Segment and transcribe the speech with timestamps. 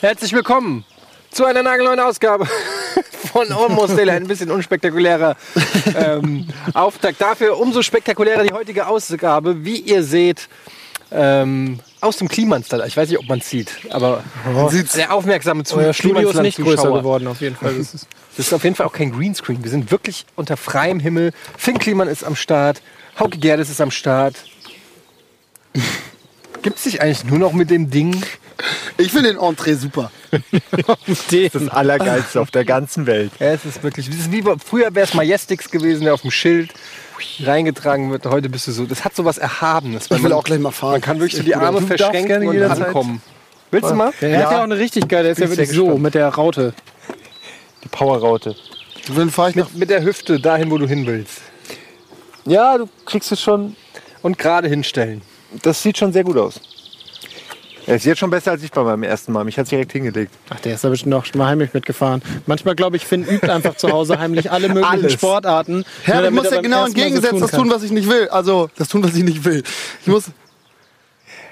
[0.00, 0.84] Herzlich willkommen
[1.30, 2.48] zu einer nagelneuen Ausgabe
[3.32, 4.10] von Almost Daily.
[4.10, 5.36] Ein bisschen unspektakulärer
[5.94, 7.20] ähm, Auftakt.
[7.20, 9.64] Dafür umso spektakulärer die heutige Ausgabe.
[9.64, 10.48] Wie ihr seht,
[11.12, 12.82] ähm, aus dem Klimanstal.
[12.86, 14.22] Ich weiß nicht, ob man es sieht, aber
[14.86, 16.98] sehr aufmerksame zu Euer Studio ist Klimansland- nicht größer Zuschauer.
[16.98, 17.74] geworden, auf jeden Fall.
[17.74, 18.06] Das ist
[18.36, 19.62] Das ist auf jeden Fall auch kein Greenscreen.
[19.62, 21.32] Wir sind wirklich unter freiem Himmel.
[21.58, 22.80] Finn Kliman ist am Start.
[23.18, 24.36] Hauke Gerdes ist am Start.
[26.62, 28.22] Gibt es dich eigentlich nur noch mit dem Ding?
[28.98, 30.10] Ich finde den Entree super.
[31.52, 33.32] Das Allergeilste auf der ganzen Welt.
[33.40, 34.06] Ja, es ist wirklich.
[34.08, 36.70] Das ist wie, früher wäre es Majestix gewesen, der auf dem Schild
[37.42, 38.26] reingetragen wird.
[38.26, 38.84] Heute bist du so.
[38.86, 40.04] Das hat so was Erhabenes.
[40.04, 40.92] Ich will man- auch gleich mal fahren.
[40.92, 41.54] Man kann wirklich so die.
[41.54, 43.22] Arme verschränken gerne und ankommen.
[43.70, 44.12] Willst du mal?
[44.20, 46.02] Der hat ja auch eine richtig geile, der ist ja wirklich so gespannt.
[46.02, 46.74] mit der Raute.
[47.84, 48.56] Die Powerraute.
[49.14, 49.56] Dann fahre ich.
[49.56, 51.40] Mit, mit der Hüfte dahin, wo du hin willst.
[52.44, 53.76] Ja, du kriegst es schon.
[54.22, 55.22] Und gerade hinstellen.
[55.62, 56.60] Das sieht schon sehr gut aus.
[57.90, 59.42] Er ist jetzt schon besser als ich bei meinem ersten Mal.
[59.42, 60.32] Mich hat direkt hingelegt.
[60.48, 62.22] Ach, der ist da bestimmt schon mal heimlich mitgefahren.
[62.46, 65.14] Manchmal glaube ich, Finn übt einfach zu Hause heimlich alle möglichen Alles.
[65.14, 65.84] Sportarten.
[66.04, 68.28] Herr, ich muss er ja genau Mal so entgegengesetzt das tun, was ich nicht will.
[68.28, 69.64] Also, das tun, was ich nicht will.
[70.02, 70.26] Ich muss.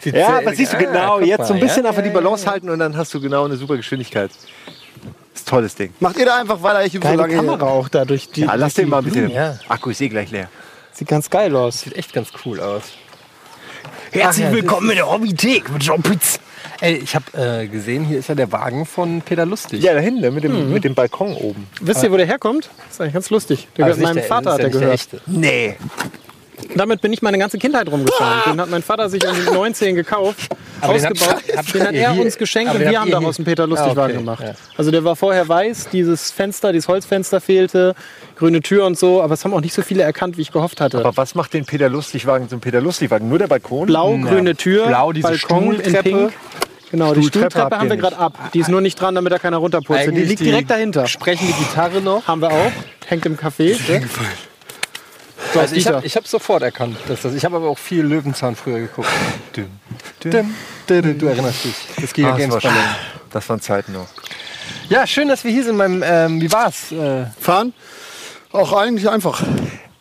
[0.04, 1.18] Ja, aber siehst du genau.
[1.18, 3.20] guck jetzt so ein bisschen ja, einfach ja, die Balance halten und dann hast du
[3.20, 4.30] genau eine super Geschwindigkeit.
[4.30, 5.92] ist ein tolles Ding.
[5.98, 7.66] Macht ihr da einfach weiter, ich übe so Geile lange Kamera hier.
[7.66, 8.42] auch da durch die.
[8.42, 9.28] Ja, lass den mal ein bisschen.
[9.28, 9.58] Ja.
[9.66, 10.48] Akku ist eh gleich leer.
[10.92, 11.80] Sieht ganz geil aus.
[11.80, 12.84] Sieht echt ganz cool aus.
[14.12, 16.40] Herzlich ja, willkommen in der Hobbythek mit Jean Pütz.
[16.80, 19.82] Ey, ich habe äh, gesehen, hier ist ja der Wagen von Peter Lustig.
[19.82, 21.66] Ja, da hinten, ne, mit dem, mit dem Balkon oben.
[21.80, 22.70] Wisst ihr, wo der herkommt?
[22.86, 23.68] Das ist eigentlich ganz lustig.
[23.76, 25.22] Der gehört meinem der- Vater das hat ist der gehört.
[25.26, 25.76] Nee.
[26.74, 28.52] Damit bin ich meine ganze Kindheit rumgefahren.
[28.52, 30.48] Den hat mein Vater sich um die 19 gekauft,
[30.80, 31.34] Aber den ausgebaut.
[31.48, 33.98] habt- habt den hat er uns geschenkt und den wir haben daraus einen Peter Lustigwagen
[34.00, 34.42] Ah, okay, gemacht.
[34.44, 34.52] ja.
[34.76, 37.94] Also der war vorher weiß, dieses Fenster, dieses Holzfenster fehlte,
[38.36, 40.80] grüne Tür und so, aber es haben auch nicht so viele erkannt, wie ich gehofft
[40.80, 40.98] hatte.
[40.98, 43.28] Aber was macht den Peter Lustigwagen zum Peter Lustigwagen?
[43.28, 43.86] Nur der Balkon?
[43.86, 45.92] Blau, grüne Tür, Blau, diese Balkon in.
[45.94, 46.32] Pink.
[46.90, 48.38] Genau, die Stuhltreppe haben wir gerade ab.
[48.54, 50.16] Die ist nur nicht dran, damit da keiner runterpurzelt.
[50.16, 51.06] Die liegt direkt dahinter.
[51.06, 52.26] Sprechende Gitarre noch.
[52.26, 52.72] Haben wir auch.
[53.06, 53.76] Hängt im Café.
[55.52, 57.34] So, Also ich habe ich hab sofort erkannt, dass das.
[57.34, 59.08] Ich habe aber auch viel Löwenzahn früher geguckt.
[59.56, 59.66] Düm,
[60.22, 60.54] düm,
[60.88, 61.74] düm, Du erinnerst dich.
[62.00, 62.72] Das Giga Ah, das, Games war
[63.30, 64.08] das waren Zeiten noch.
[64.88, 65.78] Ja, schön, dass wir hier sind.
[65.78, 66.92] Beim, ähm, wie war's?
[66.92, 67.72] Äh, Fahren?
[68.52, 69.42] Auch eigentlich einfach.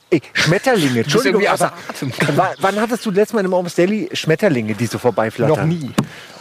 [0.09, 2.13] Ey, Schmetterlinge, Entschuldigung, aber Atem.
[2.35, 5.67] wann, wann hattest du letztes Mal im Almost Daily Schmetterlinge, die so vorbeiflattern?
[5.69, 5.91] noch nie.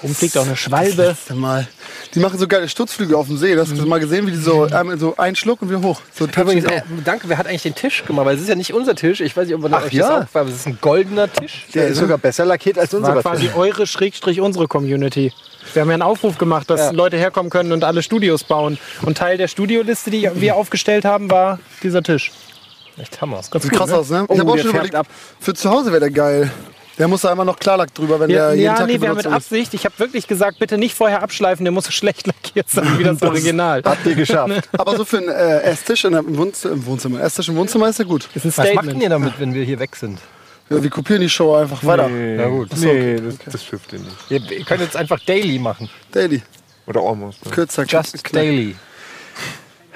[0.04, 1.16] Rumfliegt auch eine Schwalbe.
[1.34, 1.66] Mal.
[2.15, 3.56] Die machen so geile Sturzflüge auf dem See.
[3.56, 6.00] Das hast du mal gesehen, wie die so, einmal so einen Schluck und wieder hoch.
[6.15, 8.27] So Übrigens, äh, danke, wer hat eigentlich den Tisch gemacht?
[8.27, 9.21] Weil es ist ja nicht unser Tisch.
[9.21, 10.21] Ich weiß nicht, ob man Ach euch ja.
[10.21, 11.66] das auch aber es ist ein goldener Tisch.
[11.75, 13.21] Der ist sogar besser lackiert als War unser.
[13.21, 15.33] quasi eure Schrägstrich unsere Community.
[15.72, 16.91] Wir haben ja einen Aufruf gemacht, dass Ja.
[16.93, 18.78] Leute herkommen können und alle Studios bauen.
[19.03, 22.31] Und Teil der Studioliste, die wir aufgestellt haben, war dieser Tisch.
[22.99, 23.43] Echt Hammer.
[23.43, 24.25] Sieht krass aus, ne?
[24.29, 25.07] Oh, ich habe auch schon überlegt, ab.
[25.41, 26.51] für zu Hause wäre der geil.
[26.99, 29.17] Der muss da einmal noch Klarlack drüber, wenn Ja, der jeden ja Tag nee, haben
[29.17, 29.27] mit.
[29.27, 29.75] Absicht.
[29.75, 33.21] Ich habe wirklich gesagt, bitte nicht vorher abschleifen, der muss schlecht lackiert sein, wie das
[33.21, 33.83] Original.
[33.84, 34.69] Habt ihr geschafft.
[34.79, 37.21] Aber so für einen äh, Esstisch in im, Wohnz im Wohnzimmer.
[37.21, 38.29] Esstisch im Wohnzimmer ist ja gut.
[38.33, 40.21] Das ist ein Was macht ihr damit, wenn wir hier weg sind?
[40.71, 42.09] Ja, wir kopieren die Show einfach weiter.
[42.09, 42.71] Na gut.
[42.78, 44.05] Nee, das, das stimmt nicht.
[44.31, 45.91] Ihr, ihr könnt jetzt einfach Daily machen.
[46.13, 46.43] Daily.
[46.87, 47.45] Oder Almost.
[47.45, 47.53] Ne?
[47.53, 48.34] Kürzer, Just.
[48.34, 48.75] Daily.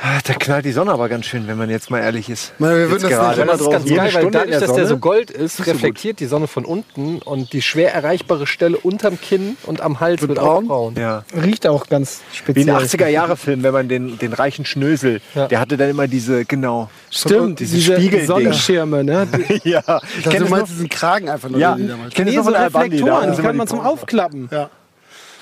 [0.03, 2.55] Ah, Da knallt die Sonne aber ganz schön, wenn man jetzt mal ehrlich ist.
[2.59, 3.29] Meine, wir würden Jetzt das gerade.
[3.29, 5.63] nicht immer das ist ganz geil, weil dadurch, der dass der so gold ist, so
[5.65, 10.27] reflektiert die Sonne von unten und die schwer erreichbare Stelle unterm Kinn und am Hals
[10.27, 10.95] wird, auch braun?
[10.99, 11.25] Ja.
[11.35, 12.71] Riecht auch ganz Wie speziell.
[12.71, 15.49] ein 80er-Jahre-Film, wenn man den, den reichen Schnösel, Ja.
[15.49, 16.89] der hatte dann immer diese, genau.
[17.11, 18.27] Stimmt, diese diese Spiegeldinger.
[18.27, 19.29] Sonnenschirme, ne?
[19.65, 21.61] ja, Ich kenne du das meinst diesen Kragen einfach nur.
[21.61, 21.77] Ja,
[22.09, 22.81] ich kenne Nee, das so noch von.
[22.83, 23.81] Reflektoren, die kann man zum.
[23.81, 24.49] Aufklappen.
[24.51, 24.71] Ja.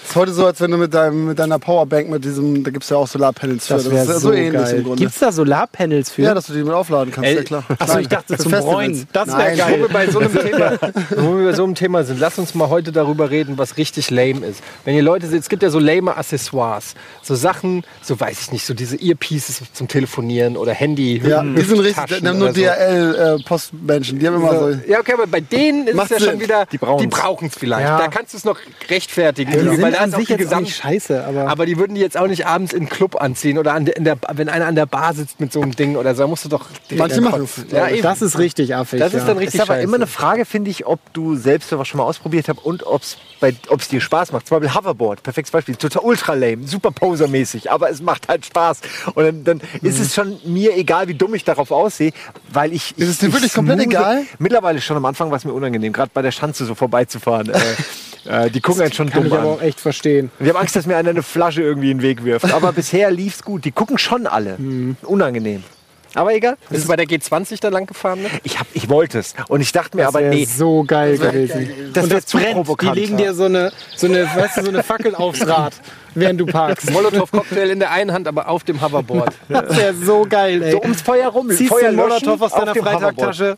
[0.09, 2.85] Ist heute so, als wenn du mit, deinem, mit deiner Powerbank mit diesem, da gibt
[2.85, 3.75] es ja auch Solarpanels für.
[3.75, 4.77] Das wäre ist ja so, ähnlich geil.
[4.77, 5.03] im Grunde.
[5.03, 6.23] Gibt's da Solarpanels für?
[6.23, 7.65] ja, dass du die mit aufladen kannst, Ey, ja klar.
[7.79, 8.65] Achso, ich dachte zum Festivals.
[8.65, 9.07] Bräunen.
[9.13, 9.75] Das wäre geil.
[9.77, 10.73] Wo wir, bei so einem Thema,
[11.17, 14.11] wo wir bei so einem Thema sind, lass uns mal heute darüber reden, was richtig
[14.11, 14.63] lame ist.
[14.85, 18.53] Wenn ihr Leute seht, es gibt ja so lame Accessoires, so Sachen, so weiß ich
[18.53, 21.19] nicht, so diese Earpieces zum Telefonieren oder Handy.
[21.19, 22.61] Ja, die sind richtig, die haben nur so.
[22.61, 24.81] DRL-Postmenschen, die haben immer so.
[24.89, 26.31] Ja, okay, aber bei denen ist Macht es ja Sinn.
[26.31, 27.87] schon wieder, Die brauchen es vielleicht.
[27.87, 27.99] Ja.
[27.99, 28.59] Da kannst du es noch
[28.89, 29.53] rechtfertigen.
[29.53, 32.27] Die da an sich jetzt Gesamt nicht scheiße, aber, aber die würden die jetzt auch
[32.27, 34.87] nicht abends in den Club anziehen oder an der, in der, wenn einer an der
[34.87, 36.67] Bar sitzt mit so einem Ding oder so, da musst du doch.
[36.97, 37.65] Manche machen es.
[37.71, 38.03] Ja, eben.
[38.03, 39.01] das ist richtig affig.
[39.01, 39.85] Das ist dann richtig ist aber scheiße.
[39.85, 43.03] immer eine Frage, finde ich, ob du selbst sowas schon mal ausprobiert hast und ob
[43.03, 44.47] es dir Spaß macht.
[44.47, 48.81] Zum Beispiel Hoverboard, perfektes Beispiel, total ultra lame, super posermäßig, aber es macht halt Spaß.
[49.15, 52.13] Und dann, dann ist es schon mir egal, wie dumm ich darauf aussehe,
[52.53, 52.97] weil ich.
[52.99, 54.25] Ist es dir ich wirklich komplett egal?
[54.39, 57.53] Mittlerweile schon am Anfang war es mir unangenehm, gerade bei der Schanze so vorbeizufahren.
[58.25, 59.59] äh, die gucken einen schon Kann dumm ich aber an.
[59.59, 60.31] auch echt verstehen.
[60.39, 62.53] Wir haben Angst, dass mir einer eine Flasche irgendwie in den Weg wirft.
[62.53, 63.65] Aber bisher lief's gut.
[63.65, 64.57] Die gucken schon alle.
[65.03, 65.63] Unangenehm.
[66.15, 66.57] Aber egal.
[66.71, 68.23] Bist du bei der G20 da lang gefahren?
[68.23, 68.29] Ne?
[68.43, 69.35] Ich, hab, ich wollte es.
[69.49, 71.69] Und ich dachte mir aber, wär nee, so geil gewesen.
[71.93, 72.51] das und wäre das zu brennt.
[72.51, 72.97] Die provokant.
[72.97, 75.75] legen dir so eine, so eine, weißt du, so eine Fackel aufs Rad,
[76.21, 76.91] während du parkst.
[76.93, 79.35] Molotow-Cocktail in der einen Hand, aber auf dem Hoverboard.
[79.49, 80.73] Das wäre so geil, ey.
[80.73, 81.49] so ums Feuer rum.
[81.51, 83.57] Ziehst Feuer du einen löschen Molotow aus auf deiner Freitagtasche.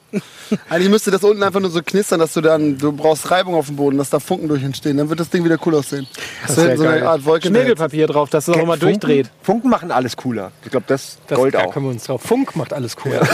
[0.69, 3.67] Eigentlich müsste das unten einfach nur so knistern, dass du dann, du brauchst Reibung auf
[3.67, 4.97] dem Boden, dass da Funken durch entstehen.
[4.97, 6.07] Dann wird das Ding wieder cool aussehen.
[6.47, 7.09] Das wird so eine.
[7.09, 7.49] Art Wolke.
[7.49, 9.31] Schmirgelpapier drauf, dass es auch Funken, durchdreht.
[9.43, 10.53] Funken machen alles cooler.
[10.65, 11.73] Ich glaube, das, Das, Gold da auch.
[11.73, 12.23] können wir uns drauf.
[12.23, 13.19] Funk macht alles cool.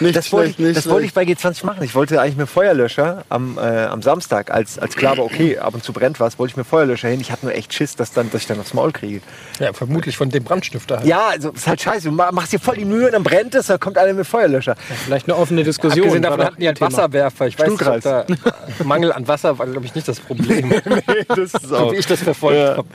[0.00, 1.82] Nicht Das wollte, schlecht, ich, nicht das wollte ich bei G20 machen.
[1.82, 5.74] Ich wollte eigentlich mit Feuerlöscher am, äh, am Samstag, als, als klar war, okay, ab
[5.74, 7.20] und zu brennt was, wollte ich mir Feuerlöscher hin.
[7.20, 9.20] Ich hatte nur echt Schiss, dass, dann, dass ich dann aufs Maul kriege.
[9.60, 10.98] Ja, vermutlich von dem Brandstifter.
[10.98, 11.06] Halt.
[11.06, 12.08] Ja, also ist halt scheiße.
[12.08, 14.26] Du ma- machst dir voll die Mühe und dann brennt es, dann kommt einer mit
[14.26, 14.74] Feuerlöscher.
[15.04, 16.02] Vielleicht eine offene Diskussion.
[16.04, 16.92] Abgesehen davon hatten die halt Thema.
[16.92, 17.46] Wasserwerfer.
[17.46, 18.24] Ich weiß nicht, da
[18.84, 20.72] Mangel an Wasser war, glaube ich, nicht das Problem.
[21.28, 22.88] das ist so wie ich das verfolgt habe.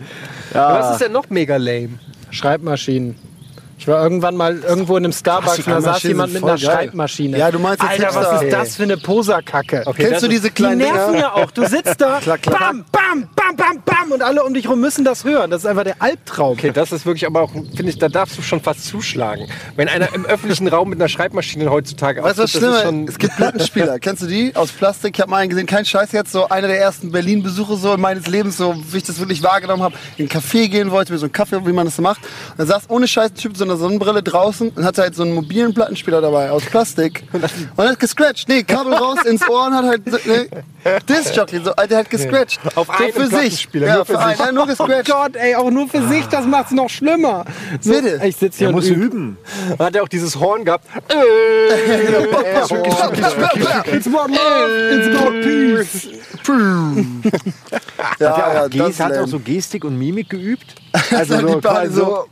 [0.54, 2.00] Was ist denn noch mega lame?
[2.32, 3.16] Schreibmaschinen.
[3.80, 6.60] Ich war irgendwann mal irgendwo in einem Starbucks und da saß jemand mit einer geil.
[6.60, 7.38] Schreibmaschine.
[7.38, 8.34] Ja, du meinst jetzt Alter, Hipster.
[8.36, 9.84] was ist das für eine Poserkacke?
[9.86, 11.20] Okay, Kennst du diese Die kleinen nerven Dinger?
[11.20, 11.50] ja auch.
[11.52, 12.60] Du sitzt da, Klack, klack.
[12.60, 15.50] bam, bam, bam, bam, bam und alle um dich rum müssen das hören.
[15.50, 16.52] Das ist einfach der Albtraum.
[16.54, 19.48] Okay, das ist wirklich aber auch, finde ich, da darfst du schon fast zuschlagen.
[19.78, 22.82] Wenn einer im öffentlichen Raum mit einer Schreibmaschine heutzutage Weißt du, was auftritt, das ist
[22.82, 22.98] schlimmer?
[23.00, 24.00] schon- Es gibt Plattenspieler.
[24.02, 24.54] Kennst du die?
[24.58, 25.16] Aus Plastik.
[25.16, 25.68] Ich habe mal einen gesehen.
[25.68, 26.34] Kein Scheiß jetzt.
[26.34, 29.96] So einer der ersten Berlin-Besuche so meines Lebens, so wie ich das wirklich wahrgenommen habe.
[30.18, 32.20] In einen Café gehen wollte, mir so einen Kaffee, wie man das so macht.
[32.52, 35.24] Und da saß ohne Scheiß ein Typ so einer Sonnenbrille draußen und hatte halt so
[35.24, 37.24] einen mobilen Plattenspieler dabei aus Plastik.
[37.32, 38.50] Und hat gescratcht.
[38.50, 40.50] Nee, Kabel raus ins Ohr und hat halt so, nee,
[41.08, 41.62] Disc-Jockey.
[41.64, 42.60] So, der hat gescratcht.
[42.76, 43.30] Auf so einem für sich.
[43.70, 44.38] Plattenspieler, Ja, nur für für einen.
[44.38, 44.46] sich.
[44.46, 45.12] Ja, nur Oh gescratcht.
[45.12, 47.46] Gott, ey, auch nur für sich, das macht's noch schlimmer.
[47.82, 48.20] So, Bitte.
[48.26, 49.06] Ich sitze hier Der und muss übe.
[49.06, 49.38] üben.
[49.78, 50.86] Dann hat er auch dieses Horn gehabt.
[53.92, 56.08] It's about love, it's about peace.
[56.48, 56.94] Ja,
[57.98, 60.76] Hat er ja, auch, hat er auch so Gestik und Mimik geübt?
[61.12, 61.62] Also so,
[61.92, 62.26] so-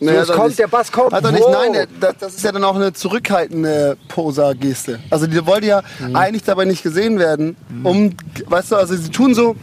[0.00, 0.58] Nee, so es kommt, nicht.
[0.58, 1.12] der Bass kommt.
[1.12, 1.66] Hat er nicht, wow.
[1.72, 5.00] nein, das, das ist ja dann auch eine zurückhaltende Poser-Geste.
[5.10, 5.82] Also die wollte ja
[6.12, 8.14] eigentlich dabei nicht gesehen werden, um,
[8.46, 9.56] weißt du, also sie tun so,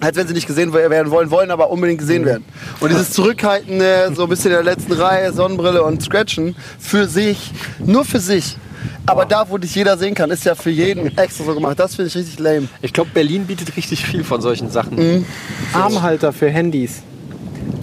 [0.00, 2.44] als wenn sie nicht gesehen werden wollen, wollen aber unbedingt gesehen werden.
[2.80, 7.52] Und dieses zurückhaltende, so ein bisschen in der letzten Reihe, Sonnenbrille und Scratchen, für sich,
[7.78, 8.58] nur für sich.
[9.06, 11.78] Aber da, wo dich jeder sehen kann, ist ja für jeden extra so gemacht.
[11.78, 12.68] Das finde ich richtig lame.
[12.82, 14.96] Ich glaube, Berlin bietet richtig viel von solchen Sachen.
[14.96, 15.26] Mhm.
[15.72, 17.02] Armhalter für Handys.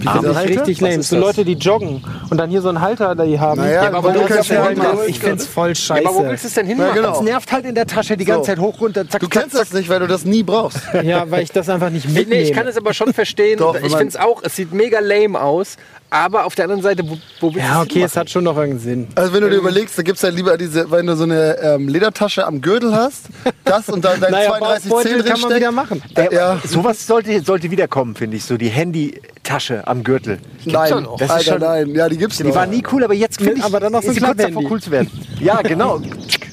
[0.04, 0.60] Die finde ich Armhalter?
[0.60, 1.02] richtig lame.
[1.02, 1.24] So das?
[1.24, 3.60] Leute, die joggen und dann hier so einen Halter da hier haben.
[3.60, 6.06] Naja, aber weil du kannst ja ja halt halt ich find's voll Ja, scheiße.
[6.08, 6.94] aber wo willst du es denn Ja, hinmachen?
[6.94, 7.12] genau.
[7.14, 8.46] Es nervt halt in der Tasche die ganze So.
[8.46, 10.78] Zeit hoch, runter, zack, Du zack, kennst das nicht, weil du das nie brauchst.
[11.02, 12.42] Ja, weil ich das einfach nicht mitnehme.
[12.42, 13.58] nee, ich kann es aber schon verstehen.
[13.58, 15.76] Doch, ich finde es auch, es sieht mega lame aus.
[16.14, 18.78] Aber auf der anderen Seite, wo, wo willst ja, okay, es hat schon noch irgendeinen
[18.78, 19.08] Sinn.
[19.16, 21.88] Also wenn du dir überlegst, da gibt's ja lieber diese, wenn du so eine ähm,
[21.88, 23.24] Ledertasche am Gürtel hast,
[23.64, 26.02] das und dann dein Naja, 32 Bauchbeutel Zehen kann man wieder machen.
[26.16, 26.60] Ja, ja.
[26.64, 28.44] Sowas sollte, sollte wiederkommen, finde ich.
[28.44, 30.38] So die Handytasche am Gürtel.
[30.64, 31.04] Nein.
[31.18, 31.94] Das ist Alter, schon- nein.
[31.96, 32.54] Ja, die gibt's Die noch.
[32.54, 34.54] war nie cool, aber jetzt finde ich, aber dann noch so ist ein sie kurz
[34.54, 35.10] davor cool zu werden.
[35.40, 36.00] Ja, genau.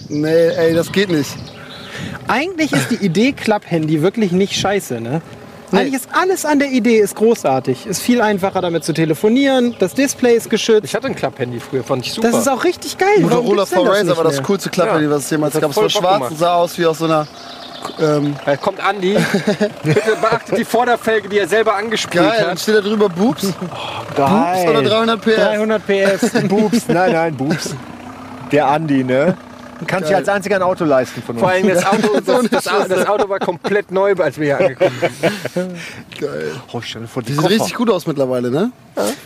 [0.10, 1.30] Nee, ey, das geht nicht.
[2.28, 5.22] Eigentlich ist die Idee Klapp-Handy wirklich nicht scheiße, ne?
[5.72, 7.86] Eigentlich ist alles an der Idee ist großartig.
[7.86, 9.76] Ist viel einfacher damit zu telefonieren.
[9.80, 10.86] Das Display ist geschützt.
[10.86, 12.30] Ich hatte ein Klapp-Handy früher, fand ich super.
[12.32, 13.10] Das ist auch richtig geil.
[13.22, 15.12] Warum Motorola gibt's denn das 4Razer nicht war das coolste Klapphandy, Ja.
[15.12, 15.64] was es jemals gab.
[15.64, 17.28] hat Es war schwarz und sah aus wie aus so einer...
[18.00, 19.18] Ähm, Da kommt Andi.
[19.84, 22.60] Bitte beachtet die Vorderfelge, die er selber angespielt geil, dann hat.
[22.60, 23.42] steht da drüber Boobs.
[24.16, 25.36] Boobs oder 300 PS.
[25.36, 26.32] 300 PS.
[26.48, 27.76] Boobs, nein, nein, Boobs.
[28.52, 29.36] Der Andi, ne?
[29.88, 31.42] Kann sich als einziger ein Auto leisten von uns.
[31.42, 34.96] Vor allem das Auto, das, das, das Auto war komplett neu, als wir hier angekommen
[35.54, 35.72] sind.
[36.20, 36.52] Geil.
[36.72, 37.54] Oh, ich stell dir vor, die Die sieht Koffer.
[37.56, 38.72] richtig gut aus mittlerweile, ne?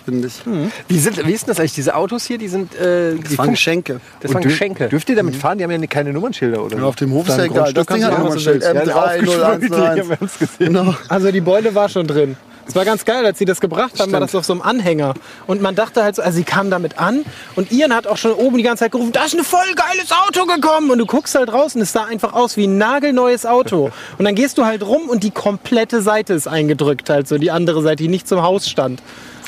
[0.06, 0.42] Finde ich.
[0.88, 1.74] Wie, sind, wie ist denn das eigentlich?
[1.74, 2.76] Diese Autos hier, die sind.
[2.76, 4.00] Äh, die Das waren Funk- Geschenke.
[4.22, 4.88] Das waren Geschenke.
[4.90, 5.58] Dürft ihr damit fahren?
[5.58, 7.74] Die haben ja keine Nummernschilder oder Ja, auf dem Hof ist ja egal.
[7.74, 8.64] Das Ding hat kannst du immer machen, Schild.
[8.64, 10.10] Ja, aufgeschwört, wir M30101.
[10.12, 10.74] haben es gesehen.
[10.74, 10.96] Genau.
[11.10, 12.38] Also die Beule war schon drin.
[12.68, 15.14] Es war ganz geil, als sie das gebracht haben, war das auf so einem Anhänger.
[15.48, 17.24] Und man dachte halt so, also sie kamen damit an
[17.56, 20.12] und Ian hat auch schon oben die ganze Zeit gerufen, da ist ein voll geiles
[20.12, 20.90] Auto gekommen.
[20.90, 23.92] Und du guckst halt raus und es sah einfach aus wie ein nagelneues Auto.
[24.18, 27.52] Und dann gehst du halt rum und die komplette Seite ist eingedrückt, halt so die
[27.52, 29.02] andere Seite, die nicht zum Haus stand.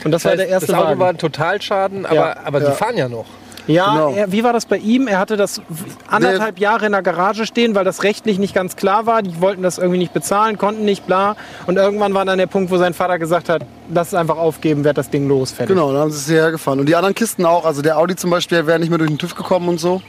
[0.03, 1.00] Und das, war der erste das Auto Wagen.
[1.00, 2.36] war ein Totalschaden, aber, Ja.
[2.45, 3.25] aber die fahren ja noch.
[3.67, 4.13] Ja, Genau.
[4.13, 5.07] er, wie war das bei ihm?
[5.07, 5.62] Er hatte das
[6.09, 9.21] anderthalb Jahre in der Garage stehen, weil das rechtlich nicht ganz klar war.
[9.21, 11.36] Die wollten das irgendwie nicht bezahlen, konnten nicht, bla.
[11.65, 14.83] Und irgendwann war dann der Punkt, wo sein Vater gesagt hat, lass es einfach aufgeben,
[14.83, 15.75] werd das Ding los, fertig.
[15.75, 16.79] Genau, dann haben sie es hierher gefahren.
[16.79, 17.65] Und die anderen Kisten auch.
[17.65, 20.01] Also der Audi zum Beispiel wäre nicht mehr durch den TÜV gekommen und so.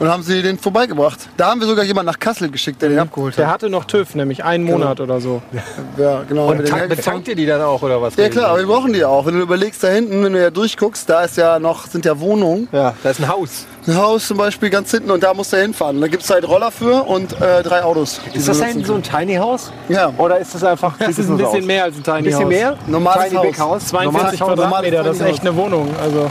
[0.00, 1.28] Und haben sie den vorbeigebracht.
[1.36, 3.54] Da haben wir sogar jemanden nach Kassel geschickt, der den abgeholt Der hat.
[3.54, 5.40] hatte noch TÜV, nämlich einen Monat oder so.
[5.96, 6.48] Ja, genau.
[6.50, 8.16] Und tank, betankt ihr die dann auch oder was?
[8.16, 9.26] Ja klar, aber wir brauchen die auch.
[9.26, 12.18] Wenn du überlegst, da hinten, wenn du ja durchguckst, da ist ja noch, sind ja
[12.18, 12.68] Wohnungen.
[12.72, 13.66] Ja, da ist ein Haus.
[13.86, 16.00] Ein Haus zum Beispiel ganz hinten und da musst du hinfahren.
[16.00, 18.20] Da gibt es halt Roller für und äh, drei Autos.
[18.32, 19.70] Ist das da hinten so ein Tiny House?
[19.88, 20.12] Ja.
[20.18, 20.96] Oder ist das einfach.
[20.98, 21.64] Das ist ein bisschen aus?
[21.66, 22.48] mehr als ein Tiny Ein bisschen House.
[22.48, 22.76] mehr?
[22.88, 23.46] Normales Tiny Haus.
[23.46, 23.86] Big House?
[23.86, 25.88] 42 Normales Haus, Quadratmeter, das ist echt eine Wohnung.
[26.02, 26.30] Also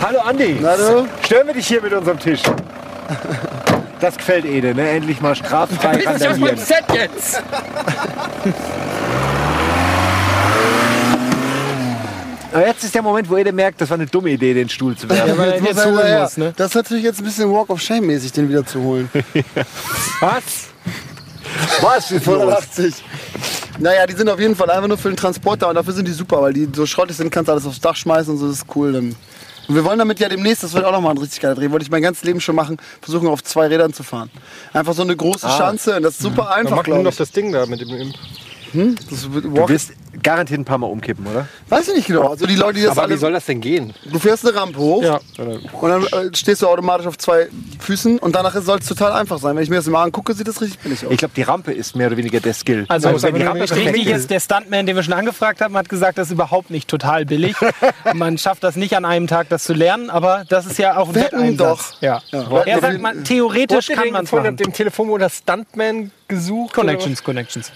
[0.00, 0.56] Hallo Andi.
[0.60, 1.06] Na du?
[1.22, 2.42] Stören wir dich hier mit unserem Tisch?
[4.00, 4.88] Das gefällt Ede, ne?
[4.88, 6.56] Endlich mal straffrei randalieren.
[6.56, 7.42] Set jetzt!
[12.52, 14.96] Aber jetzt ist der Moment, wo Ede merkt, das war eine dumme Idee, den Stuhl
[14.96, 15.28] zu werfen.
[15.28, 16.52] Ja, weil er Jetzt holen muss, ne?
[16.56, 19.08] Das ist natürlich jetzt ein bisschen Walk of Shame mäßig, den wieder zu holen.
[20.20, 20.68] Was?
[21.80, 22.40] Was ist los?
[22.40, 23.04] 180.
[23.78, 26.08] Naja, die sind auf jeden Fall einfach nur für den Transport da und dafür sind
[26.08, 28.48] die super, weil die so schrottig sind, kannst du alles aufs Dach schmeißen und so,
[28.48, 28.92] das ist cool.
[28.92, 29.14] Dann.
[29.70, 31.84] Und wir wollen damit ja demnächst, das wird auch nochmal ein richtig geiler Dreh, wollte
[31.84, 34.28] ich mein ganzes Leben schon machen, versuchen auf zwei Rädern zu fahren.
[34.72, 37.16] Einfach so eine große Schanze und das ist super Dann einfach, mach nur noch ich.
[37.18, 38.16] das Ding da mit dem Imp.
[39.10, 41.46] Das wird Du Walk wirst garantiert ein paar Mal umkippen, oder?
[41.68, 42.28] Weiß ich nicht genau.
[42.28, 43.94] Also die Leute, die das Aber wie alle, soll das denn gehen?
[44.10, 45.20] du fährst eine Rampe hoch Ja.
[45.38, 47.48] und dann äh, stehst du automatisch auf zwei
[47.78, 49.56] Füßen und danach soll es total einfach sein.
[49.56, 51.12] Wenn ich mir das mal angucke, sieht das richtig billig aus.
[51.12, 52.84] Ich glaube, die Rampe ist mehr oder weniger der Skill.
[52.88, 54.30] Also, Also, wenn die Rampe richtig ist.
[54.30, 57.54] der Stuntman, den wir schon angefragt haben, hat gesagt, das ist überhaupt nicht total billig.
[58.14, 61.08] Man schafft das nicht an einem Tag, das zu lernen, aber das ist ja auch
[61.10, 61.80] ein Wetten doch.
[62.00, 62.20] Ja.
[62.30, 62.62] Ja.
[62.64, 64.56] Er sagt, man, theoretisch kann man es machen.
[64.56, 66.74] dem Telefon oder Stuntman gesucht?
[66.74, 67.70] Connections, Connections.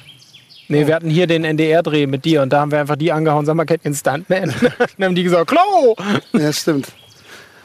[0.69, 3.45] Nee, wir hatten hier den NDR-Dreh mit dir und da haben wir einfach die angehauen,
[3.45, 4.55] sag mal, kennt den Stuntman?
[4.99, 5.95] dann haben die gesagt, Klo!
[6.33, 6.89] Ja, stimmt.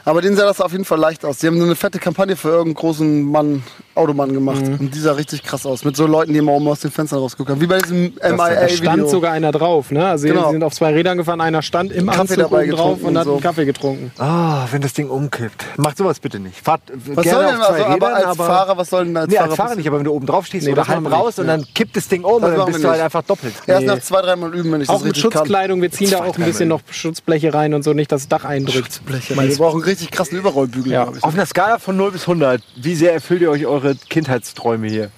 [0.06, 1.40] Aber denen sah das auf jeden Fall leicht aus.
[1.40, 3.64] Die haben so eine fette Kampagne für irgendeinen großen Mann,
[4.00, 4.62] Automann gemacht.
[4.66, 4.78] Mhm.
[4.80, 5.86] Und die sah richtig krass aus.
[5.86, 7.62] Mit so Leuten, die immer oben aus den Fenstern rausgucken haben.
[7.62, 10.08] Wie bei diesem Da stand sogar einer drauf, ne?
[10.08, 10.46] Also Genau.
[10.48, 13.18] sie sind auf zwei Rädern gefahren, einer stand im Kaffee Anzug dabei drauf getrunken und
[13.18, 13.34] hat und so.
[13.34, 14.12] einen Kaffee getrunken.
[14.18, 15.66] Ah, wenn das Ding umkippt.
[15.78, 16.58] Macht sowas bitte nicht.
[16.64, 16.82] Fahrt
[17.14, 19.18] Was gerne soll denn auf zwei also, aber Rädern, als aber Fahrer, was soll denn
[19.18, 21.12] als Nee, Fahrer als Fahrer nicht, aber wenn du oben drauf stehst Nee, oder halb
[21.12, 23.54] raus nicht, und dann kippt das Ding um Das dann bist du halt einfach doppelt.
[23.68, 25.40] Erst nach zwei, dreimal üben, wenn ich Auch das mit richtig kann.
[25.42, 28.46] Schutzkleidung, wir ziehen da auch ein bisschen noch Schutzbleche rein und so, nicht das Dach
[28.46, 29.02] eindrückt.
[29.06, 29.36] Bleche.
[29.36, 31.24] Wir brauchen richtig krassen Überrollbügel, ich.
[31.24, 35.12] Auf einer Skala von 0 bis 100, wie sehr erfüllt ihr euch eure Kindheitsträume hier?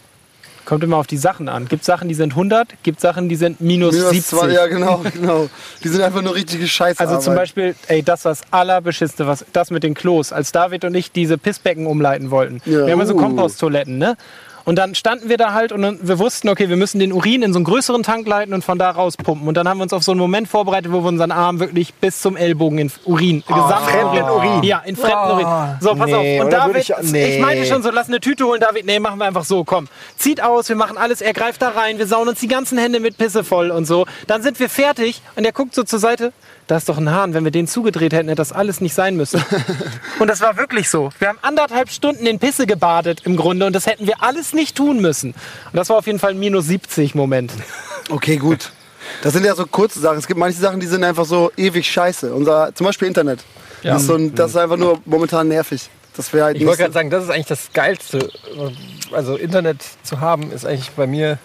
[0.63, 1.68] Kommt immer auf die Sachen an.
[1.68, 4.25] Gibt Sachen, die sind 100, gibt Sachen, die sind minus, Minus 70.
[4.40, 5.50] zwei, ja, genau, genau.
[5.84, 7.00] Die sind einfach nur richtige Scheiße.
[7.00, 10.94] Also zum Beispiel, ey, das was allerbeschisste, was das mit den Klos, als David und
[10.94, 12.62] ich diese Pissbecken umleiten wollten.
[12.66, 12.86] Ja.
[12.86, 13.18] Wir haben ja so Uh.
[13.18, 14.16] Komposttoiletten, ne?
[14.72, 17.51] Und dann standen wir da halt und wir wussten, okay, wir müssen den Urin in
[17.51, 19.46] so einen größeren Tank leiten und von da rauspumpen.
[19.46, 21.94] Und dann haben wir uns auf so einen Moment vorbereitet, wo wir unseren Arm wirklich
[21.96, 24.63] bis zum Ellbogen in Urin, gesamt fremden Urin.
[24.63, 25.48] Ja, in fremden Urin.
[25.82, 26.46] So, pass nee, auf.
[26.46, 27.36] Und David, ich- nee.
[27.36, 28.86] ich meinte schon so, lass eine Tüte holen, David.
[28.86, 29.90] Nee, machen wir einfach so, komm.
[30.18, 33.01] Zieht aus, wir machen alles, er greift da rein, wir sauen uns die ganzen Hände
[33.01, 34.06] mit Pisse voll und so.
[34.28, 36.32] Dann sind wir fertig und er guckt so zur Seite.
[36.72, 37.34] Da ist doch ein Hahn.
[37.34, 39.44] Wenn wir den zugedreht hätten, hätte das alles nicht sein müssen.
[40.20, 41.10] und das war wirklich so.
[41.20, 44.78] Wir haben anderthalb Stunden in Pisse gebadet im Grunde und das hätten wir alles nicht
[44.78, 45.32] tun müssen.
[45.32, 47.51] Und das war auf jeden Fall ein minus 70 Moment.
[48.10, 48.72] Okay, gut.
[49.22, 50.18] Das sind ja so kurze Sachen.
[50.18, 52.34] Es gibt manche Sachen, die sind einfach so ewig scheiße.
[52.34, 53.42] Unser, zum Beispiel Internet.
[53.84, 53.96] Ja.
[53.96, 55.90] Das, ist so ein, das ist einfach nur momentan nervig.
[56.16, 58.30] Das wäre halt Ich wollte gerade sagen, das ist eigentlich das Geilste.
[59.12, 61.38] Also Internet zu haben, ist eigentlich bei mir.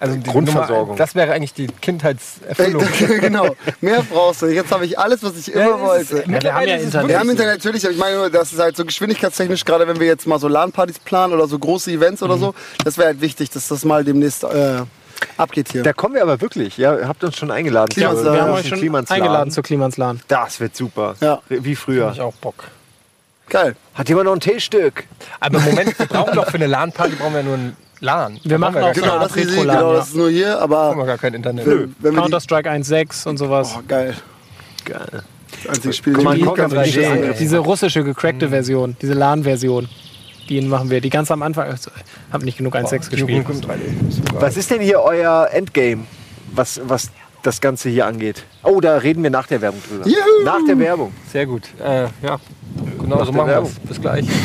[0.00, 0.86] Also die Grundversorgung.
[0.88, 2.82] Nummer- Das wäre eigentlich die Kindheitserfüllung.
[3.20, 3.54] genau.
[3.82, 4.46] Mehr brauchst du.
[4.46, 6.16] Jetzt habe ich alles, was ich immer Ja, wollte.
[6.18, 7.08] ist- wir haben ja Internet.
[7.08, 10.00] Wir haben Internet natürlich, aber ich meine, nur, das ist halt so geschwindigkeitstechnisch, gerade wenn
[10.00, 12.54] wir jetzt mal so LAN-Partys planen oder so große Events oder so,
[12.84, 14.80] das wäre halt wichtig, dass das mal demnächst äh,
[15.36, 15.82] abgeht hier.
[15.82, 16.78] Da kommen wir aber wirklich.
[16.78, 17.90] Ja, ihr habt uns schon eingeladen.
[17.92, 18.24] Klimansland.
[18.32, 19.20] Wir Ja, haben euch schon Klimansland.
[19.22, 20.20] eingeladen zu Klimanslan.
[20.28, 21.14] Das wird super.
[21.20, 21.40] Ja.
[21.50, 22.06] Wie früher.
[22.08, 22.12] so.
[22.14, 22.64] Ich auch Bock.
[23.50, 23.76] Geil.
[23.94, 25.04] Hat jemand noch ein Teestück?
[25.40, 28.38] Aber im Moment, wir brauchen doch für eine LAN-Party brauchen wir nur ein LAN.
[28.42, 30.70] Wir Da machen auch so Genau, Art das ist, genau, das ist nur hier, haben
[30.70, 31.66] wir aber gar kein Internet.
[31.66, 33.74] die, Counter-Strike 1.6 und sowas.
[33.78, 34.14] oh, geil.
[34.84, 35.22] Geil.
[35.64, 37.10] Das einzige Spiel, Guck mal, das ich Counter- ganz drei richtig D.
[37.12, 37.34] finde.
[37.38, 39.88] Diese russische gecrackte Version, diese LAN-Version,
[40.48, 41.00] die machen wir.
[41.00, 41.72] Die ganz am Anfang.
[41.74, 41.80] Ich
[42.32, 43.46] habe nicht genug 1.6 gespielt.
[44.34, 46.04] Was ist denn hier euer Endgame,
[46.54, 47.10] was, was
[47.42, 48.44] das Ganze hier angeht?
[48.62, 50.06] Oh, da reden wir nach der Werbung drüber.
[50.06, 50.44] Juhu!
[50.44, 51.12] Nach der Werbung.
[51.30, 51.64] Sehr gut.
[51.78, 52.38] Äh, ja,
[53.00, 53.74] genau so der machen wir es.
[53.80, 54.26] Bis gleich.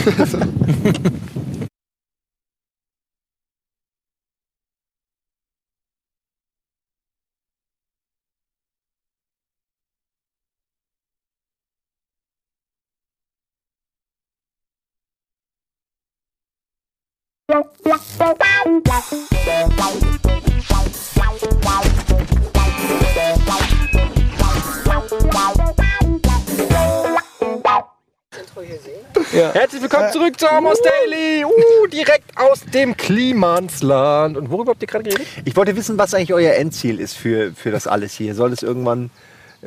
[29.53, 31.45] Herzlich willkommen zurück zu Amos Daily.
[31.45, 34.35] Uh, direkt aus dem Klimansland.
[34.35, 35.25] Und worüber habt ihr gerade geredet?
[35.45, 38.35] Ich wollte wissen, was eigentlich euer Endziel ist für, für das alles hier.
[38.35, 39.11] Soll es irgendwann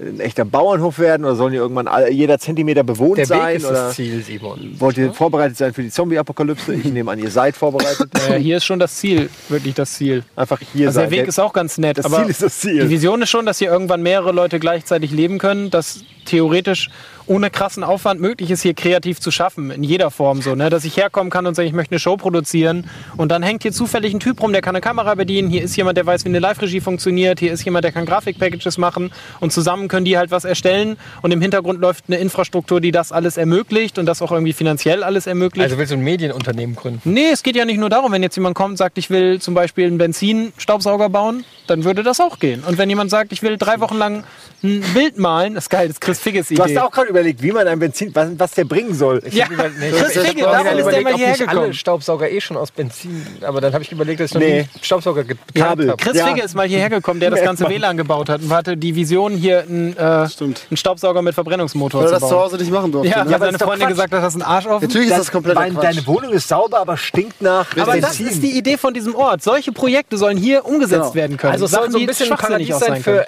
[0.01, 3.49] ein echter Bauernhof werden oder sollen die irgendwann alle, jeder Zentimeter bewohnt Der sein?
[3.49, 4.77] Weg ist oder das Ziel, Simon.
[4.79, 6.75] wollt ihr vorbereitet sein für die Zombie-Apokalypse?
[6.75, 8.11] Ich nehme an, ihr seid vorbereitet.
[8.29, 10.23] Ja, hier ist schon das Ziel, wirklich das Ziel.
[10.37, 11.11] Einfach hier Also sein.
[11.11, 11.99] der Weg ist auch ganz nett.
[11.99, 12.83] das aber Ziel ist das Ziel.
[12.85, 16.91] Die Vision ist schon, dass hier irgendwann mehrere Leute gleichzeitig leben können, dass theoretisch
[17.29, 20.71] ohne krassen Aufwand möglich ist, hier kreativ zu schaffen, in jeder Form so, ne?
[20.71, 23.73] dass ich herkommen kann und sage, ich möchte eine Show produzieren und dann hängt hier
[23.73, 26.31] zufällig ein Typ rum, der kann eine Kamera bedienen, hier ist jemand, der weiß, wie
[26.31, 30.31] eine Live-Regie funktioniert, hier ist jemand, der kann Grafikpackages machen und zusammen können die halt
[30.31, 34.33] was erstellen und im Hintergrund läuft eine Infrastruktur, die das alles ermöglicht und das auch
[34.33, 35.65] irgendwie finanziell alles ermöglicht.
[35.65, 37.01] Also willst du ein Medienunternehmen gründen?
[37.05, 39.41] Nee, es geht ja nicht nur darum, wenn jetzt jemand kommt und sagt, ich will
[39.41, 42.65] zum Beispiel einen Benzinstaubsauger bauen, dann würde das auch gehen.
[42.65, 44.25] Und wenn jemand sagt, ich will drei Wochen lang
[44.63, 46.57] ein Bild malen, das ist geil, das ist Chris Figges Idee.
[46.57, 49.23] Du hast auch gerade überlegt, wie man ein Benzin, was, was der bringen soll.
[49.31, 51.73] ja, Chris ist Figge, ja darum ist der mal hierher ob nicht alle gekommen.
[51.75, 53.25] Staubsauger eh schon aus Benzin.
[53.43, 54.63] Aber dann habe ich überlegt, dass ich noch Nee.
[54.63, 55.87] nie Staubsauger ge- Kabel.
[55.87, 56.11] gehabt habe.
[56.13, 56.27] Chris Ja.
[56.27, 59.33] Figge ist mal hierher gekommen, der das ganze WLAN gebaut hat und hatte die Vision,
[59.33, 62.45] hier einen, äh, einen Staubsauger mit Verbrennungsmotor Weil er zu das zu bauen.
[62.45, 63.11] Hause nicht machen durfte.
[63.11, 63.35] Ja, ne?
[63.35, 63.89] aber seine Freundin Quatsch.
[63.91, 64.87] gesagt hat, das ist ein Arsch offen.
[64.87, 65.85] Natürlich ist das kompletter Dein, Quatsch.
[65.85, 69.43] deine Wohnung ist sauber, aber stinkt nach Aber das ist die Idee von diesem Ort.
[69.43, 71.15] Solche Projekte sollen hier umgesetzt Genau.
[71.15, 71.53] werden können.
[71.53, 73.27] Also es soll Sachen, so ein die bisschen ein Paradies sein für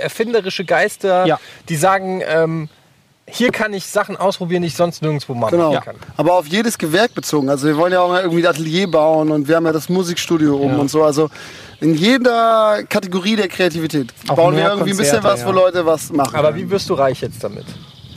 [0.00, 1.38] erfinderische Geister, Ja.
[1.68, 2.68] die sagen, ähm,
[3.28, 5.78] hier kann ich Sachen ausprobieren, die ich sonst nirgendwo machen Genau.
[5.80, 5.94] kann.
[6.16, 7.48] Aber auf jedes Gewerk bezogen.
[7.48, 9.88] Also wir wollen ja auch mal irgendwie ein Atelier bauen und wir haben ja das
[9.88, 11.02] Musikstudio oben und so.
[11.04, 11.30] Also
[11.80, 15.54] in jeder Kategorie der Kreativität Auch bauen wir irgendwie ein bisschen was, wo ja.
[15.54, 16.34] Leute was machen.
[16.36, 17.64] Aber wie wirst du reich jetzt damit?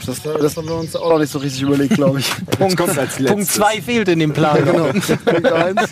[0.06, 2.30] Das, das haben wir uns auch noch nicht so richtig überlegt, glaube ich.
[2.58, 3.26] Punkt, kommt als letztes.
[3.26, 4.64] Punkt 2 fehlt in dem Plan.
[4.64, 4.84] genau.
[5.24, 5.90] Punkt eins.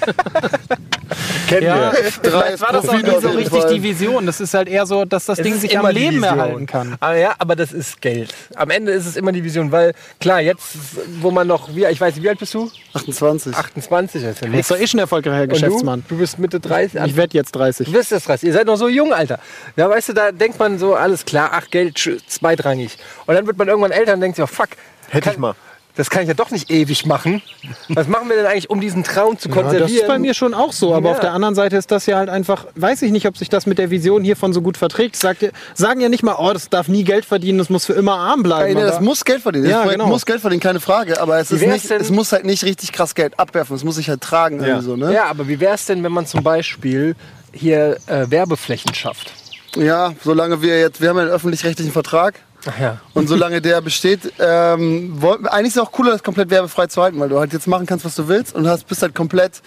[1.49, 2.30] Kennen Ja, wir.
[2.30, 3.75] Drei ist war das auch nie so richtig Fall.
[3.75, 4.25] die Vision.
[4.26, 6.97] Das ist halt eher so, dass das Es Ding ist sich am Leben erhalten kann.
[7.00, 8.35] Aber ja, aber das ist Geld.
[8.56, 10.64] Am Ende ist es immer die Vision, weil klar, jetzt,
[11.21, 12.71] wo man noch, wie, ich weiß, nicht, wie alt bist du?
[12.94, 13.54] 28.
[13.54, 14.68] 28, das ist ja ist nichts.
[14.68, 16.02] doch eh schon ein erfolgreicher Geschäftsmann.
[16.09, 16.14] Du?
[16.14, 17.00] du bist Mitte 30.
[17.04, 17.87] Ich werde jetzt 30.
[17.88, 18.47] Du wirst das 30.
[18.49, 19.38] Ihr seid noch so jung, Alter.
[19.76, 22.97] Ja, weißt du, da denkt man so, alles klar, ach, Geld zweitrangig.
[23.26, 24.68] Und dann wird man irgendwann älter und denkt sich, oh, fuck.
[25.08, 25.54] Hätte kann, ich mal.
[25.96, 27.40] Das kann ich ja doch nicht ewig machen.
[27.88, 29.82] Was machen wir denn eigentlich, um diesen Traum zu Ja, konservieren?
[29.84, 31.14] das ist bei mir schon auch so, aber Ja.
[31.14, 33.64] auf der anderen Seite ist das ja halt einfach, weiß ich nicht, ob sich das
[33.66, 35.14] mit der Vision hiervon so gut verträgt.
[35.14, 37.92] Sagt, ja- sagen ja nicht mal, oh, das darf nie Geld verdienen, das muss für
[37.92, 38.75] immer arm bleiben.
[38.75, 39.66] Nee, das muss Geld verdienen.
[39.70, 40.06] Ja, das genau.
[40.08, 41.20] muss Geld verdienen, keine Frage.
[41.20, 43.76] Aber es, nicht, es muss halt nicht richtig krass Geld abwerfen.
[43.76, 44.64] Es muss sich halt tragen.
[44.64, 45.12] Irgendwie so, ne?
[45.14, 47.14] Ja, aber wie wäre es denn, wenn man zum Beispiel
[47.52, 49.32] hier äh, Werbeflächen schafft?
[49.76, 52.34] ja, solange wir jetzt, wir haben ja einen öffentlich-rechtlichen Vertrag.
[52.80, 52.99] Ja.
[53.14, 57.02] Und solange der besteht, ähm, woll- eigentlich ist es auch cooler, das komplett werbefrei zu
[57.02, 59.60] halten, weil du halt jetzt machen kannst, was du willst und hast, bist halt komplett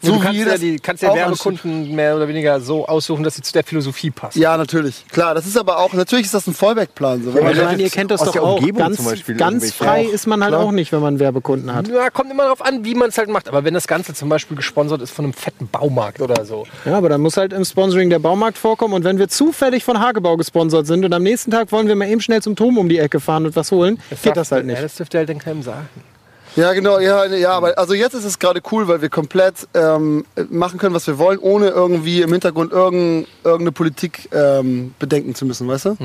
[0.00, 3.36] so du kannst ja, das die, kannst ja Werbekunden mehr oder weniger so aussuchen, dass
[3.36, 4.40] sie zu der Philosophie passen.
[4.40, 5.04] Ja, natürlich.
[5.12, 7.22] Klar, das ist aber auch, natürlich ist das ein Fallback-Plan.
[7.24, 7.34] So.
[7.34, 8.56] Wenn Ich man meine, ihr kennt das aus doch der auch.
[8.58, 10.12] Umgebung Ganz, zum Beispiel ganz frei auch.
[10.12, 10.64] ist man halt Klar.
[10.64, 11.88] auch nicht, wenn man Werbekunden hat.
[11.88, 13.48] Ja, kommt immer darauf an, wie man es halt macht.
[13.48, 16.66] Aber wenn das Ganze zum Beispiel gesponsert ist von einem fetten Baumarkt oder so.
[16.84, 18.94] Ja, aber dann muss halt im Sponsoring der Baumarkt vorkommen.
[18.94, 22.08] Und wenn wir zufällig von Hagebau gesponsert sind und am nächsten Tag wollen wir mal
[22.08, 24.72] eben schnell zum Turm um die Ecke fahren und was holen, geht das halt Ja,
[24.72, 24.82] nicht.
[24.84, 25.88] das dürfte halt dann keinem sagen.
[26.54, 30.26] Ja, genau, ja, ja, aber also jetzt ist es gerade cool, weil wir komplett ähm,
[30.50, 35.46] machen können, was wir wollen, ohne irgendwie im Hintergrund irgend, irgendeine Politik ähm, bedenken zu
[35.46, 35.96] müssen, weißt du?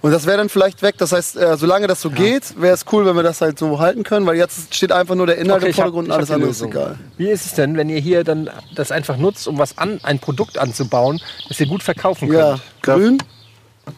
[0.00, 0.96] Und das wäre dann vielleicht weg.
[0.98, 3.78] Das heißt, äh, solange das so geht, wäre es cool, wenn wir das halt so
[3.78, 6.16] halten können, weil jetzt steht einfach nur der Inhalt Okay, im hab- Vordergrund ich und
[6.16, 6.98] alles hab andere ist egal.
[7.16, 10.18] Wie ist es denn, wenn ihr hier dann das einfach nutzt, um was an, ein
[10.18, 12.40] Produkt anzubauen, das ihr gut verkaufen könnt?
[12.40, 13.18] Ja, grün.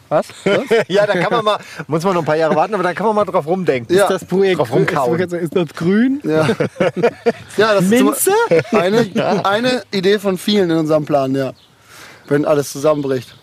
[0.09, 0.27] Was?
[0.87, 3.07] Ja, da kann man mal, muss man noch ein paar Jahre warten, aber da kann
[3.07, 3.95] man mal drauf rumdenken.
[3.95, 4.03] Ja.
[4.03, 5.19] Ist das Projekt Drauf rumkauen.
[5.19, 6.21] ist, ist das grün?
[6.23, 6.47] Ja,
[7.57, 8.31] ja das Minze?
[8.49, 11.53] ist eine, eine Idee von vielen in unserem Plan, ja.
[12.27, 13.36] Wenn alles zusammenbricht.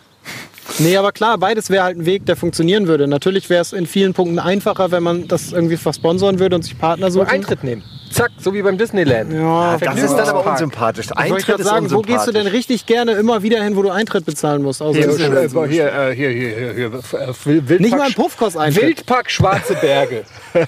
[0.79, 3.07] Nee, aber klar, beides wäre halt ein Weg, der funktionieren würde.
[3.07, 6.79] Natürlich wäre es in vielen Punkten einfacher, wenn man das irgendwie versponsoren würde und sich
[6.79, 7.31] Partner So suchen.
[7.31, 7.83] Eintritt nehmen.
[8.11, 9.33] Zack, so wie beim Disneyland.
[9.33, 10.53] Ja, Das ist dann aber Park.
[10.53, 11.07] unsympathisch.
[11.07, 13.83] Ich Eintritt gerade ist sagen, wo gehst du denn richtig gerne immer wieder hin, wo
[13.83, 14.81] du Eintritt bezahlen musst?
[14.83, 18.83] Außer Hier, äh, hier, äh, hier, hier, hier, hier, äh, Wildpark, Nicht mal ein Puffkurs-Eintritt.
[18.83, 20.23] Wildpark Schwarze Berge.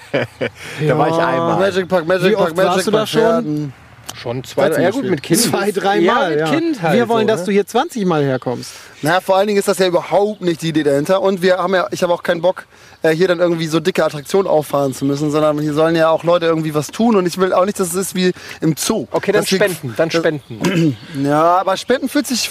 [0.85, 1.59] Da war ich einmal.
[1.59, 3.73] Magic Park, Magic Wie Park, oft Magic warst du da Park, schon?
[4.17, 5.39] Schon zwei, ja gut, mit Kind.
[5.39, 6.29] Zwei, drei ja, Mal.
[6.31, 7.45] mit Ja, Kind halt Wir wollen, so, dass ne?
[7.47, 8.71] du hier 20 Mal herkommst.
[9.03, 11.21] Naja, vor allen Dingen ist das ja überhaupt nicht die Idee dahinter.
[11.21, 12.65] Und wir haben ja, ich habe auch keinen Bock,
[13.03, 16.23] äh, hier dann irgendwie so dicke Attraktionen auffahren zu müssen, sondern hier sollen ja auch
[16.23, 17.15] Leute irgendwie was tun.
[17.15, 19.07] Und ich will auch nicht, dass es ist wie im Zoo.
[19.11, 20.97] Okay, dann Dass wir- spenden, dann spenden.
[21.23, 22.49] Ja, aber Spenden fühlt sich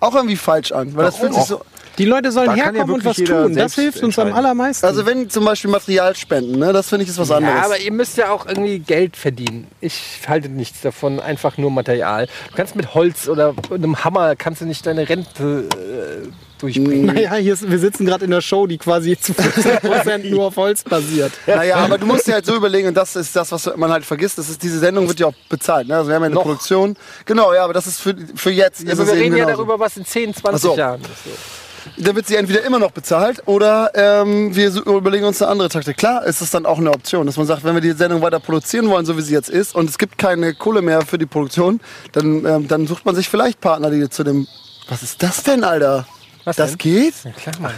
[0.00, 0.94] auch irgendwie falsch an.
[0.96, 1.62] Weil das fühlt sich so.
[1.98, 3.54] Die Leute sollen Da kann ja herkommen und was tun.
[3.54, 4.86] Das hilft uns am allermeisten.
[4.86, 7.56] Also wenn zum Beispiel Material spenden, ne, das finde ich ist was anderes.
[7.56, 9.66] Ja, aber ihr müsst ja auch irgendwie Geld verdienen.
[9.80, 12.26] Ich halte nichts davon, einfach nur Material.
[12.50, 17.06] Du kannst mit Holz oder einem Hammer kannst du nicht deine Rente äh, durchbringen.
[17.06, 20.56] naja, hier ist, wir sitzen gerade in der Show, die quasi zu 50% nur auf
[20.56, 21.32] Holz basiert.
[21.46, 24.04] Naja, aber du musst dir halt so überlegen, und das ist das, was man halt
[24.04, 25.88] vergisst, das ist, diese Sendung wird ja auch bezahlt.
[25.88, 25.96] Ne?
[25.96, 26.42] Also wir haben ja eine Noch.
[26.42, 26.96] Produktion.
[27.24, 28.86] Genau, ja, aber das ist für, für jetzt.
[28.86, 30.76] Es wir reden ja darüber, was in 10, 20 Ach so.
[30.76, 31.24] Jahren ist.
[31.24, 31.30] So.
[31.96, 35.96] Dann wird sie entweder immer noch bezahlt oder ähm, wir überlegen uns eine andere Taktik.
[35.96, 38.40] Klar ist es dann auch eine Option, dass man sagt, wenn wir die Sendung weiter
[38.40, 41.26] produzieren wollen, so wie sie jetzt ist, und es gibt keine Kohle mehr für die
[41.26, 41.80] Produktion,
[42.12, 44.46] dann, ähm, dann sucht man sich vielleicht Partner, die zu dem.
[44.88, 46.06] Was ist das denn, Alter?
[46.44, 46.78] Was das denn?
[46.78, 47.14] geht?
[47.24, 47.74] Ja, klar, Mann.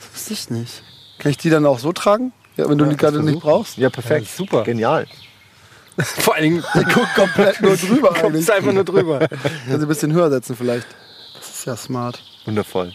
[0.00, 0.82] Das wusste ich nicht.
[1.18, 2.32] Kann ich die dann auch so tragen?
[2.56, 3.76] Ja, wenn du die gerade nicht brauchst?
[3.78, 4.26] Ja, perfekt.
[4.26, 4.62] Ja, super.
[4.62, 5.06] Genial.
[5.98, 9.20] Vor allen Dingen Die guckt komplett nur drüber kommst du einfach nur drüber.
[9.20, 10.86] Kann sie ein bisschen höher setzen vielleicht.
[11.38, 12.22] Das ist ja smart.
[12.44, 12.92] Wundervoll.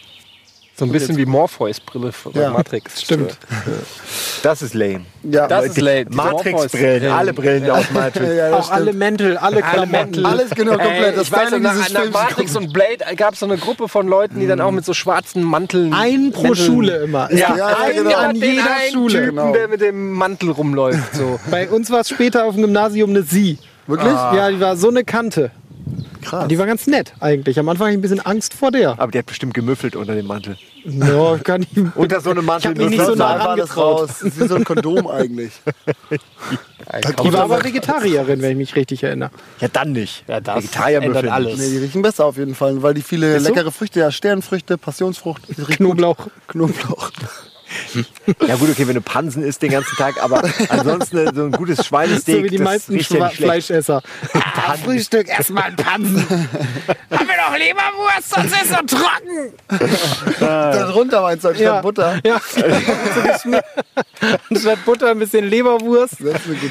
[0.79, 3.01] So ein bisschen wie Morpheus Brille von Ja, Matrix.
[3.01, 3.37] Stimmt.
[4.43, 5.01] Das ist lame.
[5.23, 6.05] Ja, Das ist lame.
[6.09, 8.33] Matrix-Brillen, alle Brillen aus Matrix.
[8.33, 8.93] ja, Auch alle.
[8.93, 10.25] Mäntel, alle Klamotten.
[10.25, 11.03] Alles genau komplett.
[11.07, 13.89] Ey, das ich weiß, nach, dieses nach Matrix und Blade gab es so eine Gruppe
[13.89, 15.93] von Leuten, die dann auch mit so schwarzen Manteln.
[15.93, 17.29] Ein pro Mänteln- Schule immer.
[17.33, 18.15] Ja, Ja, ein genau.
[18.17, 18.63] an jeder
[18.93, 19.13] Schule.
[19.13, 19.51] Typen, Genau.
[19.51, 21.13] der mit dem Mantel rumläuft.
[21.15, 21.39] So.
[21.51, 23.57] Bei uns war es später auf dem Gymnasium eine Sie.
[23.87, 24.13] Wirklich?
[24.13, 25.51] Ja, die war so eine Kante.
[26.21, 26.47] Krass.
[26.47, 27.59] Die war ganz nett eigentlich.
[27.59, 28.99] Am Anfang hatte ich ein bisschen Angst vor der.
[28.99, 30.57] Aber die hat bestimmt gemüffelt unter dem Mantel.
[30.85, 32.71] No, kann ich, Unter so einem Mantel.
[32.73, 34.07] Ich hab mich nicht so nah war das raus.
[34.07, 35.53] Das ist wie so ein Kondom eigentlich.
[37.23, 39.31] die war aber Vegetarierin, wenn ich mich richtig erinnere.
[39.59, 40.23] Ja, dann nicht.
[40.27, 41.59] Ja, das Vegetarier ändert alles.
[41.59, 43.53] Nee, die riechen besser auf jeden Fall, weil die viele Ist so?
[43.53, 46.17] leckere Früchte, ja, Sternfrüchte, Passionsfrucht, die riechen Knoblauch.
[46.17, 46.31] gut.
[46.47, 47.11] Knoblauch.
[48.47, 51.85] Ja gut, okay, wenn du Pansen isst den ganzen Tag, aber ansonsten so ein gutes
[51.85, 53.43] Schweinesteak, So wie die das meisten ja Schwa nicht schlecht.
[53.43, 54.01] Fleischesser.
[54.61, 56.19] Ah, Frühstück, erstmal ein Pansen.
[56.29, 56.47] Haben
[57.09, 59.53] wir doch Leberwurst, sonst ist er trocken.
[60.39, 62.19] Darunter meinst du anstatt Butter.
[62.23, 62.39] Ja.
[62.53, 63.65] So geschmiert.
[64.49, 66.17] Anstatt Butter ein bisschen Leberwurst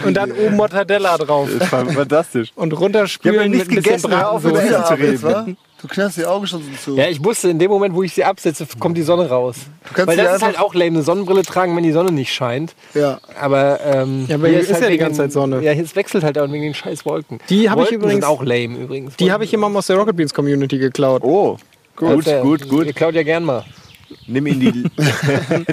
[0.05, 1.49] und dann oben Mortadella drauf.
[1.59, 2.53] Das war fantastisch.
[2.55, 4.63] Und Ich hab runterspülen ja mit nichts ein bisschen gegessen, auf, Bratensoße.
[4.63, 5.57] Essen zu reden.
[5.81, 6.97] Du knallst die Augen schon so zu.
[6.97, 9.57] Ja, ich wusste, in dem Moment, wo ich sie absetze, kommt die Sonne raus.
[9.95, 12.75] kannst Weil das ist halt auch lame, eine Sonnenbrille tragen, wenn die Sonne nicht scheint.
[12.95, 13.21] Ja.
[13.41, 15.63] Aber, ähm, Ja, aber hier ist ja die ganze Zeit Sonne.
[15.63, 17.39] Ja, es wechselt halt auch wegen den scheiß Wolken.
[17.49, 19.15] Die hab ich übrigens- sind auch lame übrigens.
[19.17, 21.23] Die habe ich immer aus der Rocket Beans Community geklaut.
[21.23, 21.57] Oh,
[21.95, 22.87] gut, Also, gut, gut.
[22.87, 23.65] Ihr klaut ja gern mal.
[24.27, 24.85] Nimm ihn die,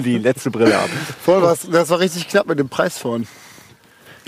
[0.02, 0.88] die letzte Brille ab.
[1.24, 1.68] Voll was.
[1.68, 3.26] Das war richtig knapp mit dem Preis vorhin.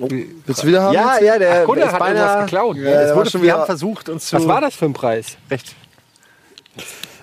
[0.01, 0.95] Willst du wieder haben?
[0.95, 1.23] Ja, jetzt?
[1.25, 2.23] ja, der, der ist hat beinahe...
[2.23, 2.77] irgendwas geklaut.
[2.77, 4.37] Ja, war wurde, schon wir wieder- haben versucht, uns zu...
[4.37, 5.37] Was war das für ein Preis?
[5.51, 5.75] Recht.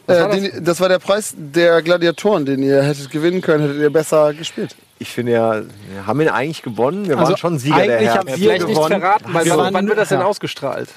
[0.08, 3.90] Äh, den, das war der Preis der Gladiatoren, den ihr hättet gewinnen können, hättet ihr
[3.92, 4.76] besser gespielt.
[5.00, 5.62] Ich finde ja,
[5.92, 7.08] wir haben ihn eigentlich gewonnen.
[7.08, 8.18] Wir Also waren schon Sieger der eigentlich Herren.
[8.20, 9.02] haben wir Vielleicht nicht gewonnen.
[9.02, 10.26] verraten, weil Wir wann, waren wann wird das denn ja.
[10.26, 10.90] ausgestrahlt?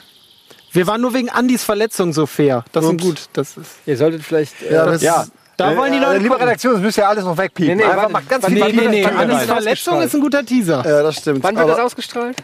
[0.72, 2.64] Wir waren nur wegen Andys Verletzung so fair.
[2.72, 3.28] Das ist gut.
[3.32, 4.60] Das ist, Ihr solltet vielleicht.
[4.62, 5.26] Äh, Ja, das Ja.
[5.58, 6.44] Da wollen die Äh, Leute Liebe gucken.
[6.44, 7.76] Redaktion, das müsst ihr alles noch wegpiepen.
[7.76, 9.36] Nee, nee, Einfach macht ganz warte, viel Nee, nee, nee.
[9.46, 10.82] Verletzung ist ein guter Teaser.
[10.88, 11.42] Ja, das stimmt.
[11.42, 12.36] wann wird Aber das ausgestrahlt?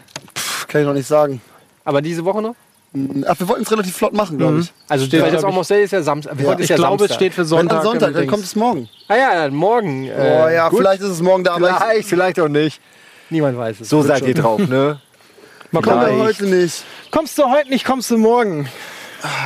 [0.67, 1.41] kann ich noch nicht sagen.
[1.83, 2.55] Aber diese Woche noch?
[3.27, 4.71] Ach, wir wollten es relativ flott machen, glaube ich.
[4.87, 6.33] Also Steht, weil das Almost Day ist ja Samstag.
[6.39, 7.15] Ist Ich ja glaube, es Samstag.
[7.15, 7.77] steht für Wenn Sonntag.
[7.77, 8.87] dann Sonntag, dann kommt es morgen.
[9.09, 10.05] Ah ja, morgen.
[10.05, 10.11] Äh,
[10.45, 10.79] oh ja, gut.
[10.79, 12.79] vielleicht ist es morgen da, aber ich, Vielleicht, vielleicht auch nicht.
[13.29, 13.89] Niemand weiß es.
[13.89, 14.99] So seid ihr drauf, ne?
[15.71, 15.99] Mal gucken.
[16.03, 16.19] Vielleicht.
[16.19, 16.83] heute nicht.
[17.11, 18.69] Kommst du heute nicht, kommst du morgen.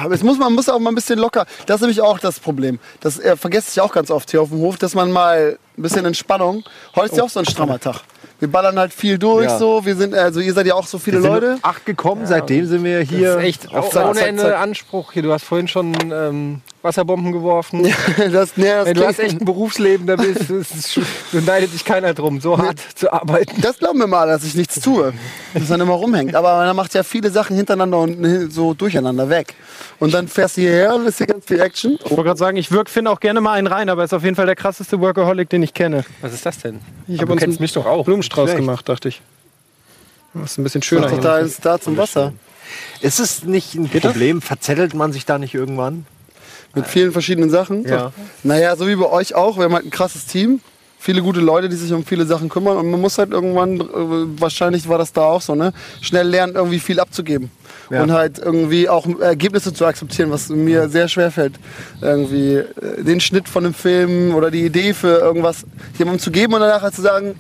[0.04, 1.46] Aber es muss, man muss auch mal ein bisschen locker.
[1.66, 2.80] Das ist nämlich auch das Problem.
[3.00, 5.82] Das äh, vergesse ich auch ganz oft hier auf dem Hof, dass man mal ein
[5.82, 6.64] bisschen Entspannung.
[6.96, 8.02] Heute ist ja auch so ein strammer Tag.
[8.40, 9.58] Wir ballern halt viel durch, Ja.
[9.58, 9.86] so.
[9.86, 11.58] Wir sind, also ihr seid ja auch so viele Leute.
[11.62, 13.36] Acht gekommen, seitdem sind wir hier.
[13.36, 14.58] Das ist echt auf oh, ohne Ende.
[14.58, 15.24] Anspruch hier.
[15.24, 17.84] Du hast vorhin schon ähm, Wasserbomben geworfen.
[18.32, 21.02] das, nee, das, Ey, du hast echt ein Berufsleben, da bist ist sch-
[21.34, 23.60] Da neidet dich keiner drum, so hart zu arbeiten.
[23.62, 25.14] das glauben wir mal, dass ich nichts tue.
[25.54, 26.36] Dass man immer rumhängt.
[26.36, 29.56] Aber man macht ja viele Sachen hintereinander und so durcheinander weg.
[30.00, 32.00] Und dann fährst du hierher und ist hier ganz viel Action.
[32.04, 34.14] Ich wollte gerade sagen, ich wirke Finn auch gerne mal einen rein, aber er ist
[34.14, 36.06] auf jeden Fall der krasseste Workaholic, den ich kenne.
[36.22, 36.80] Was ist das denn?
[37.08, 38.06] Ich habe du uns kennst mich doch auch.
[38.06, 38.60] Blumenstrauß Schlecht.
[38.66, 39.22] gemacht, dachte ich.
[40.34, 42.32] Das ist ein bisschen schöner doch da ins da zum Wasser.
[43.02, 44.42] Ist es nicht ein Problem?
[44.42, 46.06] Verzettelt man sich da nicht irgendwann?
[46.76, 47.84] Mit vielen verschiedenen Sachen.
[47.88, 48.12] Ja.
[48.44, 49.58] Naja, so wie bei euch auch.
[49.58, 50.62] Wir haben halt ein krasses Team.
[51.02, 52.78] Viele gute Leute, die sich um viele Sachen kümmern.
[52.78, 53.86] Und man muss halt irgendwann, äh,
[54.42, 55.72] wahrscheinlich war das da auch so, ne?
[56.02, 57.50] Schnell lernen, irgendwie viel abzugeben.
[57.90, 58.04] Ja.
[58.04, 61.54] Und halt irgendwie auch Ergebnisse zu akzeptieren, was mir sehr schwer fällt.
[62.02, 65.66] Irgendwie äh, den Schnitt von einem Film oder die Idee für irgendwas
[65.98, 67.36] jemandem zu geben und danach halt zu sagen,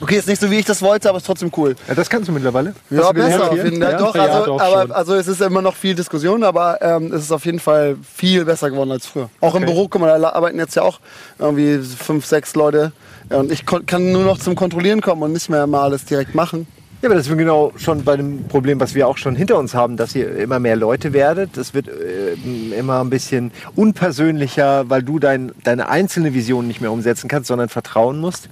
[0.00, 1.76] okay, ist nicht so wie ich das wollte, aber ist trotzdem cool.
[1.88, 2.74] Ja, das kannst du mittlerweile.
[2.90, 3.92] Ja, Hast besser auf jeden Fall.
[3.92, 7.32] Ja, Doch, also, aber, also es ist immer noch viel Diskussion, aber ähm, es ist
[7.32, 9.30] auf jeden Fall viel besser geworden als früher.
[9.40, 11.00] Auch im Büro, guck mal, da arbeiten jetzt ja auch
[11.38, 12.92] irgendwie fünf, sechs Leute.
[13.30, 16.66] Und ich kann nur noch zum Kontrollieren kommen und nicht mehr mal alles direkt machen.
[17.04, 19.74] Ja, aber das ist genau schon bei dem Problem, was wir auch schon hinter uns
[19.74, 21.54] haben, dass ihr immer mehr Leute werdet.
[21.58, 22.32] Es wird äh,
[22.78, 27.68] immer ein bisschen unpersönlicher, weil du dein, deine einzelne Vision nicht mehr umsetzen kannst, sondern
[27.68, 28.48] vertrauen musst.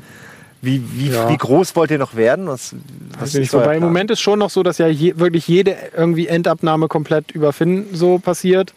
[0.62, 1.28] Wie, wie, Ja.
[1.28, 2.46] wie groß wollt ihr noch werden?
[2.46, 2.74] Was,
[3.18, 3.82] was nicht, wobei im?
[3.82, 7.86] Moment ist schon noch so, dass ja je, wirklich jede irgendwie Endabnahme komplett über Finn
[7.92, 8.72] so passiert.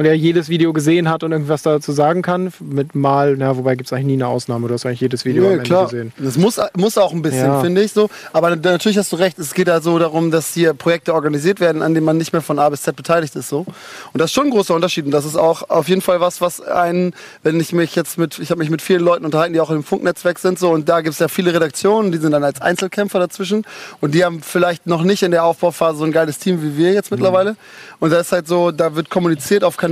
[0.00, 2.50] Und er jedes Video gesehen hat und irgendwas dazu sagen kann.
[2.58, 4.66] Mit mal, na, wobei gibt es eigentlich nie eine Ausnahme.
[4.66, 5.84] Du hast eigentlich jedes Video am Ja, Ende klar.
[5.84, 6.12] gesehen.
[6.16, 7.60] Das muss, muss auch ein bisschen, Ja.
[7.60, 8.08] finde ich so.
[8.32, 11.82] Aber natürlich hast du recht, es geht da so darum, dass hier Projekte organisiert werden,
[11.82, 13.50] an denen man nicht mehr von A bis Z beteiligt ist.
[13.50, 13.58] So.
[13.58, 13.74] Und
[14.14, 15.04] das ist schon ein großer Unterschied.
[15.04, 18.38] Und das ist auch auf jeden Fall was, was einen, wenn ich mich jetzt mit,
[18.38, 21.02] ich habe mich mit vielen Leuten unterhalten, die auch im Funknetzwerk sind, so, und da
[21.02, 23.66] gibt es ja viele Redaktionen, die sind dann als Einzelkämpfer dazwischen.
[24.00, 26.94] Und die haben vielleicht noch nicht in der Aufbauphase so ein geiles Team wie wir
[26.94, 27.56] jetzt mittlerweile.
[27.98, 29.89] Und das ist halt so, da wird kommuniziert auf Kanälen,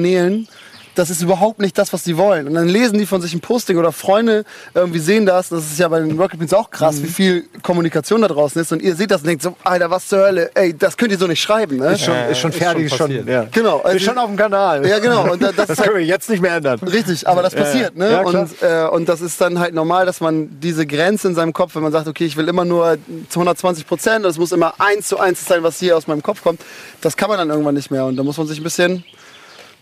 [0.94, 2.48] das ist überhaupt nicht das, was sie wollen.
[2.48, 5.48] Und dann lesen die von sich ein Posting oder Freunde irgendwie sehen das.
[5.50, 8.72] Das ist ja bei den Rocket Beans auch krass, wie viel Kommunikation da draußen ist.
[8.72, 10.50] Und ihr seht das und denkt so, Alter, was zur Hölle?
[10.56, 11.92] Ey, das könnt ihr so nicht schreiben, ne?
[11.92, 13.46] Ist schon, ist schon ist fertig, schon schon, ja.
[13.52, 14.84] Genau, also- ist schon auf dem Kanal.
[14.88, 15.30] Ja, genau.
[15.32, 16.80] Und da- das, Das ist halt, können wir jetzt nicht mehr ändern.
[16.80, 18.10] Richtig, aber das passiert, ne?
[18.10, 18.42] Ja, klar.
[18.42, 21.76] und, äh, und das ist dann halt normal, dass man diese Grenze in seinem Kopf,
[21.76, 25.06] wenn man sagt, okay, ich will immer nur zu 120 Prozent, es muss immer eins
[25.06, 26.60] zu eins sein, was hier aus meinem Kopf kommt,
[27.02, 28.04] das kann man dann irgendwann nicht mehr.
[28.04, 29.04] Und da muss man sich ein bisschen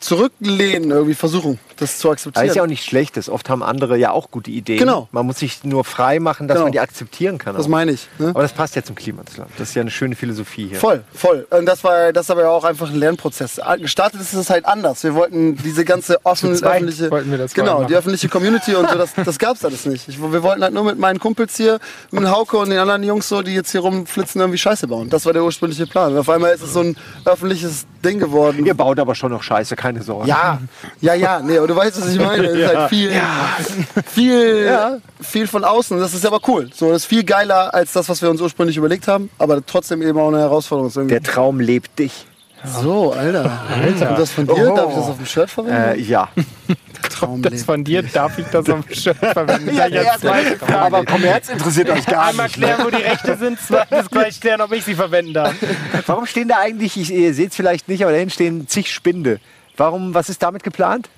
[0.01, 2.47] zurücklehnen, irgendwie versuchen, das zu akzeptieren.
[2.47, 3.29] ist ja auch nicht Schlechtes.
[3.29, 4.79] Oft haben andere ja auch gute Ideen.
[4.79, 5.09] Genau.
[5.13, 6.67] Man muss sich nur frei machen, dass Genau.
[6.67, 7.55] man die akzeptieren kann.
[7.55, 7.69] das auch.
[7.71, 8.09] meine ich.
[8.19, 8.29] Ne?
[8.29, 9.47] Aber das passt ja zum Klimaslam.
[9.59, 10.79] Das ist ja eine schöne Philosophie hier.
[10.79, 11.47] Voll, voll.
[11.51, 13.61] Und das war das ist aber ja auch einfach ein Lernprozess.
[13.79, 15.03] Gestartet ist es halt anders.
[15.05, 18.75] Wir wollten diese ganze offen, Zu zweit öffentliche, wollten wir das genau, die öffentliche Community
[18.75, 20.09] und so, das, das gab's alles nicht.
[20.09, 21.79] Ich, wir wollten halt nur mit meinen Kumpels hier,
[22.11, 25.11] mit Hauke und den anderen Jungs so, die jetzt hier rumflitzen, irgendwie Scheiße bauen.
[25.11, 26.13] Das war der ursprüngliche Plan.
[26.13, 28.65] Und auf einmal ist es so ein öffentliches Ding geworden.
[28.67, 30.29] Ihr baut aber schon noch Scheiße, keine Sorge.
[30.29, 30.59] Ja,
[31.01, 32.47] ja, ja, nee, aber du weißt, was ich meine.
[32.47, 33.13] Es ist halt viel,
[34.07, 35.99] viel, viel von außen.
[36.01, 36.71] Das ist aber cool.
[36.75, 40.03] So, das ist viel geiler als das, was wir uns ursprünglich überlegt haben, aber trotzdem
[40.03, 40.89] eben auch eine Herausforderung.
[40.89, 41.15] ist irgendwie.
[41.15, 42.27] Der Traum lebt dich.
[42.65, 43.61] So, Alter.
[43.71, 44.11] Alter.
[44.11, 44.73] Und das von dir?
[44.75, 45.77] Darf ich das auf dem Shirt verwenden?
[45.79, 46.29] Äh, ja.
[47.11, 49.77] Traum Das von dir, darf ich das auf dem Shirt verwenden?
[49.77, 50.79] ja, zweite Frage.
[50.79, 52.59] aber Kommerz interessiert euch gar Einmal nicht.
[52.59, 52.67] ne?
[52.67, 55.55] klären, wo die Rechte sind, zweitens gleich klären, ob ich sie verwenden darf.
[56.07, 59.39] Warum stehen da eigentlich, ich, ihr seht es vielleicht nicht, aber dahin stehen zig Spinde.
[59.77, 61.09] Warum, was ist damit geplant?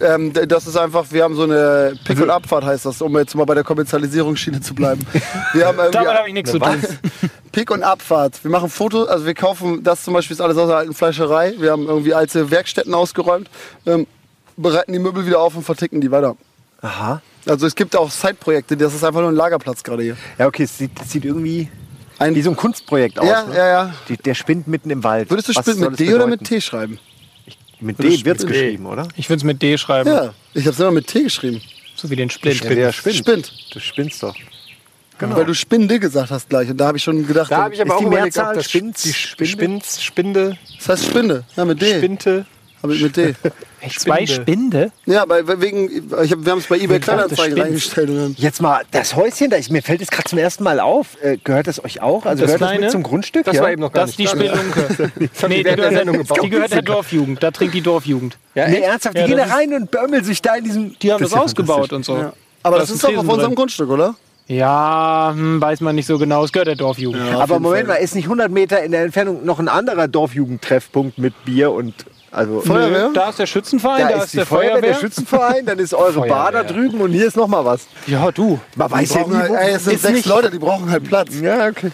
[0.00, 3.34] Ähm, das ist einfach, wir haben so eine Pick- und Abfahrt, heißt das, um jetzt
[3.34, 5.00] mal bei der Kommerzialisierungsschiene zu bleiben.
[5.54, 6.82] Wir haben irgendwie Damit habe ich nichts zu tun.
[7.52, 8.42] Pick- und Abfahrt.
[8.44, 11.54] Wir machen Fotos, also wir kaufen, das zum Beispiel ist alles aus der alten Fleischerei.
[11.58, 13.48] Wir haben irgendwie alte Werkstätten ausgeräumt,
[13.86, 14.06] ähm,
[14.56, 16.36] bereiten die Möbel wieder auf und verticken die weiter.
[16.82, 17.20] Aha.
[17.46, 20.16] Also es gibt auch Side-Projekte, das ist einfach nur ein Lagerplatz gerade hier.
[20.38, 21.68] Ja, okay, es sieht, es sieht irgendwie
[22.18, 23.26] Ein, wie so ein Kunstprojekt aus.
[23.26, 23.56] ja, ne?
[23.56, 23.94] ja, ja.
[24.08, 25.28] Die, der spinnt mitten im Wald.
[25.30, 26.44] Würdest du Was mit D oder mit bedeuten?
[26.44, 26.98] T schreiben?
[27.82, 29.08] Mit D wird es geschrieben, oder?
[29.16, 31.60] Ich würde es mit D schreiben, Ja, ich habe es immer mit T geschrieben.
[31.94, 32.62] so wie den Splint.
[32.64, 33.16] Ja, der spinnt.
[33.16, 33.52] Spinnt.
[33.74, 34.34] Du spinnst doch.
[35.18, 36.68] Weil du Spinde gesagt hast gleich.
[36.68, 38.54] Und da habe ich schon gedacht, Da habe ich aber Ist auch die überlegt, Mehrzahl
[38.56, 39.02] das Spinz?
[39.02, 39.50] die Spinde?
[39.52, 41.44] Spinz, Spinde, das heißt Spinde.
[41.56, 41.96] Ja, mit D.
[41.98, 42.46] Spinte.
[42.82, 43.34] Hab ich mit D.
[43.96, 44.90] Zwei Spinde?
[45.06, 45.88] Ja, weil wegen,
[46.22, 48.10] ich hab, wir haben es bei eBay Kleinanzeigen reingestellt.
[48.10, 50.80] Und dann, Jetzt mal, das Häuschen, da ist, mir fällt es gerade zum ersten Mal
[50.80, 51.16] auf.
[51.22, 52.26] Äh, gehört das euch auch?
[52.26, 52.80] Also Das gehört das kleine?
[52.86, 53.44] mit zum Grundstück?
[53.44, 53.62] Das ja?
[53.62, 54.38] war eben noch gar Das ist die nicht da.
[54.56, 55.12] Spelunke.
[55.48, 56.38] nee, die gehört, Sendung der, gebaut.
[56.42, 57.42] die gehört der Dorfjugend.
[57.42, 58.36] Da trinkt die Dorfjugend.
[58.54, 58.84] Ja, Nee, echt?
[58.84, 60.98] ernsthaft, die Ja, gehen da das ist- rein und bömmeln sich da in diesem.
[60.98, 62.16] Die haben das, ist ja ausgebaut und so.
[62.16, 62.32] ja.
[62.64, 63.54] Aber Da das ist ist doch auf unserem.
[63.54, 64.14] Grundstück, oder?
[64.48, 66.44] Ja, hm, weiß man nicht so genau.
[66.44, 67.22] Es gehört der Dorfjugend.
[67.30, 67.96] Ja, Aber Moment Fall.
[67.98, 71.94] mal, ist nicht 100 Meter in der Entfernung noch ein anderer Dorfjugendtreffpunkt mit Bier und
[72.32, 73.10] also Feuerwehr?
[73.14, 74.92] Da ist der Schützenverein, da da, ist die der Feuerwehr, Feuerwehr.
[74.94, 77.86] der Schützenverein, dann ist eure Bar da drüben und hier ist noch mal was.
[78.06, 78.58] ja, du.
[78.74, 80.90] Man Die weiß ja nie, halt, ey, es sind ist sechs nicht- Leute, die brauchen
[80.90, 81.28] halt Platz.
[81.40, 81.90] Ja, okay.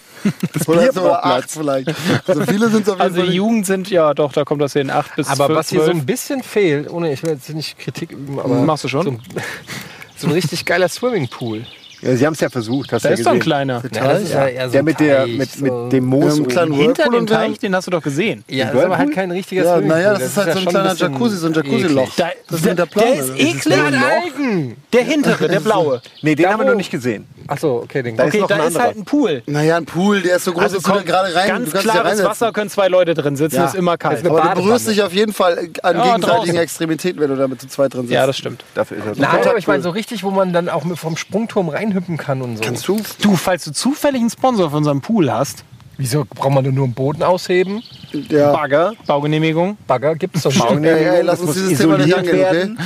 [0.68, 1.54] oder Bier so braucht acht Platz.
[1.58, 1.88] vielleicht.
[2.28, 3.28] So viele sind auf jeden Also Fall.
[3.28, 3.36] die.
[3.36, 4.90] Jugend sind, ja doch, da kommt das hin.
[4.90, 7.80] Acht bis Aber zwölf, was hier so ein bisschen fehlt, ohne ich will jetzt nicht
[7.80, 9.04] Kritik üben, aber Machst du schon?
[9.04, 9.22] So ein,
[10.18, 11.66] so ein richtig geiler Swimmingpool.
[12.02, 13.44] Ja, sie haben es ja versucht, hast Da du ist ja doch ein gesehen.
[13.50, 13.82] kleiner.
[13.92, 15.64] Ja, das ist ja eher so Der ein mit, der, Teich, mit, so.
[15.84, 16.48] mit dem Moos oben.
[16.48, 18.44] kleinen Hinter Whirlpool dem und Teich, den hast du doch gesehen.
[18.48, 19.98] Ja, das ist aber halt kein richtiger Ja, Swimmingpool.
[19.98, 22.04] naja, das ist halt so ein schon kleiner bisschen Jacuzzi, so ein Jacuzzi-Loch.
[22.04, 22.16] eklig.
[22.18, 23.40] Da, Das ist der Plan, der ist oder?
[23.40, 23.78] eklig.
[23.78, 24.78] Eigen.
[24.94, 26.02] Der hintere, der blaue.
[26.22, 27.28] Nee, den Da haben wir noch nicht gesehen.
[27.48, 28.84] Achso, okay, den Da ist Okay, noch da ein ist anderer.
[28.84, 29.44] halt ein Pool.
[29.46, 31.72] Naja, ein Pool, der ist so groß, Also dass du da gerade rein, ganz du
[31.72, 32.30] kannst dich da klares reinsetzen.
[32.30, 33.66] Wasser, können zwei Leute drin sitzen, Ja.
[33.66, 34.14] ist immer kalt.
[34.16, 34.68] Das ist eine Aber du Badewanne.
[34.68, 36.58] berührst dich auf jeden Fall an Ja, gegenseitigen.
[36.58, 38.12] Extremitäten, wenn du da mit zu zweit drin sitzt.
[38.14, 38.64] Ja, das stimmt.
[38.76, 41.16] Dafür ist er Nein, aber ich meine so richtig, wo man dann auch mit vom
[41.18, 42.64] Sprungturm reinhüppen kann und so.
[42.64, 43.02] Kannst du?
[43.22, 45.64] Du, falls du zufällig einen Sponsor von unserem Pool hast,
[45.98, 47.82] Wieso braucht man denn nur einen Boden ausheben?
[48.30, 48.52] Ja.
[48.52, 48.94] Bagger?
[49.08, 49.78] Baugenehmigung.
[49.88, 50.84] Bagger gibt's doch schon.
[50.84, 52.40] Ey, lass das uns dieses Thema nicht angehen, okay?
[52.40, 52.80] werden.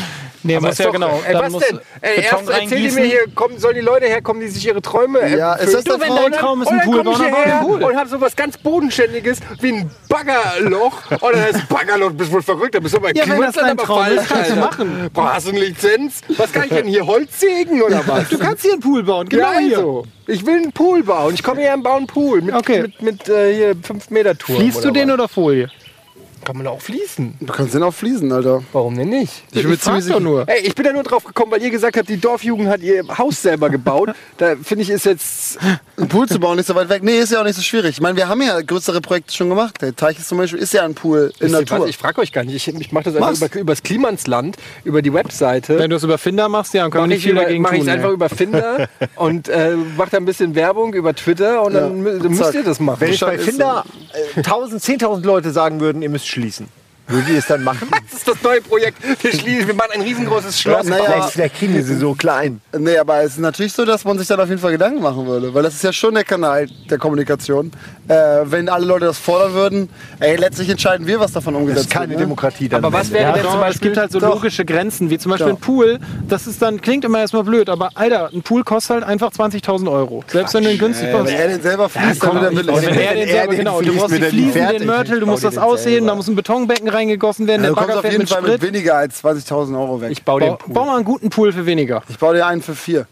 [0.44, 1.20] Nee, Aber muss ist ja doch- genau.
[1.28, 1.80] Ey, was muss denn?
[2.02, 3.00] Ey, erst reingießen.
[3.00, 5.92] mir hier, kommen, sollen die Leute herkommen, die sich ihre Träume Ja, ist das Du,
[6.00, 6.18] wenn Traum?
[6.32, 7.84] dein Traum ist ein und Pool dann hierher Pool.
[7.84, 11.12] und hab so was ganz Bodenständiges wie ein Baggerloch.
[11.12, 13.84] Und dann heißt Baggerloch, bist wohl verrückt, da bist du bei Ja, das dein aber
[13.84, 15.10] Traum ist, falsch, kannst du machen.
[15.14, 16.22] Boah, hast du eine Lizenz?
[16.38, 18.30] Was kann ich denn hier, Holz sägen oder was?
[18.30, 20.04] Du kannst hier einen Pool bauen, genau ja, hier.
[20.28, 21.34] Ich will einen Pool bauen.
[21.34, 22.82] Ich komme hier und baue einen Pool mit, Okay.
[22.84, 24.58] mit, mit äh, hier 5 Meter Turm.
[24.60, 25.14] Fließt du den was?
[25.16, 25.70] oder Folie?
[26.44, 27.36] Kann man auch fließen.
[27.40, 28.64] Du kannst den auch fließen, Alter.
[28.74, 29.44] Warum denn nicht?
[29.52, 30.48] Ich bin mir ziemlich nur.
[30.50, 33.04] Ey, ich bin da nur drauf gekommen, weil ihr gesagt habt, die Dorfjugend hat ihr
[33.18, 34.10] Haus selber gebaut.
[34.38, 35.60] Da finde ich, ist jetzt.
[35.98, 37.04] Einen Pool zu bauen, nicht so weit weg.
[37.04, 37.92] Nee, ist ja auch nicht so schwierig.
[37.92, 39.80] Ich meine, wir haben ja größere Projekte schon gemacht.
[39.84, 41.82] Der Teich ist zum Beispiel, ist ja ein Pool in Natur.
[41.82, 41.90] was?
[41.90, 42.56] Ich frage euch gar nicht.
[42.56, 45.78] Ich, ich mache das einfach über, übers Klimansland, über die Webseite.
[45.78, 47.44] Wenn du es über Finder machst, ja, dann können Mache wir ich nicht viel über,
[47.44, 47.80] dagegen mach tun.
[47.80, 48.14] ich's einfach ey.
[48.16, 52.12] über Finder und äh, mache da ein bisschen Werbung über Twitter und dann, Ja.
[52.14, 53.00] mü- dann müsst ihr das machen.
[53.02, 53.86] Wenn jetzt bei Finder
[54.36, 56.68] äh, 1000, 10.000 Leute sagen würden, ihr müsst schließen,
[57.08, 57.88] würdet ihr es dann machen?
[58.12, 58.98] Das ist das neue Projekt.
[59.24, 60.86] Wir, schließen, wir machen ein riesengroßes Schloss.
[60.86, 61.04] naja.
[61.06, 62.62] vielleicht, vielleicht kriegen wir sie so klein.
[62.78, 65.26] Nee, aber es ist natürlich so, dass man sich dann auf jeden Fall Gedanken machen
[65.26, 65.54] würde.
[65.54, 67.72] Weil das ist ja schon der Kanal der Kommunikation.
[68.08, 71.86] Äh, wenn alle Leute das fordern würden, ey, letztlich entscheiden wir, was davon Das umgesetzt
[71.88, 72.20] ist keine wird.
[72.20, 72.26] Ne?
[72.26, 72.84] Demokratie dann.
[72.84, 73.90] Aber was wäre Ja, denn doch, zum aber es Beispiel?
[73.90, 74.36] gibt halt so Doch.
[74.36, 75.58] logische Grenzen, wie zum Beispiel Doch.
[75.58, 76.00] ein Pool.
[76.28, 79.90] Das ist dann, klingt immer erstmal blöd, aber Alter, ein Pool kostet halt einfach 20.000
[79.92, 80.24] Euro.
[80.28, 81.32] Selbst wenn du ihn günstig Wenn baust.
[81.34, 84.22] er den selber fließt, komm, dann wird er Wenn den selber, genau, du brauchst die
[84.22, 87.70] Fliesen, den Mörtel, du musst das ausheben, da muss ein Betonbecken reingegossen werden, Ja, der
[87.72, 88.74] du kommst Bagger auf fährt jeden mit Fall mit Sprit.
[88.74, 90.12] weniger als 20.000 Euro weg.
[90.12, 90.74] Ich baue den Bau, Pool.
[90.74, 92.04] bau mal einen guten Pool für weniger.
[92.10, 93.06] Ich baue dir einen für vier.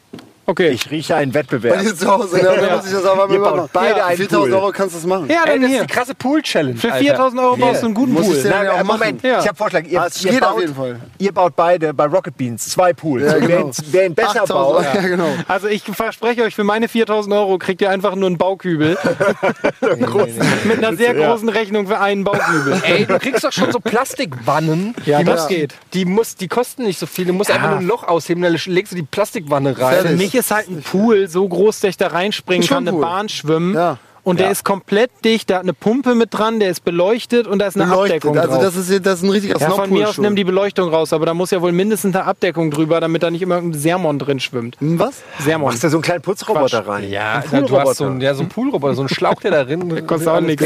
[0.50, 0.70] Okay.
[0.70, 1.82] Ich rieche einen Bei Wettbewerb.
[1.82, 2.44] dir zu Hause, ne?
[2.44, 3.70] dann muss ich das immer baut machen.
[3.72, 4.54] beide Ja, einen 4.000 Pool.
[4.54, 5.28] Euro kannst du das machen.
[5.30, 5.86] Ja, Ey, dann das ist hier.
[5.86, 6.76] die krasse Pool-Challenge.
[6.78, 7.28] Für Alter.
[7.30, 8.36] 4.000 Euro baust du einen guten Pool.
[8.44, 8.84] Nein, ja auch äh.
[8.84, 9.40] Moment, Ja.
[9.42, 9.84] ich habe Vorschlag.
[9.86, 11.00] Ihr, Ah, ihr, geht auf baut, jeden Fall.
[11.20, 13.24] ihr baut beide bei Rocket Beans zwei Pools.
[13.24, 13.72] Ja, wer, genau.
[13.92, 15.28] wer ihn besser 8.000 baut, Ja, genau.
[15.48, 18.98] Also ich verspreche euch, für meine 4.000 Euro kriegt ihr einfach nur einen Baukübel.
[20.66, 22.82] Mit einer sehr großen Rechnung für einen Baukübel.
[22.86, 24.96] Ey, du kriegst doch schon so Plastikwannen.
[25.06, 25.76] Ja, die das muss- geht.
[25.94, 27.26] Die, muss, die kosten nicht so viel.
[27.26, 29.96] Du musst einfach nur ein Loch ausheben, dann legst du die Plastikwanne rein.
[29.96, 30.18] Für Fertig.
[30.40, 32.98] Mich ist halt ein Pool so groß, dass ich da reinspringen Ein kann, eine.
[32.98, 33.74] Bahn schwimmen.
[33.76, 33.98] Ja.
[34.22, 37.58] Und der ist komplett dicht, der hat eine Pumpe mit dran, der ist beleuchtet und
[37.58, 38.18] da ist eine Beleuchtet.
[38.18, 38.64] Abdeckung Also drauf.
[38.64, 41.26] das ist, das ist ein richtiger ja, von mir aus nimm die Beleuchtung raus, aber
[41.26, 44.40] da muss ja wohl mindestens eine Abdeckung drüber, damit da nicht immer irgendein Sermon drin
[44.40, 44.76] schwimmt.
[44.82, 45.24] Hm, Was?
[45.40, 45.70] Sermon.
[45.70, 47.10] machst du so einen kleinen Putzroboter rein.
[47.10, 48.24] Ja, Ein du hast so einen, Poolroboter.
[48.26, 50.64] ja, so einen Poolroboter, so einen Schlauch, der da drin kostet auch nichts.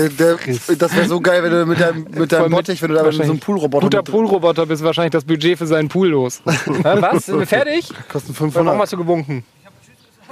[0.78, 3.04] Das wäre so geil, wenn du mit deinem, mit deinem mit- Bottich, wenn du da
[3.04, 3.46] mit so einem wahrscheinlich.
[3.46, 6.42] Poolroboter Guter Poolroboter bist wahrscheinlich das Budget für seinen Pool los.
[6.46, 7.28] Was?
[7.28, 7.88] Sind wir fertig?
[8.12, 8.80] kostet Warum 500.
[8.82, 9.46] hast du gewunken?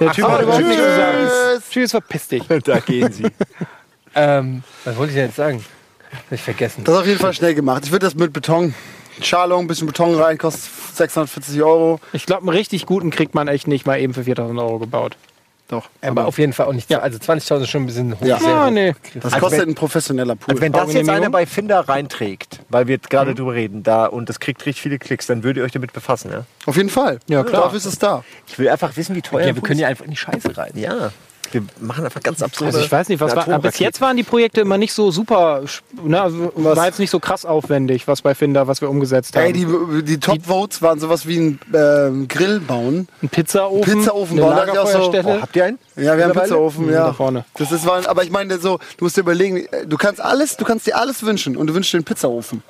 [0.04, 1.62] Der Typ hat so, überhaupt nichts sagen.
[1.70, 2.42] Tschüss, verpiss dich.
[2.64, 3.24] Da gehen sie.
[4.14, 5.64] Ähm, was wollte ich denn jetzt sagen?
[6.12, 6.84] Hab ich vergessen.
[6.84, 7.86] Das ist auf jeden Fall schnell gemacht.
[7.86, 8.74] Ich würde das mit Beton,
[9.22, 11.98] Schalung, ein bisschen Beton rein, kostet 640 Euro.
[12.12, 15.16] Ich glaube, einen richtig guten kriegt man echt nicht mal eben für 4000 Euro gebaut.
[15.72, 15.88] Doch.
[16.02, 16.90] Aber auf jeden Fall auch nicht.
[16.90, 16.98] Ja.
[16.98, 18.26] Also 20.000 ist schon ein bisschen hoch.
[18.26, 18.38] Ja.
[18.38, 18.70] hoch.
[18.70, 18.94] nee.
[19.14, 20.52] Das Also kostet wenn- ein professioneller Pool.
[20.52, 24.28] Also wenn das jetzt einer bei Finder reinträgt, weil wir gerade drüber reden, da und
[24.28, 26.44] das kriegt richtig viele Klicks, dann würdet ihr euch damit befassen, ja?
[26.66, 27.20] auf jeden Fall.
[27.26, 27.62] Ja, klar.
[27.62, 28.22] Dafür ist es da.
[28.46, 30.54] Ich will einfach wissen, wie teuer Ja, wir Pool können ja einfach in die Scheiße
[30.58, 30.72] rein.
[30.74, 31.10] Ja,
[31.52, 32.72] wir machen einfach ganz absurde.
[32.74, 35.62] Also ich weiß nicht, was war, bis jetzt waren die Projekte immer nicht so super,
[36.02, 39.44] ne, also war jetzt nicht so krass aufwendig, was bei Finder, was wir umgesetzt haben.
[39.44, 39.66] Ey, die,
[40.02, 43.08] die Top-Votes waren sowas wie ein ähm, Grill bauen.
[43.22, 45.12] ein Pizzaofen, Pizzaofen bauen, so-.
[45.24, 45.78] Oh, habt ihr einen?
[45.96, 46.40] Ja, wir haben Mittlerweile?
[46.48, 47.06] Pizzaofen, Mhm, ja.
[47.06, 47.44] da vorne.
[47.58, 50.64] Das ist, aber ich meine so, du musst dir überlegen, äh, du kannst alles, du
[50.64, 52.62] kannst dir alles wünschen und du wünschst dir einen Pizzaofen.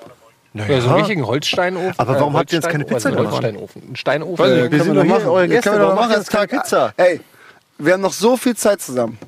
[0.54, 1.94] Ja, so einen richtigen Holzsteinofen.
[1.96, 3.32] Aber warum habt ihr jetzt keine Pizza also gemacht?
[3.36, 3.82] Holzsteinofen.
[3.92, 4.44] Ein Steinofen.
[4.44, 5.28] Äh, Äh, wir können sind wir doch hier machen.
[5.28, 6.18] eure Ja, Gäste, können wir doch warum machen.
[6.20, 6.92] jetzt keine Pizza?
[6.98, 7.20] Ey,
[7.78, 9.18] wir haben noch so viel Zeit zusammen.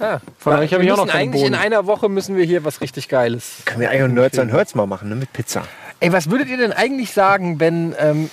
[0.00, 0.20] ja.
[0.38, 1.62] Von euch hab wir ich auch noch keinen eigentlich in Boden.
[1.62, 3.62] einer Woche müssen wir hier was richtig Geiles.
[3.64, 5.14] Können wir eigentlich Nerds an Herz mal machen, ne?
[5.14, 5.62] Mit Pizza.
[6.00, 8.30] Ey, was würdet ihr denn eigentlich sagen, wenn ähm,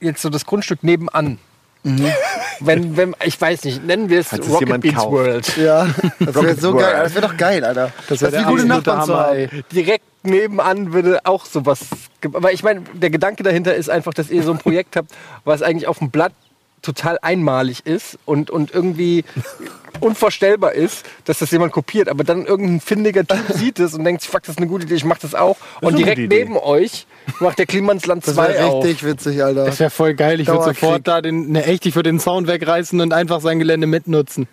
[0.00, 1.38] jetzt so das Grundstück nebenan,
[2.60, 5.12] wenn, wenn, ich weiß nicht, nennen wir es Falls es Rocket jemand Beans kauft.
[5.12, 5.56] World.
[5.56, 5.86] Ja,
[6.18, 6.94] das wäre so geil.
[7.02, 7.92] Das wäre doch geil, Alter.
[8.08, 9.64] Das wäre wie der gute absolute Nachbarn zu Hammer, haben.
[9.72, 11.80] Direkt nebenan würde auch sowas.
[12.34, 15.12] Aber ich meine, der Gedanke dahinter ist einfach, dass ihr so ein Projekt habt,
[15.44, 16.32] was eigentlich auf dem Blatt
[16.86, 19.24] total einmalig ist und, und irgendwie
[20.00, 24.22] unvorstellbar ist, dass das jemand kopiert, aber dann irgendein findiger Typ sieht es und denkt,
[24.22, 25.56] sich, fuck, das ist eine gute Idee, ich mach das auch.
[25.80, 27.06] Und eine direkt neben euch
[27.40, 28.84] macht der Klimansland Das 2 wäre auf.
[28.84, 29.64] richtig witzig, Alter.
[29.64, 30.40] Das wäre voll geil.
[30.40, 33.58] Ich würde sofort da den, ne, echt, ich würde den Sound wegreißen und einfach sein
[33.58, 34.48] Gelände mitnutzen.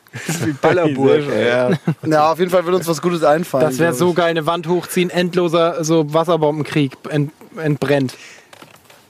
[0.61, 1.23] Ballerburg.
[1.43, 1.71] Ja.
[2.05, 3.65] Ja, auf jeden Fall würde uns was Gutes einfallen.
[3.65, 8.15] Das wäre so geil, eine Wand hochziehen, endloser so Wasserbombenkrieg ent, entbrennt.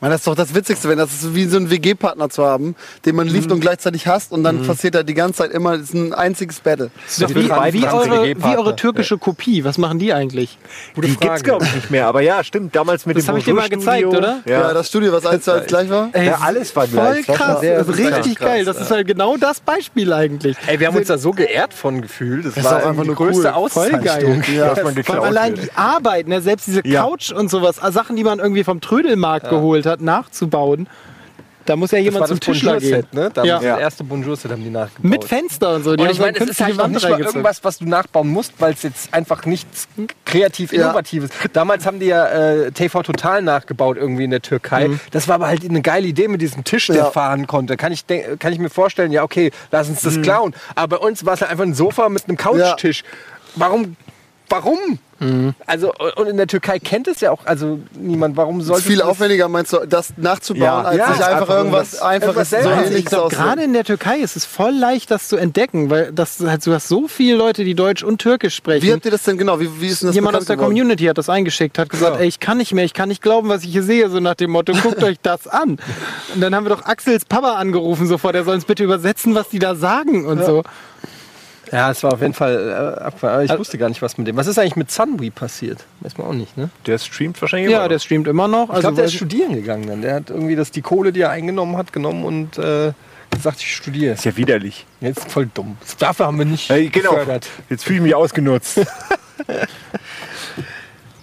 [0.03, 2.43] Man, das ist doch das Witzigste, wenn das ist so wie so einen WG-Partner zu
[2.45, 3.33] haben, den man Mhm.
[3.33, 6.13] liebt und gleichzeitig hasst und dann passiert da die ganze Zeit immer, das ist ein
[6.13, 6.91] einziges Battle.
[7.05, 9.63] Das Das wie, wie, eure, wie eure türkische Kopie.
[9.63, 10.57] Was machen die eigentlich?
[10.93, 12.07] Gute Die gibt's, glaube ich, nicht mehr.
[12.07, 12.75] Aber ja, stimmt.
[12.75, 14.41] Damals mit Das dem hab ich dir mal gezeigt, oder?
[14.45, 14.73] Ja, Ja.
[14.73, 16.09] das Studio, was eins zu eins gleich war.
[16.11, 17.25] Ey, Ja, alles war Voll gleich.
[17.25, 18.65] Das war krass, sehr- das ist richtig krass, geil.
[18.65, 20.57] Das ist halt genau das Beispiel eigentlich.
[20.67, 22.45] Ey, wir haben uns da so geehrt von gefühlt.
[22.45, 23.69] Das, ist war auch einfach nur größte cool.
[23.69, 24.01] Voll Auszeichnung.
[24.03, 24.43] geil.
[24.53, 24.73] Ja.
[24.73, 25.67] dass man geklaut allein wird.
[25.71, 26.41] die Arbeit, ne?
[26.41, 27.03] selbst diese Ja.
[27.03, 30.87] Couch und sowas, also Sachen, die man irgendwie vom Trödelmarkt geholt hat, nachzubauen.
[31.65, 33.05] Da muss ja Das jemand zum Tischler gehen.
[33.13, 33.29] Ne?
[33.33, 33.71] Damals Ja.
[33.75, 35.09] Das erste Bonjour-Set haben die nachgebaut.
[35.09, 35.95] Mit Fenster und so.
[35.95, 38.51] Die Und ich meine, es ist halt Wand nicht mal irgendwas, was du nachbauen musst,
[38.59, 39.87] weil es jetzt einfach nichts
[40.25, 40.81] kreativ Ja.
[40.87, 41.29] Innovatives.
[41.53, 44.89] Damals haben die ja äh, TV Total nachgebaut irgendwie in der Türkei.
[44.89, 44.99] Mhm.
[45.11, 47.11] Das war aber halt eine geile Idee mit diesem Tisch, der Ja.
[47.11, 47.77] fahren konnte.
[47.77, 48.05] Kann ich,
[48.39, 50.09] kann ich mir vorstellen, ja okay, lass uns Mhm.
[50.15, 50.53] das klauen.
[50.75, 53.03] Aber bei uns war es halt einfach ein Sofa mit einem Couchtisch.
[53.55, 53.95] Warum
[54.49, 54.99] warum?
[55.67, 58.35] Also, und in der Türkei kennt es ja auch also niemand.
[58.35, 60.81] Warum Es sollte ist viel aufwendiger, meinst du, das nachzubauen, Ja.
[60.81, 62.75] als Ja, sich einfach, irgendwas Einfaches so selber.
[62.75, 66.11] Also ich glaube, gerade in der Türkei ist es voll leicht, das zu entdecken, weil
[66.11, 68.85] das halt, du hast so viele Leute, die Deutsch und Türkisch sprechen.
[68.85, 69.61] Wie habt ihr das denn genau?
[69.61, 70.71] Wie, wie ist denn das Jemand aus der geworden?
[70.71, 72.21] Community hat das eingeschickt, hat gesagt, Ja.
[72.21, 74.35] ey, ich kann nicht mehr, ich kann nicht glauben, was ich hier sehe, so nach
[74.35, 75.77] dem Motto, guckt euch das an.
[76.35, 79.47] Und dann haben wir doch Axels Papa angerufen sofort, der soll uns bitte übersetzen, was
[79.47, 80.63] die da sagen und so.
[81.73, 83.33] Ja, es war auf jeden Fall äh, abgefahren.
[83.33, 84.35] Aber ich Also- wusste gar nicht, was mit dem.
[84.37, 85.83] Was ist eigentlich mit Sunwee passiert?
[86.01, 86.69] Weiß man auch nicht, ne?
[86.85, 88.03] Der streamt wahrscheinlich Ja, immer der noch.
[88.03, 88.65] streamt immer noch.
[88.65, 90.01] Ich Also, glaube, der ist studieren gegangen dann.
[90.03, 92.93] Der hat irgendwie das, die Kohle, die er eingenommen hat, genommen und äh,
[93.31, 94.13] gesagt, ich studiere.
[94.13, 94.85] ist ja widerlich.
[95.01, 95.77] Jetzt voll dumm.
[95.97, 97.09] Dafür haben wir nicht Hey, genau.
[97.11, 97.47] gefördert.
[97.69, 98.79] Jetzt fühle ich mich ausgenutzt.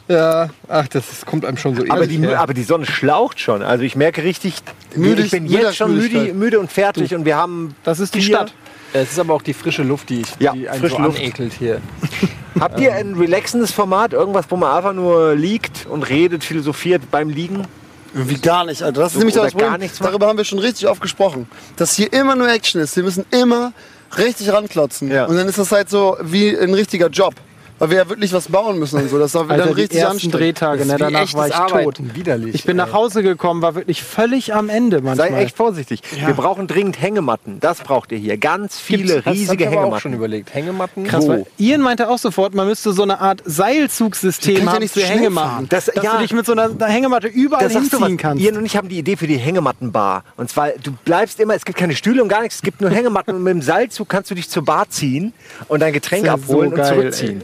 [0.08, 2.40] Ja, ach, das ist, kommt einem schon so aber, ähnlich die, her.
[2.40, 3.62] aber die Sonne schlaucht schon.
[3.62, 4.54] Also ich merke richtig,
[4.96, 8.22] Müde- ich bin jetzt schon müde, müde und fertig und wir haben das ist die
[8.22, 8.52] Stadt.
[8.92, 11.18] Es ist aber auch die frische Luft, die, ich, Ja, die einen frische so Luft.
[11.18, 11.80] anekelt hier.
[12.60, 17.28] Habt ihr ein relaxendes Format, irgendwas, wo man einfach nur liegt und redet, philosophiert beim
[17.30, 17.66] Liegen?
[18.12, 19.02] Irgendwie gar nicht, Alter.
[19.02, 19.68] Das ist So, nämlich das Problem.
[19.70, 20.10] gar nichts machen?
[20.10, 21.46] Darüber haben wir schon richtig oft gesprochen.
[21.76, 22.96] Dass hier immer nur Action ist.
[22.96, 23.72] Wir müssen immer
[24.18, 25.10] richtig ranklotzen.
[25.12, 25.26] Ja.
[25.26, 27.34] Und dann ist das halt so wie ein richtiger Job.
[27.80, 29.18] Weil wir ja wirklich was bauen müssen und so.
[29.18, 30.34] Das dann Alter, die richtig ersten anstrengend.
[30.38, 31.98] Drehtage, ne, danach war ich tot.
[32.14, 32.92] Widerlich, Ich bin nach ey.
[32.92, 35.30] Hause gekommen, war wirklich völlig am Ende manchmal.
[35.30, 36.02] Sei echt vorsichtig.
[36.24, 37.58] Wir brauchen dringend Hängematten.
[37.58, 38.36] Das braucht ihr hier.
[38.38, 40.14] Ganz viele Gibt's- das riesige ich aber auch schon Hängematten.
[40.14, 40.54] überlegt.
[40.54, 41.04] Hängematten.
[41.04, 41.46] Krass, Wo?
[41.58, 44.94] Ian meinte auch sofort, man müsste so eine Art Die Seilzugsystem können ja haben nicht
[44.94, 45.68] für Hängematten.
[45.70, 46.12] Das, Das- dass ja.
[46.16, 48.44] du dich mit so einer Hängematte überall hinziehen kannst.
[48.44, 50.24] Ian und ich haben die Idee für die Hängemattenbar.
[50.36, 52.90] Und zwar, du bleibst immer, es gibt keine Stühle und gar nichts, es gibt nur
[52.90, 55.32] Hängematten und mit dem Seilzug kannst du dich zur Bar ziehen
[55.68, 57.42] und dein Getränk Das ja abholen so und geil, zurückziehen.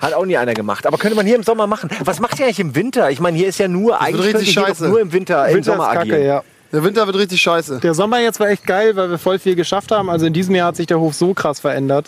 [0.00, 0.86] Hat auch nie einer gemacht.
[0.86, 1.90] Aber könnte man hier im Sommer machen.
[2.04, 3.10] Was macht ihr eigentlich im Winter?
[3.10, 4.84] Ich meine, hier ist ja nur, eigentlich richtig könnt ihr hier scheiße.
[4.84, 6.22] doch nur im Winter, im Winter Sommer ist agieren.
[6.24, 6.42] ja.
[6.72, 7.80] Der Winter wird richtig scheiße.
[7.82, 10.08] Der Sommer jetzt war echt geil, weil wir voll viel geschafft haben.
[10.08, 12.06] Also in diesem Jahr hat sich der Hof so krass verändert.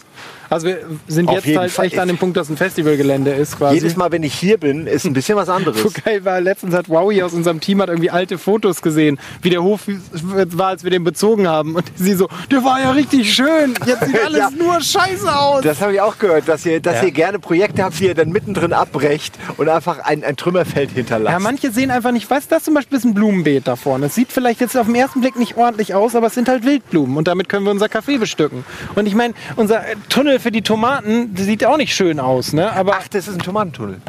[0.50, 1.86] Also wir sind Auf jetzt halt Fall.
[1.86, 3.76] echt an dem Punkt, dass ein Festivalgelände ist quasi.
[3.76, 5.82] Jedes Mal, wenn ich hier bin, ist ein bisschen was anderes.
[5.82, 9.50] So geil war, letztens hat Wowie aus unserem Team hat irgendwie alte Fotos gesehen, wie
[9.50, 9.80] der Hof
[10.22, 11.74] war, als wir den bezogen haben.
[11.74, 13.74] Und sie so, der war ja richtig schön.
[13.86, 14.50] Jetzt sieht alles Ja.
[14.56, 15.62] nur scheiße aus.
[15.64, 18.28] Das habe ich auch gehört, dass ihr, dass ihr gerne Projekte habt, die ihr dann
[18.28, 21.32] mittendrin abbrecht und einfach ein, ein Trümmerfeld hinterlasst.
[21.32, 24.06] Ja, manche sehen einfach nicht, weißt du, das zum Beispiel ist ein Blumenbeet da vorne.
[24.06, 26.64] Es sieht vielleicht jetzt auf den ersten Blick nicht ordentlich aus, aber es sind halt
[26.64, 28.64] Wildblumen und damit können wir unser Café bestücken.
[28.94, 32.20] Und ich meine, unser äh, Tunnel für die Tomaten, der sieht ja auch nicht schön
[32.20, 32.72] aus, ne?
[32.72, 34.00] Aber Ach, das ist ein Tomatentunnel.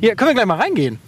[0.00, 0.98] hier können wir gleich mal reingehen.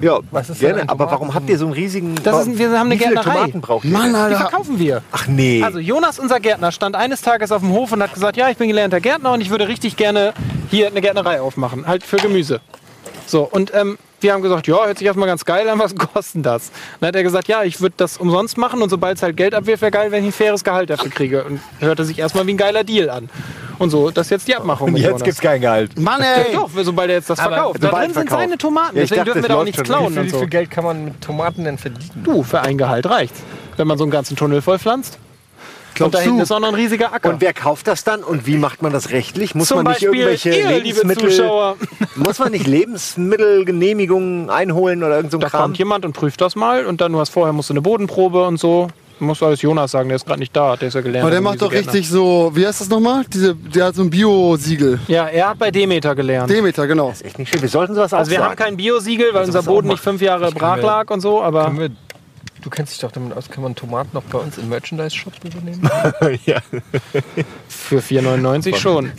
[0.00, 0.88] Ja, Was ist denn gerne.
[0.90, 2.14] Aber warum habt ihr so einen riesigen...
[2.22, 3.34] Das ist, wir haben eine Wie viele Gärtnerei.
[3.40, 3.90] Tomaten braucht ihr?
[3.90, 4.36] Mann, Die Alter.
[4.38, 5.02] verkaufen wir.
[5.12, 5.62] Ach nee.
[5.62, 8.56] Also Jonas, unser Gärtner, stand eines Tages auf dem Hof und hat gesagt, ja, ich
[8.56, 10.32] bin gelernter Gärtner und ich würde richtig gerne
[10.70, 12.60] hier eine Gärtnerei aufmachen, halt für Gemüse.
[13.26, 16.44] So, und ähm, wir haben gesagt, ja, hört sich erstmal ganz geil an, was kostet
[16.46, 16.70] das?
[17.00, 19.54] Dann hat er gesagt, ja, ich würde das umsonst machen und sobald es halt Geld
[19.54, 21.44] abwirft, wäre geil, wenn ich ein faires Gehalt dafür kriege.
[21.44, 23.28] Und hörte sich erstmal wie ein geiler Deal an.
[23.78, 25.98] Und so, das ist jetzt die Abmachung mit Jetzt gibt's kein Gehalt.
[25.98, 26.52] Mann, ja, ey!
[26.54, 27.82] doch, sobald er jetzt das Aber verkauft.
[27.82, 28.40] Da drin sind verkauft.
[28.42, 30.30] seine Tomaten, Ja, deswegen dachte, dürfen wir da auch nichts klauen Wie viel, und wie
[30.30, 30.38] so.
[30.40, 32.22] viel Geld kann man mit Tomaten denn verdienen?
[32.22, 33.40] Du, für ein Gehalt reicht's.
[33.78, 35.18] Wenn man so einen ganzen Tunnel voll pflanzt.
[36.06, 36.42] Und da hinten du?
[36.42, 37.30] ist auch noch ein riesiger Acker.
[37.30, 39.54] Und wer kauft das dann und wie macht man das rechtlich?
[39.54, 41.76] Muss Zum man nicht Beispiel irgendwelche ihr, liebe Lebensmittel, Zuschauer.
[42.16, 45.62] muss man nicht Lebensmittelgenehmigungen einholen oder irgend so ein Da Kram?
[45.62, 48.46] kommt jemand und prüft das mal und dann du hast vorher musst du eine Bodenprobe
[48.46, 48.88] und so.
[49.18, 51.24] Du musst alles Jonas sagen, der ist gerade nicht da, der ist ja gelernt.
[51.24, 53.24] Aber der macht doch richtig so, wie heißt das nochmal?
[53.30, 54.98] Diese, der hat so ein Bio-Siegel.
[55.08, 56.48] Ja, er hat bei Demeter gelernt.
[56.50, 57.12] Demeter, genau.
[57.22, 57.60] Echt nicht schön.
[57.60, 60.22] Wir sollten sowas Also wir haben kein Biosiegel, weil unser was auch Boden nicht fünf
[60.22, 61.90] Jahre brach lag und so, aber Können wir,
[62.60, 65.82] du kennst dich doch damit aus, kann man Tomaten noch bei uns im Merchandise-Shop übernehmen?
[66.46, 66.60] ja.
[67.68, 69.12] für 4,99 schon.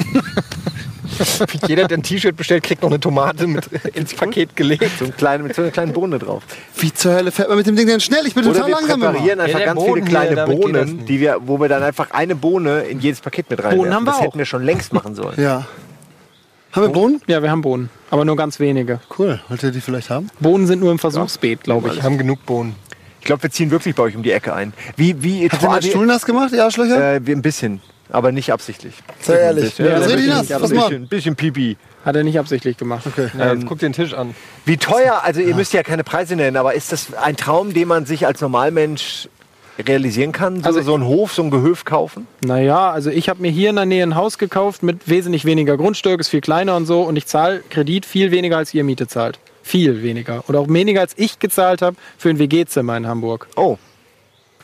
[1.67, 4.89] Jeder, der ein T-Shirt bestellt, kriegt noch eine Tomate mit ins Paket gelegt.
[4.97, 6.43] so ein kleine, mit so einer kleinen Bohne drauf.
[6.77, 8.25] Wie zur Hölle fährt man mit dem Ding denn schnell?
[8.25, 9.11] Ich bin Oder total wir langsam immer.
[9.11, 11.83] präparieren einfach der ganz Boden viele hier, kleine das Bohnen, die wir, wo wir dann
[11.83, 13.77] einfach eine Bohne in jedes Paket mit rein.
[13.77, 14.23] Bohnen haben wir das auch.
[14.23, 15.39] hätten wir schon längst machen sollen.
[15.39, 15.65] Ja.
[16.71, 17.21] Haben wir Bohnen?
[17.27, 19.01] Ja, wir haben Bohnen, aber nur ganz wenige.
[19.19, 19.41] Cool.
[19.49, 20.29] Wollt ihr die vielleicht haben?
[20.39, 21.95] Bohnen sind nur im Versuchsbeet, glaube ich.
[21.95, 22.75] Wir haben genug Bohnen.
[23.21, 24.73] Ich glaube, wir ziehen wirklich bei euch um die Ecke ein.
[24.97, 27.13] Wie, wie, Habt ihr meinen Stuhl nass gemacht, ihr Arschlöcher?
[27.13, 28.95] Äh, ein bisschen, aber nicht absichtlich.
[29.21, 29.65] Sei ehrlich.
[29.65, 29.85] bisschen.
[29.85, 30.49] Ja, das will nass.
[30.49, 30.89] Was Ein mal?
[30.89, 31.77] bisschen, bisschen Pipi.
[32.03, 33.05] Hat er nicht absichtlich gemacht.
[33.05, 33.29] Okay.
[33.37, 34.33] Ja, jetzt guck dir den Tisch an.
[34.65, 37.87] Wie teuer, also ihr müsst ja keine Preise nennen, aber ist das ein Traum, den
[37.87, 39.29] man sich als Normalmensch
[39.87, 40.61] realisieren kann?
[40.61, 42.25] So, Also- so einen Hof, so ein Gehöf kaufen?
[42.43, 45.77] Naja, also ich habe mir hier in der Nähe ein Haus gekauft mit wesentlich weniger
[45.77, 49.07] Grundstück, ist viel kleiner und so und ich zahle Kredit viel weniger als ihr Miete
[49.07, 49.37] zahlt.
[49.63, 50.43] Viel weniger.
[50.47, 53.47] Oder auch weniger als ich gezahlt habe für ein WG-Zimmer in Hamburg.
[53.55, 53.77] Oh.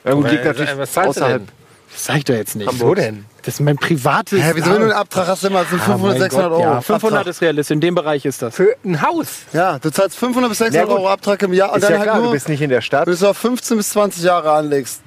[0.04, 1.46] Ja, gut, liegt natürlich äh, was zahlst du außerhalb.
[1.46, 1.52] denn?
[1.92, 2.80] Das sag ich doch jetzt nicht.
[2.80, 3.26] Wo denn?
[3.44, 4.42] Das ist mein privates.
[4.42, 6.62] Hä, wieso wenn du einen Abtrag hast, immer so 500, mein 600 Gott, Euro?
[6.62, 7.28] Ja, 500 Abtrag.
[7.32, 7.74] ist realistisch.
[7.74, 8.56] In dem Bereich ist das.
[8.56, 9.28] Für ein Haus.
[9.54, 11.02] Ja, du zahlst 500 bis 600 Ja, gut.
[11.02, 12.70] Euro Abtrag im Jahr und Ist dann ja halt klar, nur, du bist nicht in
[12.70, 13.08] der Stadt.
[13.08, 15.02] wenn du auf 15 bis 20 Jahre anlegst.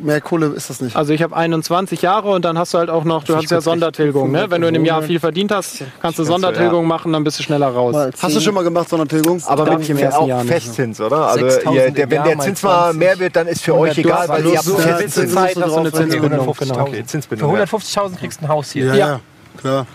[0.00, 0.96] Mehr Kohle ist das nicht.
[0.96, 3.60] Also ich habe 21 Jahre und dann hast du halt auch noch, du hast ja
[3.60, 4.30] Sondertilgung.
[4.30, 4.46] Ne?
[4.48, 7.42] Wenn du in einem Jahr viel verdient hast, kannst du Sondertilgung machen, dann bist du
[7.42, 7.94] schneller raus.
[8.20, 9.42] Hast du schon mal gemacht, Sondertilgung?
[9.46, 10.44] Aber mit dem ersten Jahr.
[10.44, 11.28] Festzins, oder?
[11.28, 12.98] Also 6.000 ihr, der, wenn der Zins mal 20.
[12.98, 15.34] mehr wird, dann ist für euch du egal, weil ihr habt so Festzins.
[15.34, 16.48] Zeit, hast du eine Zinsbindung.
[16.48, 16.80] 150.000.
[16.80, 17.56] Okay, Für Zinsbindung.
[17.56, 17.64] ja.
[17.64, 18.86] 150.000 kriegst du ein Haus hier.
[18.86, 19.20] ja, ja.
[19.60, 19.86] klar.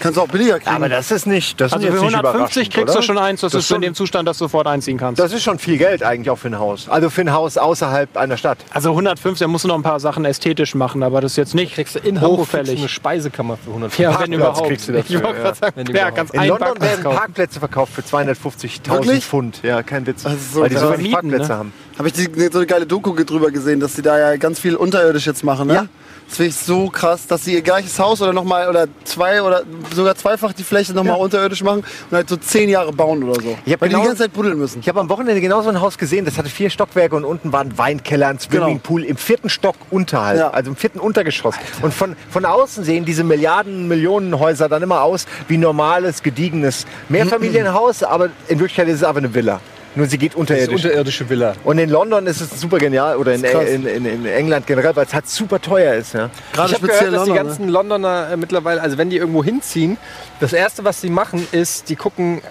[0.00, 0.74] Kannst du auch billiger kriegen.
[0.76, 3.00] Aber das ist nicht, das Also ist für jetzt nicht 150 überraschend, kriegst oder?
[3.00, 5.20] du schon eins, das, Das ist schon- in dem Zustand, dass du sofort einziehen kannst.
[5.20, 6.88] Das ist schon viel Geld eigentlich auch für ein Haus.
[6.88, 8.58] Also für ein Haus außerhalb einer Stadt.
[8.70, 11.54] Also 150, da musst du noch ein paar Sachen ästhetisch machen, aber das ist jetzt
[11.54, 12.88] nicht Kriegst du in Hamburg kriegst du eine.
[12.88, 14.02] Speisekammer für 150.
[14.02, 14.68] Ja, Parkplatz wenn überhaupt.
[14.68, 15.42] kriegst du dafür, ich wollte ja.
[15.44, 17.16] gerade sagen, Wenn ja, ganz In London Parkplatz werden kaufen.
[17.16, 19.24] Parkplätze verkauft für 250.000 Wirklich?
[19.24, 19.60] Pfund.
[19.62, 20.24] Ja, kein Witz.
[20.24, 21.58] Ist so weil die so wenig Mieten, Parkplätze ne?
[21.58, 21.72] haben.
[21.98, 24.76] Habe ich die, so eine geile Doku drüber gesehen, dass sie da ja ganz viel
[24.76, 25.74] unterirdisch jetzt machen, ne?
[25.74, 25.86] Ja.
[26.28, 29.62] Das finde ich so krass, dass sie ihr gleiches Haus oder nochmal oder zwei oder
[29.94, 33.56] sogar zweifach die Fläche nochmal unterirdisch machen und halt so zehn Jahre bauen oder so.
[33.64, 34.80] Ich Weil die genau- die ganze Zeit buddeln müssen.
[34.80, 37.52] Ich habe am Wochenende genau so ein Haus gesehen, das hatte vier Stockwerke und unten
[37.52, 40.50] war ein Weinkeller, ein Swimmingpool im vierten Stock unterhalb, Ja.
[40.50, 41.54] also im vierten Untergeschoss.
[41.80, 46.86] Und von, von außen sehen diese Milliarden, Millionen Häuser dann immer aus wie normales, gediegenes
[47.08, 49.60] Mehrfamilienhaus, aber in Wirklichkeit ist es aber eine Villa.
[49.96, 50.74] Nur sie geht Das ist unterirdisch.
[50.84, 51.54] unterirdische Villa.
[51.64, 55.06] Und in London ist es super genial oder in, in, in, in England generell, weil
[55.06, 56.12] es halt super teuer ist.
[56.12, 56.30] Ja.
[56.52, 59.42] Gerade ich habe gehört, dass die London, ganzen Londoner äh, mittlerweile, also wenn die irgendwo
[59.42, 59.96] hinziehen,
[60.38, 62.42] das erste, was sie machen, ist, die gucken,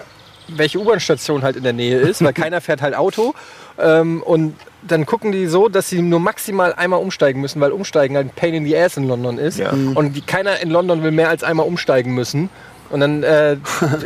[0.48, 3.34] welche U-Bahn-Station halt in der Nähe ist, weil keiner fährt halt Auto.
[3.78, 8.16] Ähm, und dann gucken die so, dass sie nur maximal einmal umsteigen müssen, weil umsteigen
[8.16, 9.58] halt ein Pain in the Ass in London ist.
[9.58, 9.70] Ja.
[9.70, 12.50] Und die, keiner in London will mehr als einmal umsteigen müssen.
[12.90, 13.56] Und dann äh,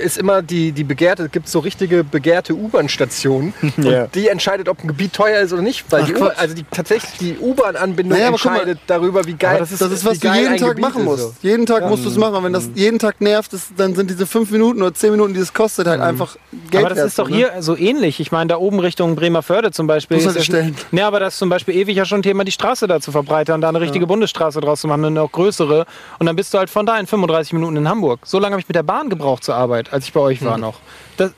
[0.01, 3.55] ist immer die, die begehrte, es gibt so richtige begehrte U-Bahn-Stationen.
[3.81, 4.05] Ja.
[4.05, 5.91] Und die entscheidet, ob ein Gebiet teuer ist oder nicht.
[5.91, 9.73] Weil Ach, die also die, tatsächlich die U-Bahn-Anbindung Naja, mal, entscheidet darüber, wie geil Das
[9.73, 11.23] ist, das ist was du jeden Tag Gebiet machen musst.
[11.23, 11.35] so.
[11.41, 12.35] Jeden Tag musst du es machen.
[12.35, 15.35] Und wenn das jeden Tag nervt, ist, dann sind diese fünf Minuten oder zehn Minuten,
[15.35, 16.37] die es kostet, halt einfach
[16.71, 17.37] Geld Aber das wert, ist doch ne?
[17.37, 18.21] hier so ähnlich.
[18.21, 20.17] Ich meine, da oben Richtung Bremerförde zum Beispiel.
[20.19, 20.77] Muss ist halt stellen.
[20.91, 23.13] Nee, aber das ist zum Beispiel ewig ja schon ein Thema, die Straße da zu
[23.13, 25.87] verbreitern, da eine richtige Bundesstraße draus zu machen, eine noch größere.
[26.19, 28.21] Und dann bist du halt von da in 35 Minuten in Hamburg.
[28.25, 30.55] So lange habe ich mit der Bahn gebraucht zur Arbeit, als ich bei euch war
[30.57, 30.61] Mhm.
[30.63, 30.79] noch.
[31.17, 31.33] Das,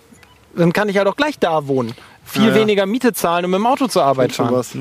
[0.54, 1.94] dann kann ich halt auch gleich da wohnen.
[2.26, 2.54] Viel Ja, ja.
[2.56, 4.52] weniger Miete zahlen und mit dem Auto zur Arbeit fahren.
[4.54, 4.72] was.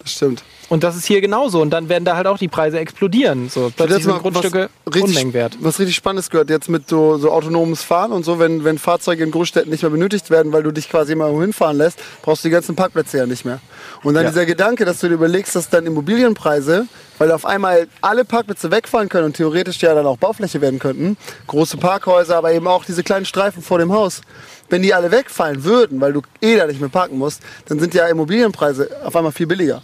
[0.00, 0.42] Das stimmt.
[0.68, 1.60] Und das ist hier genauso.
[1.60, 3.48] Und dann werden da halt auch die Preise explodieren.
[3.48, 5.56] So, plötzlich sind Grundstücke richtig, Unmengen wert.
[5.60, 9.22] was richtig Spannendes gehört jetzt mit so, so autonomes Fahren und so, wenn, wenn Fahrzeuge
[9.22, 12.42] in Großstädten nicht mehr benötigt werden, weil du dich quasi immer wohin fahren lässt, brauchst
[12.42, 13.60] du die ganzen Parkplätze ja nicht mehr.
[14.02, 14.30] Und dann Ja.
[14.30, 16.86] dieser Gedanke, dass du dir überlegst, dass dann Immobilienpreise,
[17.18, 21.16] weil auf einmal alle Parkplätze wegfallen können und theoretisch ja dann auch Baufläche werden könnten,
[21.46, 24.20] große Parkhäuser, aber eben auch diese kleinen Streifen vor dem Haus,
[24.68, 27.94] wenn die alle wegfallen würden, weil du eh da nicht mehr parken musst, dann sind
[27.94, 29.80] ja Immobilienpreise auf einmal viel billiger.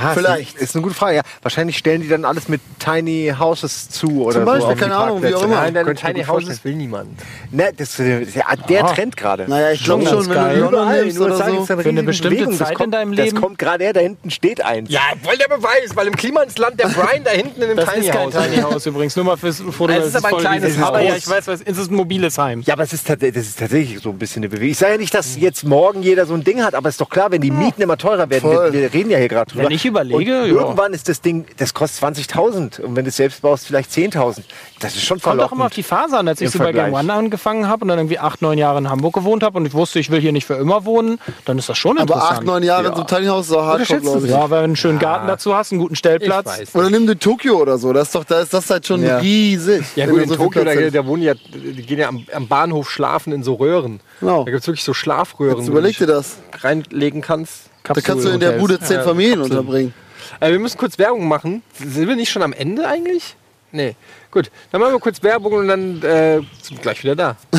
[0.00, 0.56] Ah, Vielleicht.
[0.56, 1.16] Ist, ist eine gute Frage.
[1.16, 4.80] Ja, wahrscheinlich stellen die dann alles mit Tiny Houses zu oder Zum Beispiel, so.
[4.80, 5.56] keine Ahnung, wie auch immer.
[5.56, 6.24] Nein, mir Tiny.
[6.24, 7.08] Houses will niemand.
[7.50, 9.46] Ne, das ist ja der Trend gerade.
[9.48, 10.60] Naja, ich glaube Schon wenn geil.
[10.60, 11.64] du Überall, nimmst oder so.
[11.64, 12.58] Für eine bestimmte Bewegung.
[12.58, 13.40] Das Zeit kommt, in deinem Das Leben?
[13.40, 14.90] kommt gerade her, da hinten steht eins.
[14.90, 18.06] Ja, voll der Beweis, weil im Klimansland der Brian da hinten in dem Das Tiny
[18.06, 18.34] ist kein House.
[18.44, 19.92] Tiny House übrigens, nur mal fürs Foto.
[19.92, 20.82] Es ist aber ein kleines riesig.
[20.82, 21.18] Aber ja, Haus.
[21.18, 22.62] ich weiß, was, es ist ein mobiles Heim.
[22.64, 24.70] Ja, aber es ist, das ist tatsächlich so ein bisschen eine Bewegung.
[24.70, 27.00] Ich sage ja nicht, dass jetzt morgen jeder so ein Ding hat, aber es ist
[27.00, 29.64] doch klar, wenn die Mieten immer teurer werden, wir reden ja hier gerade drüber.
[29.88, 30.54] Überlege, und ja.
[30.54, 34.42] irgendwann ist das Ding, das kostet 20.000 und wenn du es selbst baust, vielleicht 10.000.
[34.80, 35.76] Das ist schon Kommt auch immer auf verlockend.
[35.76, 36.92] die Phase an, als ich so bei Game.
[36.92, 39.74] One angefangen habe und dann irgendwie acht, neun Jahre in Hamburg gewohnt habe und ich
[39.74, 42.38] wusste, ich will hier nicht für immer wohnen, dann ist das schon Aber interessant.
[42.38, 44.30] acht, neun Jahre in so einem Tiny House ist auch du glaube ich.
[44.30, 46.74] ja, wenn du einen schönen Garten dazu hast, einen guten Stellplatz.
[46.74, 49.18] Oder nimm du Tokio oder so, das ist doch, da ist das halt schon Ja.
[49.18, 49.84] riesig.
[49.96, 52.90] Ja gut, in so Tokio, da, da wohnen ja, die gehen ja am, am Bahnhof
[52.90, 54.00] schlafen in so Röhren.
[54.20, 54.44] Genau.
[54.44, 56.36] Da gibt es wirklich so Schlafröhren, Jetzt wo überleg du dir das.
[56.60, 57.70] reinlegen kannst.
[57.88, 59.58] Da kannst du in der Bude zehn Ja, Familien Kapseln.
[59.58, 59.94] unterbringen.
[60.40, 61.62] Äh, wir müssen kurz Werbung machen.
[61.74, 63.34] Sind wir nicht schon am Ende eigentlich?
[63.72, 63.96] Nee.
[64.30, 67.36] Gut, dann machen wir kurz Werbung und dann äh, sind wir gleich wieder da.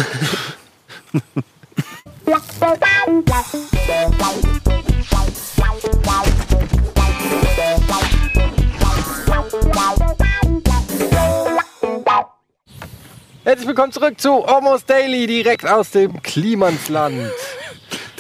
[13.44, 17.32] Herzlich willkommen zurück zu Almost Daily, direkt aus dem Klimansland.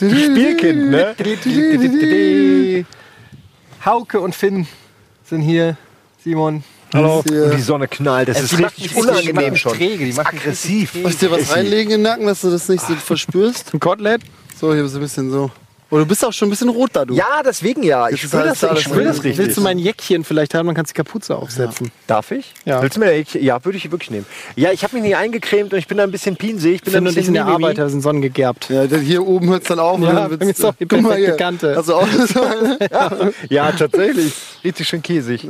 [0.07, 2.85] Spielkind, ne?
[3.85, 4.67] Hauke und Finn
[5.25, 5.77] sind hier.
[6.23, 6.63] Simon.
[6.93, 7.19] Hallo.
[7.19, 9.77] Und die Sonne knallt, das ist die macht richtig unangenehm schon.
[9.77, 10.93] mich träge, die macht aggressiv.
[10.93, 13.73] Soll ich dir was reinlegen in den Nacken, dass du das nicht so verspürst?
[13.73, 14.21] Ein Kotelett?
[14.59, 15.51] So, hier bist du ein bisschen so.
[15.91, 17.15] Oh, du bist auch schon ein bisschen rot da, du.
[17.15, 18.09] Ja, deswegen ja.
[18.09, 19.37] Ich Jetzt will das, ich will das richtig.
[19.39, 20.67] Willst du mein Jäckchen vielleicht haben?
[20.67, 21.91] Man kann die Kapuze aufsetzen.
[22.05, 22.53] Darf ich?
[22.65, 22.81] Ja.
[22.81, 24.27] Willst du mir ja, würde ich wirklich nehmen.
[24.55, 26.75] Ja, ich habe mich nie eingecremt und ich bin da ein bisschen pinsig.
[26.75, 27.63] Ich bin da ein und bisschen sind der mimimi.
[27.65, 28.69] Arbeiter, sind sonnegegerbt.
[28.69, 29.95] Ja, hier oben hört es dann auf.
[29.97, 31.35] und Ja, dann ist Guck mal hier.
[31.35, 31.75] Kante.
[31.75, 32.77] Also auch so eine.
[33.49, 34.33] Ja, tatsächlich.
[34.63, 35.47] Richtig schön käsig.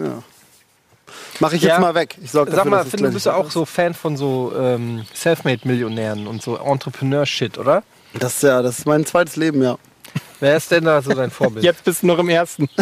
[1.42, 1.80] Mach ich jetzt Ja.
[1.80, 2.16] mal weg.
[2.22, 3.94] Ich sorg Sag dafür, mal, dass es Finn, du bist ja nicht auch so Fan
[3.94, 7.84] von so ähm, Selfmade-Millionären und so Entrepreneur-Shit, oder?
[8.14, 9.78] Das ist ja, das ist mein zweites Leben, ja.
[10.40, 11.66] Wer ist denn da so dein Vorbild?
[11.66, 12.70] Jetzt bist du noch im ersten.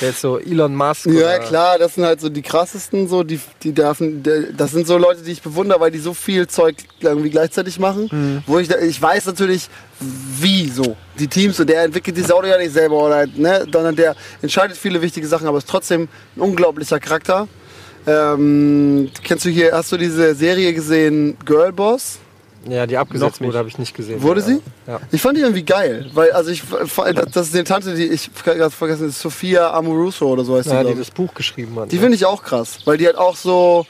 [0.00, 1.06] Der ist so Elon Musk.
[1.06, 4.22] Ja, oder- klar, das sind halt so die krassesten, so die, die dürfen,
[4.56, 8.08] das sind so Leute, die ich bewundere, weil die so viel Zeug irgendwie gleichzeitig machen.
[8.10, 8.42] Mhm.
[8.46, 9.68] Wo ich, ich weiß natürlich,
[10.00, 13.96] wie so die Teams und der entwickelt dieses Auto ja nicht selber oder ne, sondern
[13.96, 17.48] der entscheidet viele wichtige Sachen, aber ist trotzdem ein unglaublicher Charakter.
[18.06, 22.18] Ähm, kennst du hier, hast du diese Serie gesehen, Girlboss?
[22.68, 24.22] Ja, die abgesetzt wurde, habe ich nicht gesehen.
[24.22, 24.46] Wurde ja.
[24.46, 24.60] sie?
[24.86, 25.00] Ja.
[25.10, 26.62] Ich fand die irgendwie geil, weil also ich
[27.32, 30.82] das ist eine Tante, die ich gerade vergessen, ist Sophia Amoruso oder so heißt Ja,
[30.82, 31.92] die, die das Buch geschrieben hat.
[31.92, 32.02] Die ne?
[32.02, 33.86] finde ich auch krass, weil die halt auch so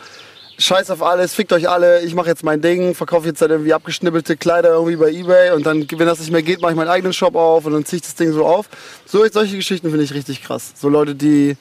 [0.58, 3.74] Scheiß auf alles, fickt euch alle, ich mache jetzt mein Ding, verkaufe jetzt halt irgendwie
[3.74, 6.88] abgeschnibbelte Kleider irgendwie bei Ebay und dann, wenn das nicht mehr geht, mache ich meinen
[6.88, 8.68] eigenen Shop auf und dann ziehe ich das Ding so auf.
[9.04, 10.72] So, solche Geschichten finde ich richtig krass.
[10.76, 11.56] So Leute, die,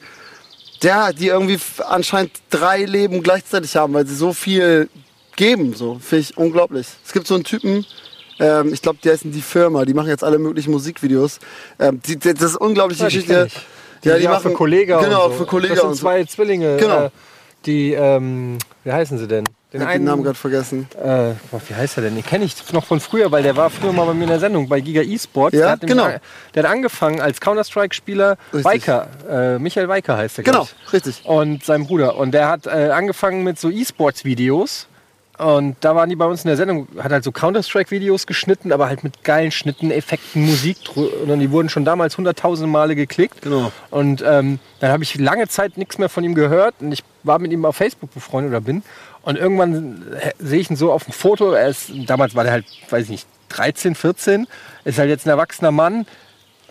[0.82, 1.58] ja, die irgendwie
[1.88, 4.88] anscheinend drei Leben gleichzeitig haben, weil sie so viel
[5.36, 6.86] geben, so, finde ich unglaublich.
[7.04, 7.84] Es gibt so einen Typen,
[8.40, 11.38] ähm, ich glaube, die heißen die Firma, die machen jetzt alle möglichen Musikvideos.
[11.78, 13.48] Ähm, die, die, das ist unglaubliche Ja, die Geschichte.
[14.02, 15.38] Die, Ja, die, die auch für machen- Kollega genau, und so.
[15.38, 16.00] für Kollega Das sind und so.
[16.02, 16.76] zwei Zwillinge.
[16.76, 17.04] Genau.
[17.06, 17.10] Äh,
[17.66, 19.44] die, ähm, wie heißen sie denn?
[19.72, 20.86] Den Ich hab den Namen gerade vergessen.
[21.02, 21.30] äh,
[21.68, 22.14] wie heißt er denn?
[22.14, 24.38] Den kenne ich noch von früher, weil der war früher mal bei mir in der
[24.38, 25.56] Sendung bei Giga Esports.
[25.56, 26.04] Ja, der genau.
[26.04, 26.20] an-
[26.54, 28.36] Der hat angefangen als Counter-Strike-Spieler.
[28.52, 30.92] Weiker, äh, Michael Weiker heißt glaub Genau, ich.
[30.92, 31.22] richtig.
[31.24, 32.16] Und sein Bruder.
[32.18, 34.86] Und der hat äh, angefangen mit so E-Sports-Videos.
[35.38, 38.86] Und da waren die bei uns in der Sendung, hat halt so Counter-Strike-Videos geschnitten, aber
[38.86, 40.76] halt mit geilen Schnitten, Effekten, Musik.
[40.96, 43.42] Und die wurden schon damals hunderttausend Male geklickt.
[43.42, 43.72] Genau.
[43.90, 46.76] Und ähm, dann habe ich lange Zeit nichts mehr von ihm gehört.
[46.80, 48.82] Und ich war mit ihm auf Facebook befreundet oder bin.
[49.22, 51.52] Und irgendwann äh, sehe ich ihn so auf dem Foto.
[51.52, 54.46] Er ist, damals war der halt, weiß ich nicht, 13, 14.
[54.84, 56.06] Ist halt jetzt ein erwachsener Mann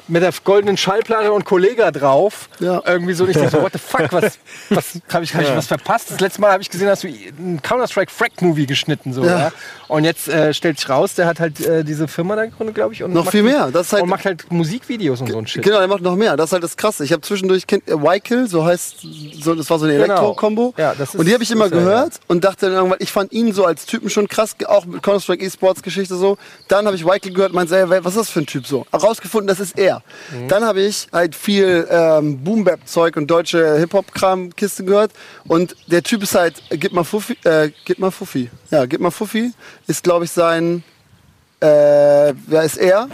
[0.07, 2.49] mit der goldenen Schallplatte und Kollega drauf.
[2.59, 2.81] Ja.
[2.85, 3.23] Irgendwie so.
[3.23, 4.37] Und ich dachte so, what the fuck, was,
[4.69, 6.11] was habe ich, hab ich was verpasst?
[6.11, 9.13] Das letzte Mal habe ich gesehen, hast du einen Counter-Strike Frack-Movie geschnitten.
[9.13, 9.39] So, Ja.
[9.39, 9.51] ja.
[9.87, 12.93] Und jetzt äh, stellt sich raus, der hat halt äh, diese Firma da gegründet, glaube
[12.93, 13.03] ich.
[13.03, 13.69] Und Noch macht viel die- mehr.
[13.71, 15.61] Das halt- und macht halt Musikvideos und so ein Shit.
[15.63, 16.35] Genau, der macht noch mehr.
[16.35, 17.03] Das ist halt das Krasse.
[17.05, 18.97] Ich habe zwischendurch kennt äh, Y-Kill, so heißt,
[19.41, 20.05] so, das war so eine Genau.
[20.05, 20.73] Elektro-Kombo.
[20.77, 23.11] Ja, das ist- und die habe ich immer er, gehört und dachte dann irgendwann, ich
[23.11, 26.37] fand ihn so als Typen schon krass, auch mit Counter-Strike E-Sports-Geschichte so.
[26.67, 28.85] Dann habe ich Y-Kill gehört und meinte, ey, was ist das für ein Typ so?
[28.91, 29.92] Herausgefunden, das ist er.
[30.31, 30.47] Mhm.
[30.47, 35.11] Dann habe ich halt viel ähm, Boom-Bap-Zeug und deutsche Hip-Hop-Kram-Kiste gehört.
[35.47, 38.49] Und der Typ ist halt, gib mal Fuffi, äh, gib mal Fuffi.
[38.71, 39.51] Ja, gib mal Fuffi
[39.87, 40.83] ist, glaube ich, sein
[41.63, 43.07] äh, wer ist er?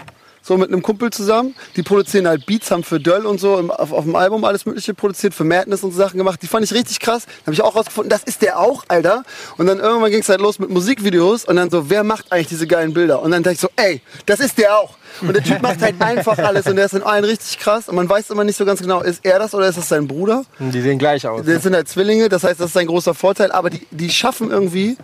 [0.49, 1.53] So mit einem Kumpel zusammen.
[1.75, 4.95] Die produzieren halt Beats, haben für Döll und so auf, auf dem Album alles Mögliche
[4.95, 6.41] produziert, für Madness und so Sachen gemacht.
[6.41, 7.27] Die fand ich richtig krass.
[7.27, 9.21] Da habe ich auch rausgefunden, das ist der auch, Alter.
[9.57, 12.47] Und dann irgendwann ging es halt los mit Musikvideos und dann so, wer macht eigentlich
[12.47, 13.21] diese geilen Bilder?
[13.21, 14.97] Und dann dachte ich so, ey, das ist der auch.
[15.21, 17.87] Und der Typ macht halt einfach alles und der ist in allen richtig krass.
[17.87, 20.07] Und man weiß immer nicht so ganz genau, ist er das oder ist das sein
[20.07, 20.45] Bruder?
[20.57, 21.45] Die sehen gleich aus.
[21.45, 24.49] Das sind halt Zwillinge, das heißt, das ist ein großer Vorteil, aber die, die schaffen
[24.49, 24.97] irgendwie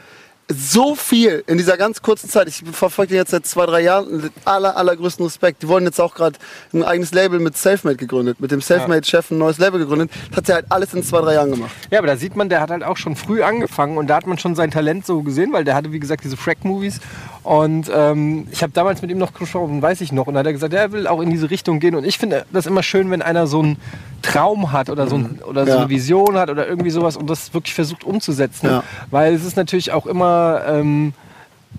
[0.47, 2.47] so viel in dieser ganz kurzen Zeit.
[2.47, 4.21] Ich verfolge die jetzt seit zwei, drei Jahren.
[4.21, 5.63] Mit aller, allergrößten Respekt.
[5.63, 6.37] Die wurden jetzt auch gerade
[6.73, 8.39] ein eigenes Label mit Selfmade gegründet.
[8.39, 10.11] Mit dem Selfmade-Chef ein neues Label gegründet.
[10.29, 11.71] Das hat er halt alles in zwei, drei Jahren gemacht.
[11.89, 14.27] Ja, aber da sieht man, der hat halt auch schon früh angefangen und da hat
[14.27, 16.99] man schon sein Talent so gesehen, weil der hatte, wie gesagt, diese Frack-Movies.
[17.45, 20.47] Und ähm, ich habe damals mit ihm noch gesprochen, weiß ich noch, und da hat
[20.47, 21.93] er gesagt, er will auch in diese Richtung gehen.
[21.93, 23.77] Und ich finde das immer schön, wenn einer so einen
[24.23, 25.77] Traum hat oder so, ein, oder so Ja.
[25.81, 28.65] eine Vision hat oder irgendwie sowas und das wirklich versucht umzusetzen.
[28.67, 28.83] Ja.
[29.11, 30.61] Weil es ist natürlich auch immer.
[30.67, 31.13] Ähm,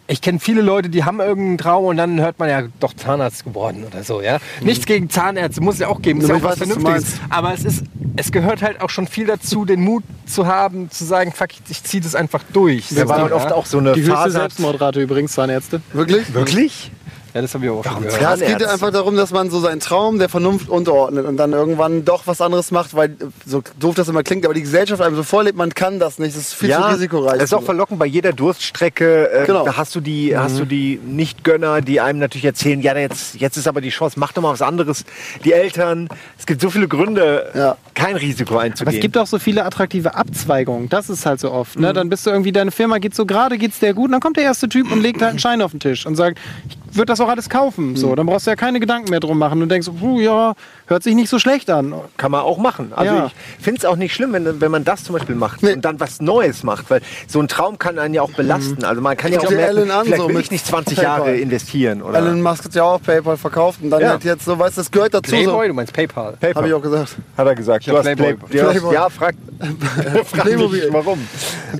[0.07, 3.45] ich kenne viele Leute, die haben irgendeinen Traum und dann hört man ja doch Zahnarzt
[3.45, 4.39] geworden oder so, ja.
[4.63, 7.21] Nichts gegen Zahnärzte, muss es ja auch geben, ist Ja, auch was Vernünftiges.
[7.29, 7.85] Aber es ist,
[8.17, 11.83] es gehört halt auch schon viel dazu, den Mut zu haben, zu sagen, fuck, ich
[11.85, 12.91] ziehe das einfach durch.
[12.91, 13.35] Ja, So, man ja.
[13.35, 14.31] oft auch so eine Die höchste Phase.
[14.39, 15.81] Selbstmordrate übrigens, Zahnärzte.
[15.93, 16.33] Wirklich?
[16.33, 16.91] Wirklich?
[17.37, 18.21] Ja, das habe ich auch schon gehört.
[18.23, 18.71] Ja, es geht Zahnärzte.
[18.73, 22.41] einfach darum, dass man so seinen Traum der Vernunft unterordnet und dann irgendwann doch was
[22.41, 23.15] anderes macht, weil
[23.45, 26.35] so doof das immer klingt, aber die Gesellschaft einem so vorlebt, man kann das nicht,
[26.35, 27.37] das ist viel zu risikoreich.
[27.37, 29.31] Es ist auch verlockend bei jeder Durststrecke.
[29.31, 29.65] Äh, Genau.
[29.67, 33.57] Da hast du die, hast du die Nicht-Gönner, die einem natürlich erzählen, ja, jetzt, jetzt
[33.59, 35.05] ist aber die Chance, mach doch mal was anderes.
[35.45, 36.09] Die Eltern,
[36.39, 37.77] es gibt so viele Gründe, Ja.
[37.95, 38.95] kein Risiko Aber einzugehen.
[38.97, 40.89] es gibt auch so viele attraktive Abzweigungen.
[40.89, 41.79] Das ist halt so oft.
[41.79, 41.93] Ne?
[41.93, 44.07] Dann bist du irgendwie, deine Firma geht so gerade, geht's dir gut.
[44.07, 46.17] Und dann kommt der erste Typ und legt halt einen Schein auf den Tisch und
[46.17, 46.39] sagt,
[46.91, 47.97] ich würde das auch alles kaufen.
[47.97, 49.63] So, dann brauchst du ja keine Gedanken mehr drum machen.
[49.63, 50.55] Und denkst, puh, ja,
[50.87, 51.95] hört sich nicht so schlecht an.
[52.17, 52.93] Kann man auch machen.
[52.95, 53.31] Also Ja.
[53.59, 55.73] ich finde es auch nicht schlimm, wenn, wenn man das zum Beispiel macht Nee.
[55.75, 58.85] und dann was Neues macht, weil so ein Traum kann einen ja auch belasten.
[58.85, 61.19] Also man kann ja auch merken, Alan an, vielleicht so will ich nicht 20 PayPal.
[61.19, 62.03] Jahre investieren.
[62.03, 62.19] Oder?
[62.19, 64.11] Elon Musk hat ja auch PayPal verkauft und dann Ja.
[64.11, 65.31] halt jetzt so, weißt du, das gehört dazu.
[65.31, 66.33] Playboy, du meinst PayPal.
[66.41, 66.55] PayPal.
[66.55, 67.17] Habe ich auch gesagt.
[67.37, 67.87] Hat er gesagt.
[67.89, 68.35] hab Playboy.
[68.35, 68.95] Play, du hast, Playboy.
[68.95, 69.35] ja, frag,
[70.27, 70.85] frag Playmobil.
[70.85, 71.27] mich, warum.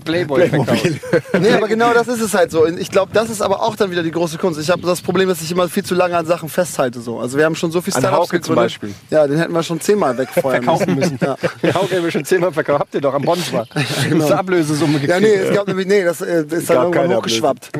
[0.05, 0.49] Playboy.
[0.49, 1.01] Playmobil.
[1.41, 2.65] Nee, aber genau das ist es halt so.
[2.65, 4.61] Und Ich glaube, das ist aber auch dann wieder die große Kunst.
[4.61, 7.01] Ich habe das Problem, dass ich immer viel zu lange an Sachen festhalte.
[7.01, 7.19] So.
[7.19, 8.65] Also wir haben schon so viel An Startups Hauke zum gegründet.
[8.65, 8.95] Beispiel.
[9.11, 11.19] Ja, den hätten wir schon zehnmal wegfeuern Verkaufen müssen.
[11.23, 11.37] Ja.
[11.63, 12.81] Ja, okay, wir schon zehnmal verkauft.
[12.81, 13.67] Habt ihr doch am Bonswar.
[14.09, 14.27] Genau.
[14.27, 15.11] Eine Ablösesumme gekriegt.
[15.11, 17.71] ja, nee, es gab nämlich, nee, das, äh, das ist dann irgendwann hochgeschwappt.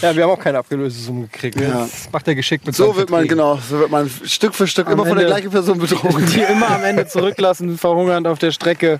[0.00, 1.60] Ja, wir haben auch keine Ablösesumme gekriegt.
[1.60, 1.80] Ja.
[1.90, 4.88] Das macht er geschickt mit So wird man, genau, so wird man Stück für Stück
[4.88, 6.24] immer von der Ende- gleichen Person betrogen.
[6.32, 8.98] Die immer am Ende zurücklassen, verhungernd auf der Strecke.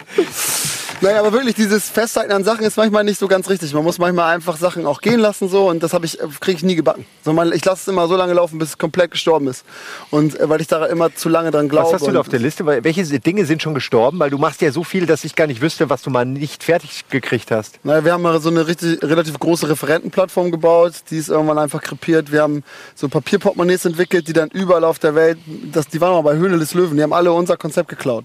[1.02, 3.74] Naja, aber wirklich, dieses Festhalten an Sachen ist manchmal nicht so ganz richtig.
[3.74, 6.62] Man muss manchmal einfach Sachen auch gehen lassen so und das habe ich, kriege ich
[6.62, 7.04] nie gebacken.
[7.24, 9.64] So, man, ich lasse es immer so lange laufen, bis es komplett gestorben ist.
[10.10, 11.86] Und äh, weil ich da immer zu lange dran glaube.
[11.88, 12.64] Was hast du da und- auf der Liste?
[12.66, 14.20] Weil- Welche Dinge sind schon gestorben?
[14.20, 16.62] Weil du machst ja so viel, dass ich gar nicht wüsste, was du mal nicht
[16.62, 17.80] fertig gekriegt hast.
[17.84, 21.82] Naja, wir haben mal so eine richtig, relativ große Referentenplattform gebaut, die ist irgendwann einfach
[21.82, 22.30] krepiert.
[22.30, 22.62] Wir haben
[22.94, 25.38] so Papierportemonnaies entwickelt, die dann überall auf der Welt,
[25.72, 28.24] das, die waren mal bei Höhle des Löwen, die haben alle unser Konzept geklaut.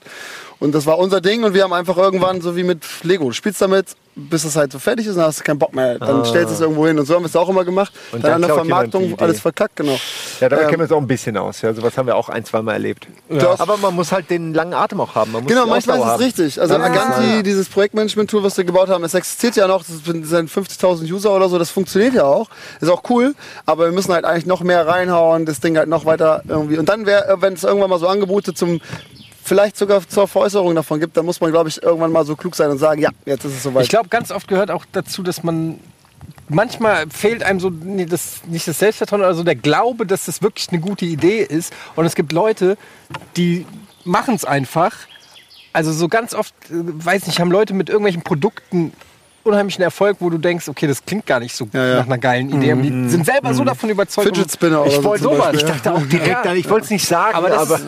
[0.60, 3.32] Und das war unser Ding und wir haben einfach irgendwann so wie mit Lego, du
[3.32, 5.99] spielst damit, bis es halt so fertig ist, dann hast du keinen Bock mehr.
[5.99, 7.91] Dann stellst du es irgendwo hin und so haben wir es auch immer gemacht.
[7.95, 8.16] Ah.
[8.16, 9.95] Und dann, dann an der Vermarktung alles verkackt, genau.
[10.39, 11.62] Ja, damit Ähm, kennen wir uns auch ein bisschen aus.
[11.62, 13.08] Ja, sowas haben wir auch ein, zwei Mal erlebt.
[13.30, 15.32] Das- Aber man muss halt den langen Atem auch haben.
[15.32, 16.60] Man muss Genau, manchmal ist es richtig.
[16.60, 21.12] Also Aganti, dieses Projektmanagement-Tool, was wir gebaut haben, es existiert ja noch, es sind 50.000
[21.12, 22.49] User oder so, das funktioniert ja auch,
[22.82, 23.36] ist auch cool,
[23.68, 26.80] aber wir müssen halt eigentlich noch mehr reinhauen, das Ding halt noch weiter irgendwie.
[26.80, 28.82] Und dann wäre, wenn es irgendwann mal so Angebote zum
[29.48, 32.56] vielleicht sogar zur Veräußerung davon gibt, dann muss man, glaube ich, irgendwann mal so klug
[32.56, 33.84] sein und sagen, ja, jetzt ist es soweit.
[33.84, 35.80] Ich glaube, ganz oft gehört auch dazu, dass man
[36.50, 40.70] manchmal fehlt einem so nee, das, nicht das Selbstvertrauen, also der Glaube, dass das wirklich
[40.70, 41.74] eine gute Idee ist.
[41.95, 42.78] Und es gibt Leute,
[43.36, 43.66] die
[44.04, 44.93] machen es einfach.
[45.74, 48.93] Also so ganz oft, äh, weiß nicht, haben Leute mit irgendwelchen Produkten
[49.48, 51.95] unheimlichen Erfolg, wo du denkst, okay, das klingt gar nicht so Ja, ja.
[51.98, 52.72] nach einer geilen Idee.
[52.74, 54.28] Aber die sind selber so davon überzeugt.
[54.28, 55.52] Fidget Spinner ich so wollte zum sowas.
[55.54, 57.86] Beispiel, Ich dachte auch direkt, Ja, ich wollte es nicht sagen, aber das, aber, ist,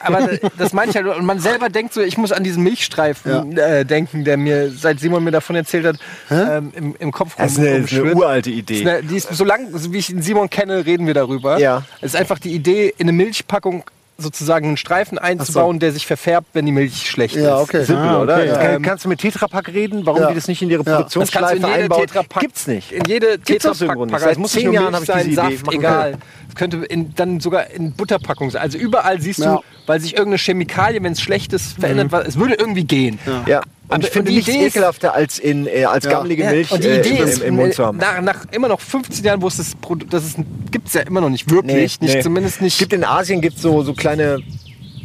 [0.00, 0.28] aber
[0.58, 1.06] das meine ich halt.
[1.06, 5.00] Und man selber denkt so, ich muss an diesen Milchstreifen äh, denken, der mir, seit
[5.00, 5.96] Simon mir davon erzählt hat,
[6.30, 8.88] ähm, im, im Kopf das ist eine, ist eine uralte Ist Idee.
[8.88, 11.58] eine- Die ist so lang, so wie ich den Simon kenne, reden wir darüber.
[11.58, 11.84] Ja.
[12.00, 13.84] Es ist einfach die Idee, in eine Milchpackung
[14.22, 17.68] sozusagen einen Streifen einzubauen, der sich verfärbt, wenn die Milch schlecht Ja, ist.
[17.68, 17.84] okay.
[17.84, 18.34] Simpel, Ah, oder?
[18.38, 18.48] okay.
[18.48, 20.28] Kann, Ähm, kannst du mit Tetrapack reden, warum Ja.
[20.28, 20.84] die das nicht in ihre Ja.
[20.84, 22.06] Das Produktionsschleife in jede einbauen?
[22.40, 22.90] Gibt's nicht.
[22.90, 23.38] In jede.
[23.38, 23.96] Tetrapack.
[24.28, 25.56] Es muss zehn Jahren habe ich sein, diese Idee.
[25.56, 26.18] Saft, egal.
[26.48, 28.60] Es könnte in, dann sogar in Butterpackung sein.
[28.62, 29.56] Also überall siehst Ja.
[29.56, 33.20] du, weil sich irgendeine Chemikalie, wenn es schlecht ist, verändert, weil es würde irgendwie gehen.
[33.46, 33.60] Ja.
[33.88, 36.10] Und ich finde nichts Idee ekelhafter als, in, äh, als Ja.
[36.12, 37.98] gammelige Ja, Milch und die äh, Idee im, ist, im Mund zu haben.
[37.98, 40.36] nach, nach immer noch 15 Jahren, wo es das Produkt, das ist,
[40.70, 42.74] gibt es ja immer noch nicht wirklich, nicht, zumindest nicht.
[42.74, 44.40] Es gibt in Asien gibt so so kleine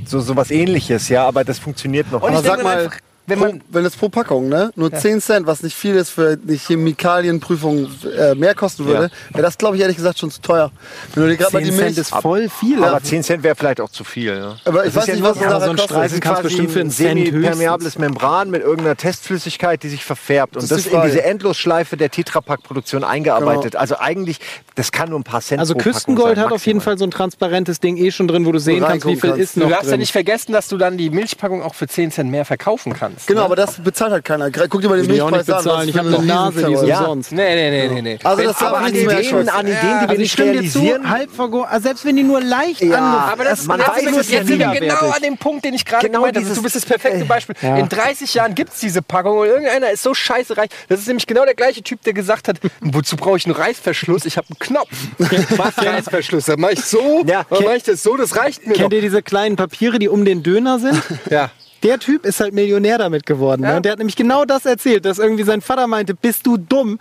[0.06, 2.22] so so was ähnliches, ja, aber das funktioniert noch.
[2.22, 2.98] Und Aber ich sag denke mal, einfach,
[3.28, 6.10] wenn pro, man- wenn es pro Packung, ne, nur 10 Cent, was nicht viel ist
[6.10, 10.42] für die Chemikalienprüfung äh, mehr kosten würde, wäre das, glaube ich, ehrlich gesagt schon zu
[10.42, 10.72] teuer.
[11.14, 11.88] Wenn du dir gerade mal die 10 Milch...
[11.96, 12.84] Cent ist voll viel.
[12.84, 14.36] aber 10 Cent wäre vielleicht auch zu viel.
[14.40, 14.58] Ne?
[14.66, 15.80] Aber ich Das weiß nicht, was es so- ein kostet.
[15.84, 19.82] Streifen Das ist kannst quasi bestimmt für ein einen Cent semi-permeables Membran mit irgendeiner Testflüssigkeit,
[19.84, 20.56] die sich verfärbt.
[20.56, 23.72] Und Das das, ist die ist in diese Endlosschleife der Tetrapack-Produktion eingearbeitet.
[23.72, 23.82] Genau.
[23.82, 24.40] Also eigentlich,
[24.76, 26.82] das kann nur ein paar Cent Also pro Packung Küstengold sein, hat auf jeden.
[26.82, 29.40] Fall so ein transparentes Ding eh schon drin, wo du sehen kannst, wie viel kannst.
[29.44, 32.12] ist noch Du darfst ja nicht vergessen, dass du dann die Milchpackung auch für 10
[32.12, 33.13] Cent mehr verkaufen kannst.
[33.28, 34.50] Genau, aber das bezahlt halt keiner.
[34.52, 35.56] Guck dir mal den Will ich auch nicht Milchpreis an.
[35.56, 35.90] was bezahlen.
[35.90, 36.84] Ich habe eine Nase, die ist.
[36.84, 37.00] Ja.
[37.00, 37.32] umsonst.
[37.32, 38.20] Nee, nee, nee, nee, nee.
[38.24, 40.80] Also das Aber an Ideen, an Ideen, die wir Also ich nicht stimme dir zu,
[40.80, 41.10] realisieren.
[41.10, 44.30] halb also selbst wenn die nur leicht Ja, Aber das, Man das weiß ist es
[44.32, 46.56] jetzt sind wir genau an dem Punkt, den ich gerade Genau gemeint habe.
[46.56, 47.56] Du bist das perfekte Beispiel.
[47.62, 47.78] Ja.
[47.78, 50.70] In 30 Jahren gibt es diese Packung und irgendeiner ist so scheiße reich.
[50.90, 54.26] Das ist nämlich genau der gleiche Typ, der gesagt hat, wozu brauche ich einen Reißverschluss?
[54.26, 54.90] Ich habe einen Knopf.
[55.58, 56.46] Was für Reißverschluss?
[56.46, 59.02] Dann mache ich so, Ja, dann mache ich das so, das reicht mir Kennt ihr
[59.02, 61.02] diese kleinen Papiere, die um den Döner sind?
[61.30, 61.52] Ja.
[61.84, 63.64] Der Typ ist halt Millionär damit geworden.
[63.64, 63.72] Ja.
[63.72, 63.76] Ne?
[63.78, 66.98] Und der hat nämlich genau das erzählt, dass irgendwie sein Vater meinte, bist du dumm?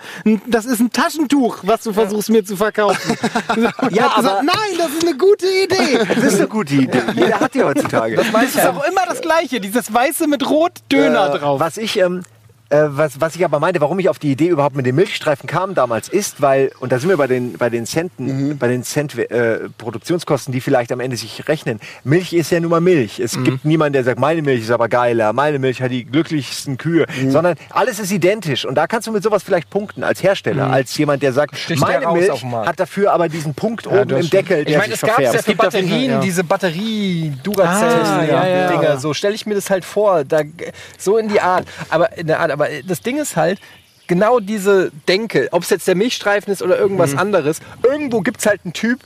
[0.47, 3.17] Das ist ein Taschentuch, was du versuchst mir zu verkaufen.
[3.49, 5.99] Er Ja, hat gesagt, aber- nein, das ist eine gute Idee.
[6.15, 7.03] Das ist eine gute Idee.
[7.15, 8.17] Jeder hat die heutzutage.
[8.17, 11.61] Das ist auch immer das Gleiche, dieses Weiße mit Rot Döner drauf.
[11.61, 12.23] Was ich, ähm,
[12.73, 15.47] äh, was, was ich aber meinte, warum ich auf die Idee überhaupt mit den Milchstreifen
[15.47, 18.83] kam damals, ist, weil, und da sind wir bei den, bei den Centen, bei den
[18.83, 21.81] Cent äh, Produktionskosten, die vielleicht am Ende sich rechnen.
[22.05, 23.21] Milch ist ja nun mal Milch.
[23.21, 26.79] Es gibt niemanden, der sagt, meine Milch ist aber geiler, meine Milch hat die glücklichsten
[26.79, 28.65] Kühe, sondern alles ist identisch.
[28.65, 31.83] Und da kannst du mit sowas vielleicht punkten als Hersteller, als jemand, der sagt, Sticht
[31.83, 34.67] der meine raus Milch hat dafür aber diesen Punkt oben du im hast- Deckel, Ich
[34.67, 36.21] der meine, es gab ja für Batterien ja.
[36.21, 38.97] diese batterie duracell Ah, ja, ja, ja.
[38.97, 40.25] So stelle ich mir das halt vor.
[40.25, 40.41] Da,
[40.99, 41.67] so in die Art.
[41.91, 42.51] Aber in der Art.
[42.51, 43.59] Aber das Ding ist halt,
[44.07, 46.83] genau diese Denke, ob es jetzt der Milchstreifen ist oder Mhm.
[46.83, 49.01] irgendwas anderes, irgendwo gibt es halt einen Typ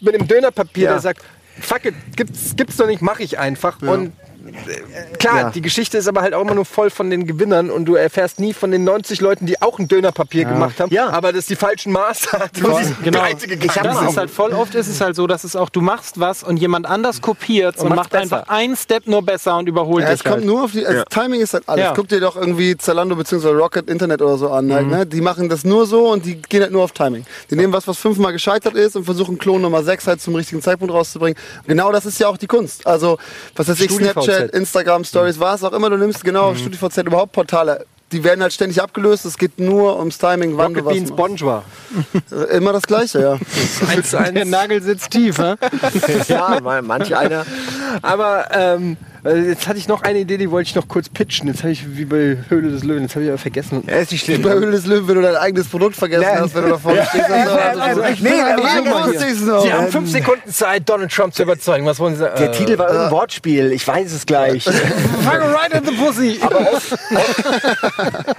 [0.00, 0.90] mit dem Dönerpapier, Ja.
[0.92, 1.22] der sagt,
[1.60, 3.80] fuck it, gibt's, gibt's doch nicht, mach ich einfach.
[3.82, 4.12] Und
[5.18, 5.50] klar, Ja.
[5.50, 8.40] die Geschichte ist aber halt auch immer nur voll von den Gewinnern und du erfährst
[8.40, 11.10] nie von den 90 Leuten, die auch ein Dönerpapier gemacht haben, Ja.
[11.10, 12.50] aber das die falschen Maße hat.
[12.56, 12.62] sie
[13.02, 13.20] Genau.
[13.20, 15.80] pleite gegangen Das ist halt voll oft ist es halt so, dass es auch, du
[15.80, 18.50] machst was und jemand anders kopiert und, macht's macht einfach besser.
[18.52, 20.44] einen Step nur besser und überholt Ja, es dich kommt halt.
[20.46, 20.86] nur auf die.
[20.86, 21.84] Also Timing ist halt alles.
[21.84, 21.92] Ja.
[21.94, 23.48] Guck dir doch irgendwie Zalando bzw.
[23.50, 24.66] Rocket Internet oder so an.
[24.66, 24.72] Mhm.
[24.72, 25.06] Halt, ne?
[25.06, 27.24] Die machen das nur so und die gehen halt nur auf Timing.
[27.50, 30.62] Die nehmen was, was fünfmal gescheitert ist und versuchen Klon Nummer 6 halt zum richtigen
[30.62, 31.36] Zeitpunkt rauszubringen.
[31.66, 32.86] Genau das ist ja auch die Kunst.
[32.86, 33.18] Also,
[33.56, 33.88] was weiß ich,
[34.38, 34.50] StudiVZ.
[34.50, 37.84] Snapchat, Instagram Stories, was auch immer du nimmst, genau, StudiVZ, überhaupt Portale.
[38.10, 39.26] Die werden halt ständig abgelöst.
[39.26, 41.16] Es geht nur ums Timing, wann Rocket du was Beans machst.
[41.16, 41.64] Bonge war.
[42.50, 43.32] Immer das Gleiche, ja.
[43.88, 44.50] Eins zu Der eins.
[44.50, 45.56] Nagel sitzt tief, hä?
[46.28, 47.44] Ja, manch einer.
[48.00, 51.48] Aber ähm, äh, jetzt hatte ich noch eine Idee, die wollte ich noch kurz pitchen.
[51.48, 53.82] Jetzt habe ich wie bei Höhle des Löwen, jetzt habe ich aber vergessen.
[53.86, 54.42] Er ist nicht schlimm.
[54.42, 56.40] Bei Höhle des Löwen, wenn du dein eigenes Produkt vergessen Ja.
[56.40, 56.68] hast, wenn du
[58.16, 58.34] stehst.
[58.40, 59.06] aber irgendwo hier.
[59.12, 59.62] wusste ich's noch.
[59.62, 61.86] Sie haben fünf Sekunden Zeit, Donald Trump zu überzeugen.
[61.86, 62.34] Was wollen Sie sagen?
[62.38, 64.64] Der Titel war irgendein Wortspiel, ich weiß es gleich.
[64.64, 64.74] Fuck
[65.32, 66.38] right in the pussy.
[66.40, 66.98] Aber oft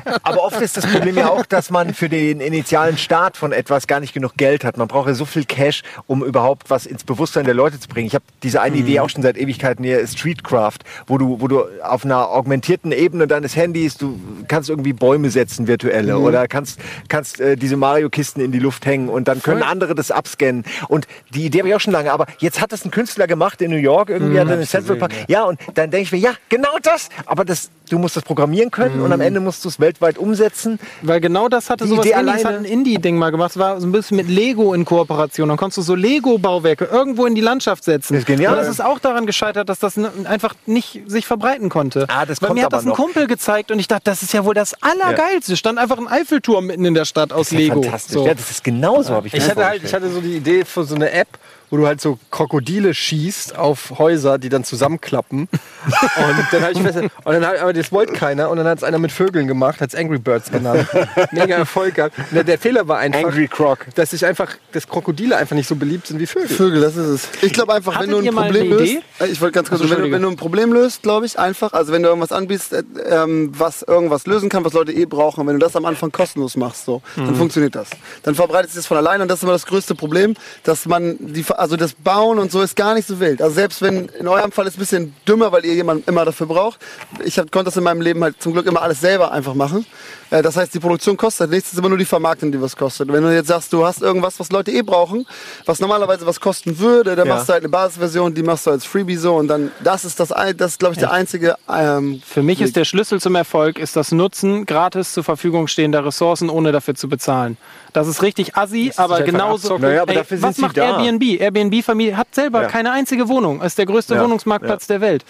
[0.61, 4.13] ist das Problem ja auch, dass man für den initialen Start von etwas gar nicht
[4.13, 4.77] genug Geld hat.
[4.77, 8.07] Man braucht ja so viel Cash, um überhaupt was ins Bewusstsein der Leute zu bringen.
[8.07, 11.63] Ich habe diese eine Idee auch schon seit Ewigkeiten hier, Streetcraft, wo du, wo du
[11.83, 17.39] auf einer augmentierten Ebene deines Handys, du kannst irgendwie Bäume setzen, virtuelle, oder kannst, kannst
[17.39, 20.63] äh, diese Mario-Kisten in die Luft hängen und dann können andere das abscannen.
[20.87, 23.61] Und die Idee habe ich auch schon lange, aber jetzt hat das ein Künstler gemacht
[23.61, 25.13] in New York, irgendwie hat er eine Central Park.
[25.27, 28.71] Ja, und dann denke ich mir, ja, genau das, aber das, du musst das programmieren
[28.71, 30.79] können und am Ende musst du es weltweit umsetzen.
[31.01, 33.51] Weil genau das hatte Idee ähnliches, alleine- hat ein Indie-Ding mal gemacht.
[33.51, 35.49] Es war so ein bisschen mit Lego in Kooperation.
[35.49, 38.13] Dann konntest du so Lego-Bauwerke irgendwo in die Landschaft setzen.
[38.13, 38.53] Das ist genial.
[38.53, 42.05] Und das ist auch daran gescheitert, dass das einfach nicht sich verbreiten konnte.
[42.09, 42.95] Ah, das Weil kommt mir hat aber das ein noch.
[42.95, 45.57] Kumpel gezeigt und ich dachte, das ist ja wohl das Allergeilste.
[45.57, 47.81] Stand einfach ein Eiffelturm mitten in der Stadt aus Lego.
[47.81, 48.13] Fantastisch.
[48.13, 48.25] So.
[48.27, 50.83] Ja, das ist genauso, habe ich Ich hatte halt, ich hatte so die Idee für
[50.83, 51.27] so eine App,
[51.69, 55.41] wo du halt so Krokodile schießt auf Häuser, die dann zusammenklappen.
[55.51, 58.79] und dann habe ich fest, und dann hab, aber das wollte keiner und dann hat
[58.79, 60.87] es einer mit Vögeln gemacht, hat es Angry Birds genannt.
[61.31, 62.15] Mega Erfolg gehabt.
[62.31, 63.85] Der, der Fehler war einfach, Angry Croc.
[63.95, 66.49] dass sich einfach, dass Krokodile einfach nicht so beliebt sind wie Vögel.
[66.49, 67.29] Vögel, das ist es.
[67.41, 69.89] Ich glaube einfach, Hattet wenn du ein Problem löst, äh, ich wollte ganz kurz, wenn,
[69.89, 72.83] du, wenn du ein Problem löst, glaube ich, einfach, also wenn du irgendwas anbietest, äh,
[73.09, 76.55] ähm, was irgendwas lösen kann, was Leute eh brauchen, wenn du das am Anfang kostenlos
[76.57, 77.25] machst, so, Mhm.
[77.25, 77.89] dann funktioniert das.
[78.23, 81.15] Dann verbreitet sich das von alleine und das ist immer das größte Problem, dass man
[81.19, 83.41] die, also das Bauen und so ist gar nicht so wild.
[83.41, 86.47] Also selbst wenn in eurem Fall ist ein bisschen dümmer, weil ihr jemanden immer dafür
[86.47, 86.79] braucht.
[87.23, 89.85] Ich hab, konnte das in meinem Leben halt zum Glück immer alles selber einfach machen.
[90.31, 92.75] Äh, Das heißt, die Produktion kostet nichts, es ist immer nur die Vermarktung, die was
[92.75, 93.11] kostet.
[93.11, 95.25] Wenn du jetzt sagst, du hast irgendwas, was Leute eh brauchen,
[95.65, 97.35] was normalerweise was kosten würde, dann Ja.
[97.35, 100.19] machst du halt eine Basisversion, die machst du als Freebie so und dann, das ist
[100.19, 103.35] das, ein- das ist, glaube ich, der einzige, ähm, Für mich ist der Schlüssel zum
[103.35, 107.57] Erfolg ist das Nutzen gratis zur Verfügung stehender Ressourcen, ohne dafür zu bezahlen.
[107.93, 109.77] Das ist richtig assi, aber einfach genauso.
[109.79, 110.99] Naja, aber dafür sind was sie macht da.
[111.01, 111.23] Airbnb?
[111.41, 112.67] Airbnb-Familie hat selber Ja.
[112.67, 113.61] keine einzige Wohnung.
[113.61, 114.23] Ist der größte Ja.
[114.23, 115.25] Wohnungsmarktplatz der Welt.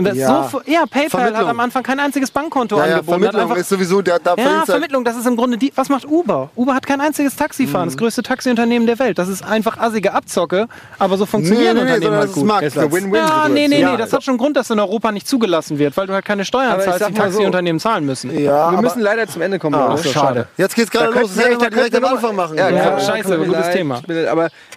[0.00, 0.48] Und das Ja.
[0.50, 3.10] so, ja, PayPal hat am Anfang kein einziges Bankkonto ja, ja, angeboten.
[3.20, 5.72] Vermittlung einfach, ist sowieso, der, da ja, halt- Vermittlung, das ist im Grunde die.
[5.76, 6.50] Was macht Uber?
[6.56, 7.90] Uber hat kein einziges Taxifahren, Mhm.
[7.92, 9.18] das größte Taxiunternehmen der Welt.
[9.18, 10.66] Das ist einfach assige Abzocke,
[10.98, 12.44] aber so Nee, funktionieren nee, nee, Unternehmen sondern halt das ist gut.
[12.44, 12.92] Ist eine Marktplatz.
[12.92, 13.40] Win-Win-Situation.
[13.40, 15.78] Ja, nee, nee, Ja, nee, das hat schon einen Grund, dass in Europa nicht zugelassen
[15.78, 18.30] wird, weil du halt keine Steuern Aber zahlst, die mal so- Taxiunternehmen zahlen müssen.
[18.32, 19.74] Ja, Wir aber müssen leider zum Ende kommen.
[19.74, 20.46] Ah, schade.
[20.56, 21.34] jetzt geht's Da gerade los.
[21.34, 22.56] Das hätte ich direkt da am Anfang machen.
[22.56, 24.00] Ja, scheiße, gutes Thema.
[24.00, 24.08] tut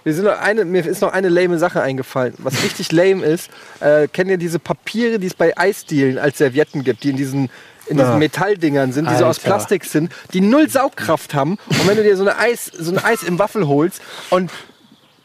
[0.04, 2.34] mir wir sind noch eine, mir ist noch eine lame Sache eingefallen.
[2.38, 3.50] Was richtig lame ist,
[3.80, 7.50] äh, kennt ihr diese Papiere, die es bei Eisdielen als Servietten gibt, die in diesen
[7.86, 9.48] in diesen Metalldingern sind, die so aus Alter.
[9.48, 11.58] Plastik sind, die null Saugkraft haben.
[11.68, 14.00] Und wenn du dir so eine Eis, so ein Eis im Waffel holst
[14.30, 14.50] und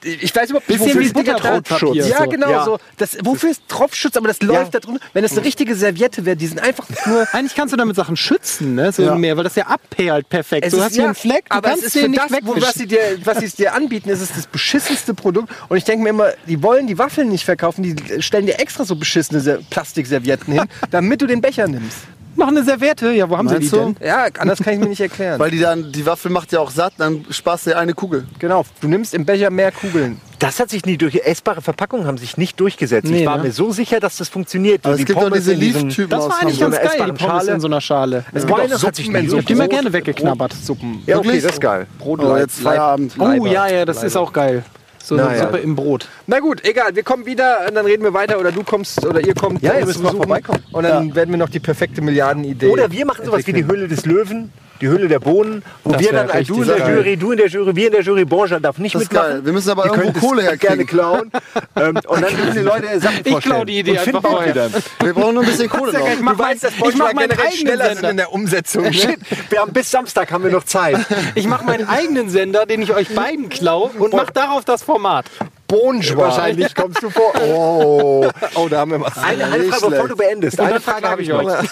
[0.03, 2.65] ich weiß überhaupt nicht, wofür wie Butterbrotpapier, Ja, genau Ja.
[2.65, 2.79] so.
[2.97, 4.15] Das, wofür ist Tropfschutz?
[4.17, 5.05] Aber das läuft da drunter.
[5.13, 8.15] Wenn das eine richtige Serviette wäre, die sind einfach nur Eigentlich kannst du damit Sachen
[8.15, 8.91] schützen, ne?
[8.91, 9.13] So Ja.
[9.15, 10.65] im Meer, weil das ja abperlt perfekt.
[10.65, 12.23] Es du ist- hast hier ja, einen Fleck, du aber kannst es ist den nicht
[12.23, 12.61] das, wegwischen.
[12.61, 15.51] was sie dir, was sie dir anbieten, ist es das beschissenste Produkt.
[15.67, 18.85] Und ich denke mir immer, die wollen die Waffeln nicht verkaufen, die stellen dir extra
[18.85, 21.97] so beschissene Ser- Plastikservietten hin, damit du den Becher nimmst.
[22.39, 23.11] Mach eine Serviette.
[23.11, 23.93] Ja, wo haben Meinst sie die du?
[23.93, 24.07] denn?
[24.07, 25.37] Ja, anders kann ich mir nicht erklären.
[25.39, 28.25] Weil die dann, die Waffel macht ja auch satt, dann sparst du dir eine Kugel.
[28.39, 30.21] genau, du nimmst im Becher mehr Kugeln.
[30.39, 31.15] Das hat sich nie durch.
[31.15, 33.09] Essbare Verpackungen haben sich nicht durchgesetzt.
[33.11, 33.43] Nee, ich war ne?
[33.43, 34.85] mir so sicher, dass das funktioniert.
[34.85, 36.77] Aber Die es gibt doch Pommes diese in diesen- Leaf-Typen Das war eigentlich so ganz
[36.77, 37.51] einer geil, die Pommes Schale.
[37.55, 38.17] in so einer Schale.
[38.17, 40.53] Es gibt gibt auch auch Suppen, Suppen, wenn Ich so hab die Brot- gerne weggeknabbert.
[40.53, 41.03] Suppen.
[41.05, 41.87] Ja, okay, das ist geil.
[41.99, 43.15] Brot, Oh, jetzt Feierabend.
[43.19, 44.63] Oh ja, ja, das ist auch geil.
[45.09, 45.41] So eine Naja.
[45.45, 46.07] Suppe im Brot.
[46.27, 46.95] Na gut, egal.
[46.95, 49.63] Wir kommen wieder und dann reden wir weiter oder du kommst oder ihr kommt.
[49.63, 50.27] Ja, ihr uns müsst mal besuchen.
[50.27, 50.63] vorbeikommen.
[50.71, 52.67] Und dann werden wir noch die perfekte Milliardenidee.
[52.67, 56.01] Oder wir machen sowas wie die Höhle des Löwen, die Höhle der Bohnen, wo Das
[56.01, 56.95] wir dann, also du in der geil.
[56.97, 59.31] Jury, du in der Jury, wir in der Jury, Borja darf nicht Das ist mitmachen.
[59.33, 59.45] geil.
[59.45, 60.67] Wir müssen aber Ihr irgendwo Kohle herkriegen.
[60.67, 61.31] gerne klauen.
[61.75, 63.55] ähm, und dann müssen die Leute Sachen Ich vorstellen.
[63.55, 64.53] klau die Idee einfach die vorher.
[64.53, 64.73] dann.
[65.03, 66.07] Wir brauchen nur ein bisschen Kohle noch.
[66.09, 68.09] Ich mach du weißt, dass ich mach generell eigenen schneller sind Sender.
[68.11, 68.83] in der Umsetzung.
[68.83, 68.93] ne?
[68.93, 69.19] Shit,
[69.49, 70.97] wir haben bis Samstag haben wir noch Zeit.
[71.35, 75.25] Ich mache meinen eigenen Sender, den ich euch beiden klau und mach darauf das Format.
[75.69, 76.17] Bonjour.
[76.17, 77.31] Wahrscheinlich kommst du vor.
[77.41, 78.27] Oh.
[78.55, 79.17] Oh, da haben wir was.
[79.17, 80.59] Eine, eine Frage, bevor du beendest.
[80.59, 81.39] Eine Frage habe ich noch.
[81.39, 81.67] Eine,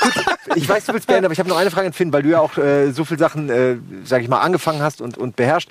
[0.00, 0.14] kurz,
[0.56, 2.30] ich weiß, du willst beenden, aber ich habe noch eine Frage an Finn, weil du
[2.30, 5.68] ja auch äh, so viele Sachen, äh, sag ich mal, angefangen hast und, und beherrscht.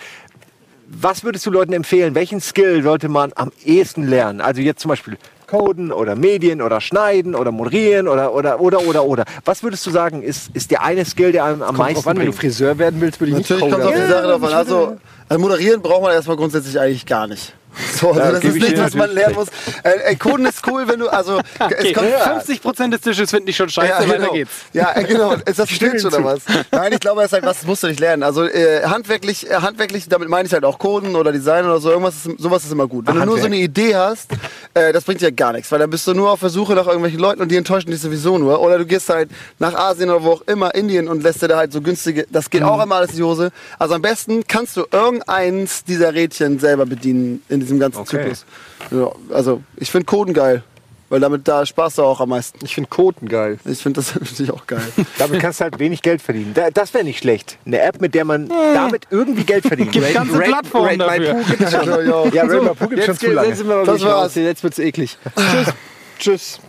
[0.87, 2.13] Was würdest du Leuten empfehlen?
[2.15, 4.41] Welchen Skill sollte man am ehesten lernen?
[4.41, 5.17] Also jetzt zum Beispiel
[5.47, 9.25] Coden oder Medien oder Schneiden oder Moderieren oder oder oder oder oder.
[9.45, 12.17] Was würdest du sagen, ist, ist der eine Skill, der einem am Kommt meisten an,
[12.17, 12.31] wenn du?
[12.31, 14.11] Friseur werden willst, würde ich Natürlich nicht kommt es auf die.
[14.11, 14.53] Sache drauf an.
[14.53, 14.97] Also,
[15.29, 17.53] also moderieren braucht man erstmal grundsätzlich eigentlich gar nicht.
[17.93, 19.47] So, also Ja, das ist ich nichts, was man lernen muss.
[19.83, 23.55] Äh, äh, Coden ist cool, wenn du, also, es kommt, 50% des Tisches finde ich
[23.55, 24.33] schon scheiße, ja, weiter genau.
[24.33, 24.51] geht's.
[24.73, 25.33] Ja, äh, genau.
[25.33, 26.41] Ist das ein Glitch oder was?
[26.71, 28.23] Nein, ich glaube, das ist halt, was musst du nicht lernen.
[28.23, 31.89] Also äh, handwerklich, äh, handwerklich, damit meine ich halt auch Coden oder Design oder so.
[31.89, 33.07] Irgendwas ist, sowas ist immer gut.
[33.07, 33.85] Wenn Ach, du nur so eine Handwerk.
[33.85, 34.31] Idee hast,
[34.73, 36.87] äh, das bringt dir gar nichts, weil dann bist du nur auf der Suche nach
[36.87, 38.61] irgendwelchen Leuten und die enttäuschen dich sowieso nur.
[38.61, 41.57] Oder du gehst halt nach Asien oder wo auch immer, Indien und lässt dir da
[41.57, 43.51] halt so günstige, das geht auch immer alles in die Hose.
[43.79, 48.17] Also am besten kannst du irgendeins dieser Rädchen selber bedienen in diesem ganzen Okay.
[48.21, 48.45] Zyklus.
[48.91, 50.63] Ja, also ich finde Coden geil,
[51.09, 52.63] weil damit da sparst du auch am meisten.
[52.65, 53.59] Ich finde Koten geil.
[53.65, 54.81] Ich finde das natürlich auch geil.
[55.17, 56.53] Damit kannst du halt wenig Geld verdienen.
[56.53, 57.57] Da, das wäre nicht schlecht.
[57.65, 59.91] Eine App, mit der man damit irgendwie Geld verdient.
[59.91, 61.69] Gibt ganze Plattformen Rate My dafür.
[61.69, 61.89] Schon.
[61.89, 62.25] Ja, ja.
[62.33, 63.47] Ja, Rainbow Poo gibt's schon Jetzt, zu lange.
[63.49, 64.35] jetzt sind wir Das war's.
[64.35, 65.17] Jetzt wird's eklig.
[65.35, 65.73] Tschüss.
[66.19, 66.59] Tschüss.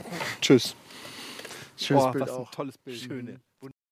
[0.40, 0.74] Tschüss.
[1.76, 2.50] Schönes Boah, Bild was ein auch.
[2.50, 2.98] tolles Bild.
[2.98, 3.36] Schöne.